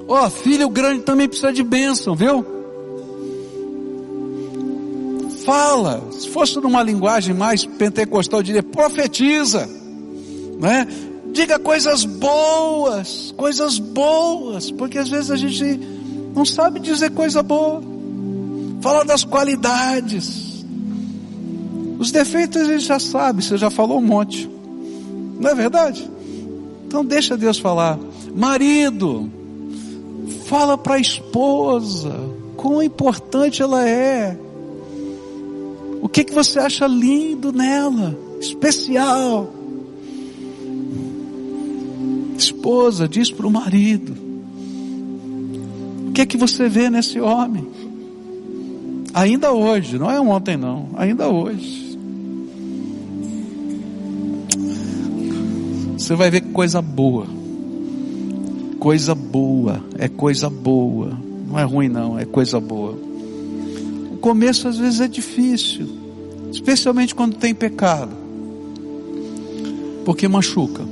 Ó, 0.07 0.26
oh, 0.26 0.30
filho 0.30 0.68
grande 0.68 1.03
também 1.03 1.28
precisa 1.28 1.53
de 1.53 1.62
bênção, 1.62 2.14
viu? 2.14 2.53
Fala. 5.45 6.03
Se 6.12 6.28
fosse 6.28 6.59
numa 6.61 6.82
linguagem 6.82 7.34
mais 7.34 7.64
pentecostal, 7.64 8.40
eu 8.40 8.45
diria 8.45 8.62
profetiza, 8.62 9.68
né? 10.61 10.86
Diga 11.32 11.59
coisas 11.59 12.05
boas, 12.05 13.34
coisas 13.36 13.78
boas, 13.78 14.70
porque 14.70 14.99
às 14.99 15.09
vezes 15.09 15.30
a 15.30 15.36
gente 15.36 15.80
não 16.34 16.45
sabe 16.45 16.80
dizer 16.80 17.11
coisa 17.11 17.42
boa. 17.42 17.82
Fala 18.80 19.05
das 19.05 19.24
qualidades. 19.24 20.64
Os 21.99 22.12
defeitos 22.12 22.61
a 22.61 22.64
gente 22.64 22.84
já 22.84 22.99
sabe, 22.99 23.42
você 23.42 23.57
já 23.57 23.70
falou 23.70 23.99
um 23.99 24.07
monte. 24.07 24.49
Não 25.40 25.51
é 25.51 25.55
verdade? 25.55 26.09
Então 26.86 27.05
deixa 27.05 27.36
Deus 27.36 27.59
falar. 27.59 27.99
Marido, 28.34 29.30
fala 30.47 30.76
para 30.76 30.95
a 30.95 31.01
esposa 31.01 32.14
quão 32.57 32.82
importante 32.82 33.62
ela 33.62 33.88
é. 33.88 34.38
O 36.05 36.09
que, 36.09 36.22
que 36.22 36.34
você 36.34 36.59
acha 36.59 36.86
lindo 36.86 37.50
nela? 37.50 38.14
Especial. 38.38 39.50
Esposa, 42.36 43.09
diz 43.09 43.30
para 43.30 43.46
o 43.46 43.50
marido. 43.50 44.14
O 46.07 46.12
que 46.12 46.20
é 46.20 46.26
que 46.26 46.36
você 46.36 46.68
vê 46.68 46.90
nesse 46.90 47.18
homem? 47.18 47.66
Ainda 49.14 49.50
hoje, 49.52 49.98
não 49.98 50.11
é 50.11 50.20
ontem 50.20 50.59
não, 50.59 50.90
ainda 50.94 51.26
hoje. 51.30 51.98
Você 55.96 56.14
vai 56.14 56.30
ver 56.30 56.42
coisa 56.52 56.82
boa. 56.82 57.26
Coisa 58.78 59.14
boa, 59.14 59.82
é 59.96 60.07
coisa 60.07 60.50
boa. 60.50 61.18
Não 61.48 61.59
é 61.59 61.62
ruim 61.62 61.88
não, 61.88 62.18
é 62.18 62.26
coisa 62.26 62.61
boa 62.61 63.14
começo 64.25 64.66
às 64.66 64.79
vezes 64.79 65.03
é 65.03 65.07
difícil, 65.07 65.87
especialmente 66.51 67.14
quando 67.14 67.37
tem 67.37 67.55
pecado, 67.55 68.16
porque 70.03 70.27
machuca. 70.27 70.83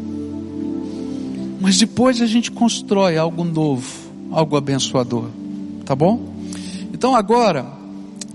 Mas 1.59 1.79
depois 1.79 2.21
a 2.21 2.27
gente 2.27 2.51
constrói 2.51 3.17
algo 3.17 3.43
novo, 3.43 3.91
algo 4.31 4.55
abençoador, 4.55 5.31
tá 5.87 5.97
bom? 5.97 6.31
Então 6.93 7.17
agora, 7.17 7.65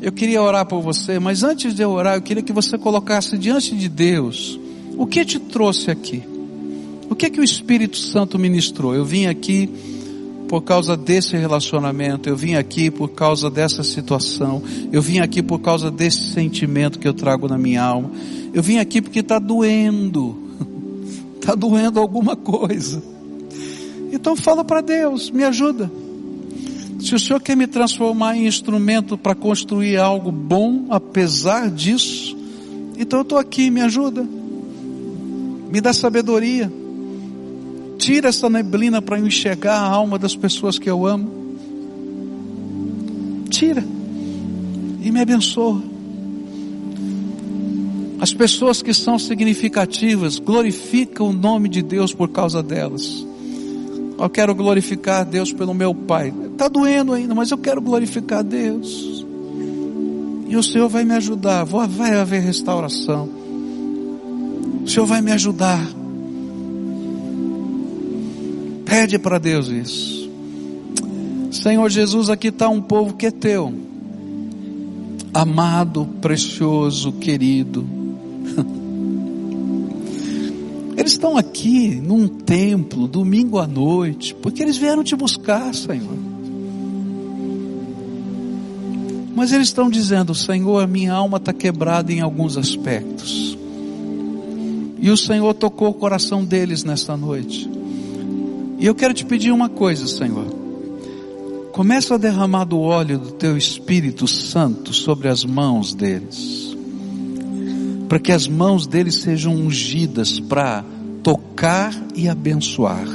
eu 0.02 0.12
queria 0.12 0.42
orar 0.42 0.66
por 0.66 0.82
você, 0.82 1.20
mas 1.20 1.44
antes 1.44 1.76
de 1.76 1.84
eu 1.84 1.92
orar, 1.92 2.16
eu 2.16 2.22
queria 2.24 2.42
que 2.42 2.52
você 2.52 2.76
colocasse 2.76 3.38
diante 3.38 3.76
de 3.76 3.88
Deus 3.88 4.60
o 4.98 5.06
que 5.06 5.24
te 5.24 5.38
trouxe 5.38 5.92
aqui. 5.92 6.24
O 7.08 7.14
que 7.14 7.28
é 7.28 7.30
que 7.30 7.40
o 7.40 7.44
Espírito 7.44 7.98
Santo 7.98 8.40
ministrou? 8.40 8.96
Eu 8.96 9.06
vim 9.06 9.28
aqui 9.28 9.70
por 10.48 10.62
causa 10.62 10.96
desse 10.96 11.36
relacionamento, 11.36 12.30
eu 12.30 12.36
vim 12.36 12.56
aqui 12.56 12.90
por 12.90 13.10
causa 13.10 13.50
dessa 13.50 13.84
situação, 13.84 14.64
eu 14.92 15.02
vim 15.02 15.20
aqui 15.20 15.44
por 15.44 15.60
causa 15.60 15.92
desse 15.92 16.32
sentimento 16.32 16.98
que 16.98 17.08
eu 17.08 17.14
trago 17.14 17.48
na 17.48 17.58
minha 17.58 17.84
alma, 17.84 18.12
eu 18.54 18.64
vim 18.64 18.78
aqui 18.78 19.02
porque 19.02 19.20
está 19.20 19.40
doendo, 19.40 20.38
está 21.36 21.54
doendo 21.56 22.00
alguma 22.00 22.36
coisa. 22.36 23.04
Então 24.12 24.36
fala 24.36 24.64
para 24.64 24.82
Deus, 24.82 25.30
me 25.30 25.44
ajuda. 25.44 25.92
Se 27.00 27.14
o 27.14 27.20
Senhor 27.20 27.42
quer 27.42 27.56
me 27.56 27.68
transformar 27.68 28.38
em 28.38 28.48
instrumento 28.48 29.18
para 29.18 29.36
construir 29.36 29.98
algo 29.98 30.32
bom, 30.32 30.88
apesar 30.90 31.70
disso, 31.70 32.36
então 32.98 33.20
eu 33.20 33.24
estou 33.24 33.38
aqui, 33.38 33.70
me 33.70 33.82
ajuda. 33.82 34.28
Me 35.70 35.82
dá 35.82 35.94
sabedoria 35.94 36.72
Tira 37.98 38.30
essa 38.30 38.50
neblina 38.50 39.02
para 39.02 39.20
enxergar 39.20 39.80
a 39.80 39.88
alma 39.88 40.18
das 40.20 40.36
pessoas 40.36 40.78
que 40.78 40.90
eu 40.90 41.06
amo. 41.06 41.30
Tira. 43.50 43.84
E 45.02 45.12
me 45.12 45.22
abençoa. 45.22 45.82
As 48.20 48.34
pessoas 48.34 48.82
que 48.82 48.94
são 48.94 49.20
significativas, 49.20 50.40
glorifica 50.40 51.24
o 51.24 51.32
nome 51.32 51.70
de 51.70 51.82
Deus 51.82 52.14
por 52.14 52.30
causa 52.30 52.64
delas. 52.64 53.26
Eu 54.20 54.30
quero 54.30 54.56
glorificar 54.56 55.24
Deus 55.24 55.54
pelo 55.54 55.74
meu 55.74 55.94
pai. 55.94 56.34
Está 56.52 56.68
doendo 56.68 57.14
ainda, 57.14 57.36
mas 57.36 57.52
eu 57.52 57.58
quero 57.58 57.80
glorificar 57.80 58.44
Deus. 58.44 59.24
E 60.48 60.56
o 60.58 60.64
Senhor 60.64 60.90
vai 60.90 61.04
me 61.04 61.14
ajudar. 61.14 61.64
Vai 61.64 62.16
haver 62.16 62.42
restauração. 62.42 63.30
O 64.84 64.88
Senhor 64.88 65.06
vai 65.06 65.22
me 65.22 65.32
ajudar. 65.32 65.86
Pede 68.88 69.20
para 69.20 69.38
Deus 69.38 69.68
isso. 69.68 70.32
Senhor 71.52 71.90
Jesus, 71.90 72.30
aqui 72.30 72.48
está 72.48 72.70
um 72.70 72.82
povo 72.82 73.16
que 73.16 73.26
é 73.26 73.32
teu, 73.32 73.74
amado, 75.34 76.06
precioso, 76.22 77.12
querido. 77.12 77.86
Eles 80.96 81.12
estão 81.12 81.38
aqui 81.38 81.96
num 81.96 82.28
templo, 82.28 83.08
domingo 83.08 83.60
à 83.60 83.68
noite, 83.68 84.34
porque 84.34 84.64
eles 84.64 84.78
vieram 84.78 85.04
te 85.04 85.16
buscar, 85.16 85.72
Senhor. 85.76 86.18
Mas 89.36 89.54
eles 89.54 89.68
estão 89.68 89.92
dizendo, 89.92 90.34
Senhor, 90.34 90.84
a 90.84 90.88
minha 90.88 91.14
alma 91.14 91.38
está 91.38 91.54
quebrada 91.54 92.12
em 92.12 92.20
alguns 92.20 92.58
aspectos. 92.58 93.56
E 95.00 95.12
o 95.12 95.16
Senhor 95.16 95.54
tocou 95.54 95.90
o 95.90 95.94
coração 95.94 96.44
deles 96.44 96.84
nesta 96.84 97.16
noite. 97.16 97.77
E 98.80 98.86
eu 98.86 98.94
quero 98.94 99.14
te 99.14 99.26
pedir 99.26 99.52
uma 99.52 99.70
coisa, 99.70 100.06
Senhor. 100.08 100.46
Começa 101.72 102.16
a 102.16 102.18
derramar 102.18 102.66
do 102.66 102.80
óleo 102.80 103.18
do 103.18 103.32
teu 103.32 103.58
Espírito 103.58 104.28
Santo 104.28 104.94
sobre 104.94 105.28
as 105.28 105.44
mãos 105.44 105.94
deles. 105.96 106.76
Para 108.08 108.20
que 108.20 108.32
as 108.32 108.48
mãos 108.48 108.86
deles 108.86 109.16
sejam 109.16 109.54
ungidas 109.54 110.40
para 110.40 110.86
tocar 111.24 111.94
e 112.16 112.30
abençoar. 112.30 113.08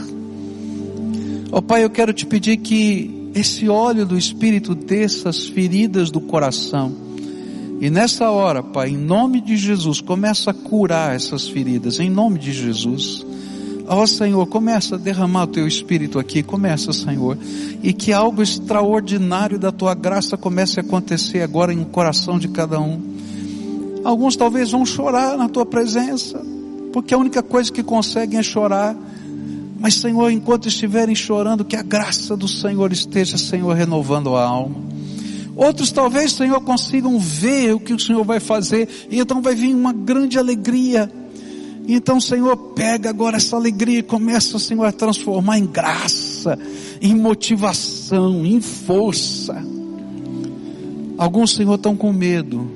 Ó 1.51 1.59
oh, 1.59 1.63
Pai, 1.63 1.85
eu 1.85 1.91
quero 1.91 2.13
te 2.13 2.27
pedir 2.27 2.57
que 2.59 3.31
esse 3.35 3.69
óleo 3.69 4.05
do 4.05 4.19
Espírito 4.19 4.75
desça 4.75 5.29
as 5.29 5.47
feridas 5.47 6.11
do 6.11 6.21
coração. 6.21 6.93
E 7.81 7.89
nessa 7.91 8.31
hora, 8.31 8.63
Pai, 8.63 8.91
em 8.91 8.97
nome 8.97 9.41
de 9.41 9.57
Jesus, 9.57 10.01
começa 10.01 10.51
a 10.51 10.55
curar 10.55 11.15
essas 11.15 11.49
feridas, 11.49 11.99
em 11.99 12.11
nome 12.11 12.39
de 12.39 12.53
Jesus. 12.53 13.25
Ó 13.95 14.05
oh, 14.05 14.07
Senhor, 14.07 14.47
começa 14.47 14.95
a 14.95 14.99
derramar 14.99 15.43
o 15.43 15.49
teu 15.49 15.69
espírito 15.69 16.19
aqui, 16.19 16.43
começa, 16.43 16.95
Senhor, 16.95 17.37
e 17.83 17.93
que 17.93 18.11
algo 18.11 18.43
extraordinário 18.43 19.59
da 19.59 19.71
tua 19.71 19.93
graça 19.95 20.35
comece 20.35 20.81
a 20.81 20.83
acontecer 20.83 21.43
agora 21.43 21.75
no 21.75 21.85
coração 21.85 22.39
de 22.39 22.49
cada 22.49 22.81
um. 22.81 22.99
Alguns 24.03 24.35
talvez 24.35 24.71
vão 24.71 24.87
chorar 24.87 25.37
na 25.37 25.47
tua 25.47 25.67
presença, 25.67 26.43
porque 26.91 27.13
a 27.13 27.19
única 27.19 27.43
coisa 27.43 27.71
que 27.71 27.83
conseguem 27.83 28.39
é 28.39 28.43
chorar. 28.43 28.97
Mas, 29.79 29.97
Senhor, 29.97 30.31
enquanto 30.31 30.69
estiverem 30.69 31.15
chorando, 31.15 31.63
que 31.63 31.77
a 31.77 31.83
graça 31.83 32.35
do 32.35 32.49
Senhor 32.49 32.91
esteja, 32.93 33.37
Senhor, 33.37 33.75
renovando 33.75 34.35
a 34.35 34.43
alma. 34.43 34.77
Outros 35.55 35.93
talvez, 35.93 36.33
Senhor, 36.33 36.59
consigam 36.63 37.19
ver 37.19 37.75
o 37.75 37.81
que 37.81 37.93
o 37.93 38.01
Senhor 38.01 38.25
vai 38.25 38.41
fazer, 38.41 38.89
e 39.11 39.21
então 39.21 39.43
vai 39.43 39.55
vir 39.55 39.75
uma 39.75 39.93
grande 39.93 40.39
alegria 40.39 41.13
então, 41.89 42.21
Senhor, 42.21 42.57
pega 42.75 43.11
agora 43.11 43.37
essa 43.37 43.57
alegria 43.57 43.99
e 43.99 44.03
começa, 44.03 44.59
Senhor, 44.59 44.85
a 44.85 44.93
transformar 44.93 45.59
em 45.59 45.67
graça, 45.67 46.59
em 47.01 47.15
motivação, 47.15 48.45
em 48.47 48.61
força. 48.61 49.63
Alguns, 51.19 51.55
Senhor, 51.55 51.75
estão 51.75 51.97
com 51.97 52.13
medo. 52.13 52.71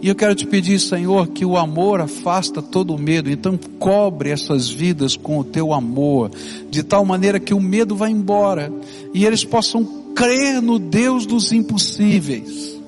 E 0.00 0.08
eu 0.08 0.14
quero 0.14 0.34
te 0.34 0.46
pedir, 0.46 0.78
Senhor, 0.78 1.28
que 1.28 1.44
o 1.44 1.56
amor 1.56 2.00
afasta 2.00 2.62
todo 2.62 2.94
o 2.94 2.98
medo. 2.98 3.30
Então, 3.30 3.58
cobre 3.78 4.30
essas 4.30 4.68
vidas 4.68 5.16
com 5.16 5.38
o 5.38 5.44
teu 5.44 5.72
amor, 5.72 6.30
de 6.70 6.82
tal 6.82 7.04
maneira 7.04 7.40
que 7.40 7.54
o 7.54 7.60
medo 7.60 7.96
vá 7.96 8.08
embora 8.08 8.72
e 9.14 9.24
eles 9.24 9.44
possam 9.44 9.84
crer 10.14 10.60
no 10.60 10.78
Deus 10.78 11.26
dos 11.26 11.52
impossíveis, 11.52 12.78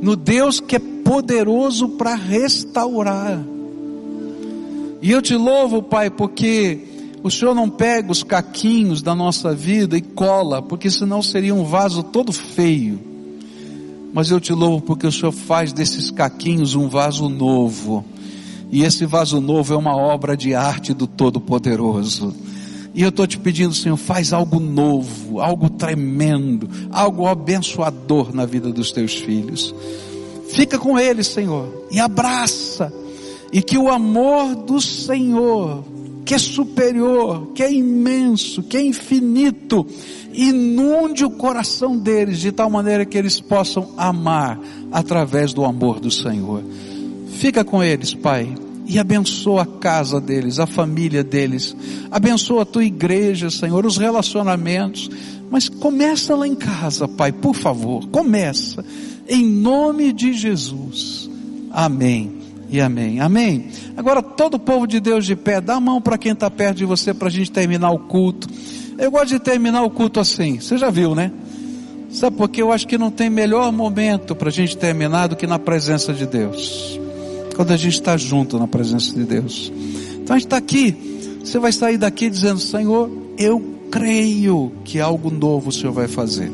no 0.00 0.16
Deus 0.16 0.60
que 0.60 0.76
é 0.76 0.78
poderoso 0.78 1.90
para 1.90 2.14
restaurar. 2.14 3.55
E 5.00 5.10
eu 5.10 5.20
te 5.20 5.34
louvo, 5.34 5.82
Pai, 5.82 6.10
porque 6.10 6.80
o 7.22 7.30
Senhor 7.30 7.54
não 7.54 7.68
pega 7.68 8.10
os 8.12 8.22
caquinhos 8.22 9.02
da 9.02 9.14
nossa 9.14 9.54
vida 9.54 9.96
e 9.96 10.00
cola, 10.00 10.62
porque 10.62 10.90
senão 10.90 11.22
seria 11.22 11.54
um 11.54 11.64
vaso 11.64 12.02
todo 12.02 12.32
feio. 12.32 13.00
Mas 14.12 14.30
eu 14.30 14.40
te 14.40 14.52
louvo 14.52 14.80
porque 14.80 15.06
o 15.06 15.12
Senhor 15.12 15.32
faz 15.32 15.72
desses 15.72 16.10
caquinhos 16.10 16.74
um 16.74 16.88
vaso 16.88 17.28
novo. 17.28 18.04
E 18.70 18.82
esse 18.82 19.04
vaso 19.04 19.40
novo 19.40 19.74
é 19.74 19.76
uma 19.76 19.96
obra 19.96 20.36
de 20.36 20.54
arte 20.54 20.94
do 20.94 21.06
Todo-Poderoso. 21.06 22.34
E 22.94 23.02
eu 23.02 23.10
estou 23.10 23.26
te 23.26 23.38
pedindo, 23.38 23.74
Senhor, 23.74 23.96
faz 23.96 24.32
algo 24.32 24.58
novo, 24.58 25.40
algo 25.40 25.68
tremendo, 25.68 26.68
algo 26.90 27.26
abençoador 27.26 28.34
na 28.34 28.46
vida 28.46 28.72
dos 28.72 28.90
teus 28.90 29.14
filhos. 29.14 29.74
Fica 30.48 30.78
com 30.78 30.98
eles, 30.98 31.26
Senhor, 31.26 31.86
e 31.90 32.00
abraça 32.00 32.90
e 33.56 33.62
que 33.62 33.78
o 33.78 33.88
amor 33.90 34.54
do 34.54 34.78
Senhor, 34.78 35.82
que 36.26 36.34
é 36.34 36.38
superior, 36.38 37.52
que 37.54 37.62
é 37.62 37.72
imenso, 37.72 38.62
que 38.62 38.76
é 38.76 38.84
infinito, 38.84 39.86
inunde 40.34 41.24
o 41.24 41.30
coração 41.30 41.96
deles 41.96 42.38
de 42.38 42.52
tal 42.52 42.68
maneira 42.68 43.06
que 43.06 43.16
eles 43.16 43.40
possam 43.40 43.94
amar 43.96 44.60
através 44.92 45.54
do 45.54 45.64
amor 45.64 46.00
do 46.00 46.10
Senhor. 46.10 46.62
Fica 47.38 47.64
com 47.64 47.82
eles, 47.82 48.12
Pai, 48.12 48.54
e 48.84 48.98
abençoa 48.98 49.62
a 49.62 49.66
casa 49.66 50.20
deles, 50.20 50.58
a 50.58 50.66
família 50.66 51.24
deles, 51.24 51.74
abençoa 52.10 52.60
a 52.60 52.66
tua 52.66 52.84
igreja, 52.84 53.48
Senhor, 53.48 53.86
os 53.86 53.96
relacionamentos, 53.96 55.08
mas 55.50 55.66
começa 55.66 56.36
lá 56.36 56.46
em 56.46 56.54
casa, 56.54 57.08
Pai, 57.08 57.32
por 57.32 57.54
favor, 57.54 58.06
começa, 58.08 58.84
em 59.26 59.46
nome 59.46 60.12
de 60.12 60.34
Jesus. 60.34 61.30
Amém 61.72 62.35
e 62.68 62.80
amém. 62.80 63.20
Amém. 63.20 63.68
Agora 63.96 64.22
todo 64.22 64.54
o 64.54 64.58
povo 64.58 64.86
de 64.86 65.00
Deus 65.00 65.24
de 65.24 65.36
pé, 65.36 65.60
dá 65.60 65.74
a 65.74 65.80
mão 65.80 66.00
para 66.00 66.18
quem 66.18 66.32
está 66.32 66.50
perto 66.50 66.78
de 66.78 66.84
você 66.84 67.14
para 67.14 67.28
a 67.28 67.30
gente 67.30 67.50
terminar 67.50 67.90
o 67.90 67.98
culto. 67.98 68.48
Eu 68.98 69.10
gosto 69.10 69.28
de 69.28 69.38
terminar 69.38 69.82
o 69.82 69.90
culto 69.90 70.18
assim. 70.18 70.58
Você 70.58 70.76
já 70.76 70.90
viu, 70.90 71.14
né? 71.14 71.30
Sabe 72.10 72.36
por 72.36 72.48
quê? 72.48 72.62
Eu 72.62 72.72
acho 72.72 72.86
que 72.86 72.96
não 72.96 73.10
tem 73.10 73.28
melhor 73.28 73.70
momento 73.70 74.34
para 74.34 74.48
a 74.48 74.52
gente 74.52 74.76
terminar 74.76 75.28
do 75.28 75.36
que 75.36 75.46
na 75.46 75.58
presença 75.58 76.12
de 76.12 76.26
Deus. 76.26 76.98
Quando 77.54 77.72
a 77.72 77.76
gente 77.76 77.94
está 77.94 78.16
junto 78.16 78.58
na 78.58 78.66
presença 78.66 79.12
de 79.12 79.24
Deus. 79.24 79.72
Então 80.14 80.34
a 80.34 80.38
gente 80.38 80.46
está 80.46 80.56
aqui. 80.56 81.38
Você 81.44 81.58
vai 81.58 81.72
sair 81.72 81.98
daqui 81.98 82.28
dizendo, 82.28 82.58
Senhor, 82.58 83.10
eu 83.38 83.62
creio 83.90 84.72
que 84.84 85.00
algo 85.00 85.30
novo 85.30 85.68
o 85.68 85.72
Senhor 85.72 85.92
vai 85.92 86.08
fazer. 86.08 86.50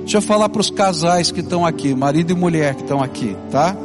Deixa 0.00 0.18
eu 0.18 0.22
falar 0.22 0.48
para 0.48 0.60
os 0.60 0.70
casais 0.70 1.30
que 1.30 1.40
estão 1.40 1.64
aqui, 1.64 1.94
marido 1.94 2.32
e 2.32 2.34
mulher 2.34 2.74
que 2.74 2.82
estão 2.82 3.02
aqui, 3.02 3.36
tá? 3.50 3.76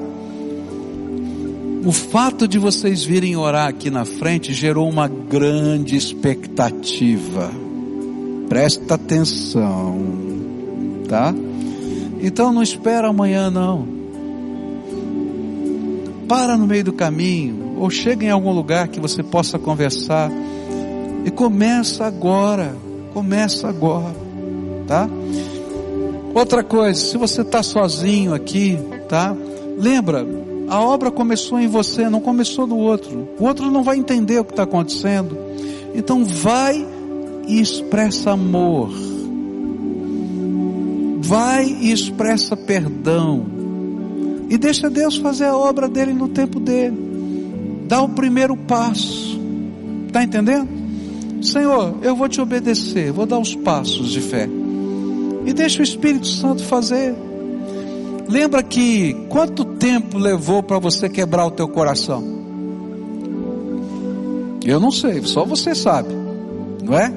O 1.83 1.91
fato 1.91 2.47
de 2.47 2.59
vocês 2.59 3.03
virem 3.03 3.35
orar 3.35 3.67
aqui 3.67 3.89
na 3.89 4.05
frente 4.05 4.53
gerou 4.53 4.87
uma 4.87 5.07
grande 5.07 5.95
expectativa. 5.95 7.49
Presta 8.47 8.93
atenção, 8.93 9.99
tá? 11.09 11.33
Então 12.21 12.53
não 12.53 12.61
espera 12.61 13.07
amanhã 13.07 13.49
não. 13.49 13.87
Para 16.27 16.55
no 16.55 16.67
meio 16.67 16.83
do 16.83 16.93
caminho 16.93 17.73
ou 17.77 17.89
chega 17.89 18.25
em 18.25 18.29
algum 18.29 18.51
lugar 18.51 18.87
que 18.87 18.99
você 18.99 19.23
possa 19.23 19.57
conversar 19.57 20.29
e 21.25 21.31
começa 21.31 22.05
agora. 22.05 22.75
Começa 23.11 23.67
agora, 23.67 24.15
tá? 24.87 25.09
Outra 26.33 26.63
coisa, 26.63 27.01
se 27.01 27.17
você 27.17 27.41
está 27.41 27.63
sozinho 27.63 28.33
aqui, 28.33 28.77
tá? 29.09 29.35
Lembra, 29.77 30.25
a 30.71 30.79
obra 30.79 31.11
começou 31.11 31.59
em 31.59 31.67
você, 31.67 32.09
não 32.09 32.21
começou 32.21 32.65
no 32.65 32.77
outro. 32.77 33.27
O 33.37 33.43
outro 33.43 33.69
não 33.69 33.83
vai 33.83 33.97
entender 33.97 34.39
o 34.39 34.45
que 34.45 34.53
está 34.53 34.63
acontecendo. 34.63 35.37
Então 35.93 36.23
vai 36.23 36.87
e 37.45 37.59
expressa 37.59 38.31
amor. 38.31 38.89
Vai 41.19 41.65
e 41.65 41.91
expressa 41.91 42.55
perdão. 42.55 43.45
E 44.49 44.57
deixa 44.57 44.89
Deus 44.89 45.17
fazer 45.17 45.43
a 45.43 45.57
obra 45.57 45.89
dele 45.89 46.13
no 46.13 46.29
tempo 46.29 46.57
dele. 46.57 46.95
Dá 47.85 48.01
o 48.01 48.07
primeiro 48.07 48.55
passo. 48.55 49.37
Está 50.07 50.23
entendendo? 50.23 50.69
Senhor, 51.41 51.97
eu 52.01 52.15
vou 52.15 52.29
te 52.29 52.39
obedecer, 52.39 53.11
vou 53.11 53.25
dar 53.25 53.39
os 53.39 53.53
passos 53.55 54.09
de 54.09 54.21
fé. 54.21 54.47
E 55.45 55.51
deixa 55.51 55.81
o 55.81 55.83
Espírito 55.83 56.27
Santo 56.27 56.63
fazer. 56.63 57.13
Lembra 58.27 58.63
que 58.63 59.13
quanto 59.29 59.65
tempo 59.65 60.17
levou 60.17 60.63
para 60.63 60.79
você 60.79 61.09
quebrar 61.09 61.45
o 61.45 61.51
teu 61.51 61.67
coração? 61.67 62.23
Eu 64.63 64.79
não 64.79 64.91
sei, 64.91 65.21
só 65.23 65.43
você 65.43 65.73
sabe, 65.73 66.13
não 66.83 66.97
é? 66.97 67.11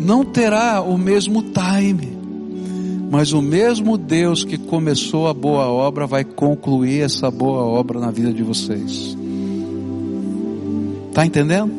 Não 0.00 0.24
terá 0.24 0.80
o 0.80 0.96
mesmo 0.96 1.42
time, 1.42 2.16
mas 3.10 3.32
o 3.32 3.42
mesmo 3.42 3.98
Deus 3.98 4.44
que 4.44 4.56
começou 4.56 5.26
a 5.26 5.34
boa 5.34 5.66
obra 5.66 6.06
vai 6.06 6.24
concluir 6.24 7.02
essa 7.02 7.30
boa 7.30 7.62
obra 7.62 7.98
na 7.98 8.10
vida 8.10 8.32
de 8.32 8.42
vocês. 8.42 9.16
Tá 11.12 11.26
entendendo? 11.26 11.72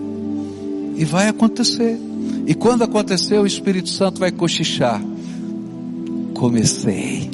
E 0.97 1.05
vai 1.05 1.29
acontecer. 1.29 1.97
E 2.45 2.53
quando 2.53 2.83
acontecer, 2.83 3.39
o 3.39 3.45
Espírito 3.45 3.89
Santo 3.89 4.19
vai 4.19 4.31
cochichar 4.31 5.01
comecei. 6.39 7.29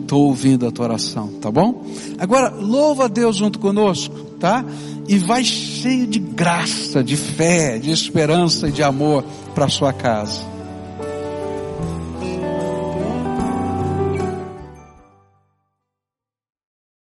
Estou 0.00 0.28
ouvindo 0.28 0.66
a 0.66 0.70
tua 0.70 0.86
oração, 0.86 1.28
tá 1.40 1.50
bom? 1.50 1.84
Agora, 2.18 2.48
louva 2.48 3.04
a 3.04 3.08
Deus 3.08 3.36
junto 3.36 3.58
conosco, 3.58 4.14
tá? 4.40 4.64
E 5.06 5.18
vai 5.18 5.44
cheio 5.44 6.06
de 6.06 6.18
graça, 6.18 7.04
de 7.04 7.16
fé, 7.16 7.78
de 7.78 7.90
esperança 7.90 8.68
e 8.68 8.72
de 8.72 8.82
amor 8.82 9.22
para 9.54 9.68
sua 9.68 9.92
casa. 9.92 10.55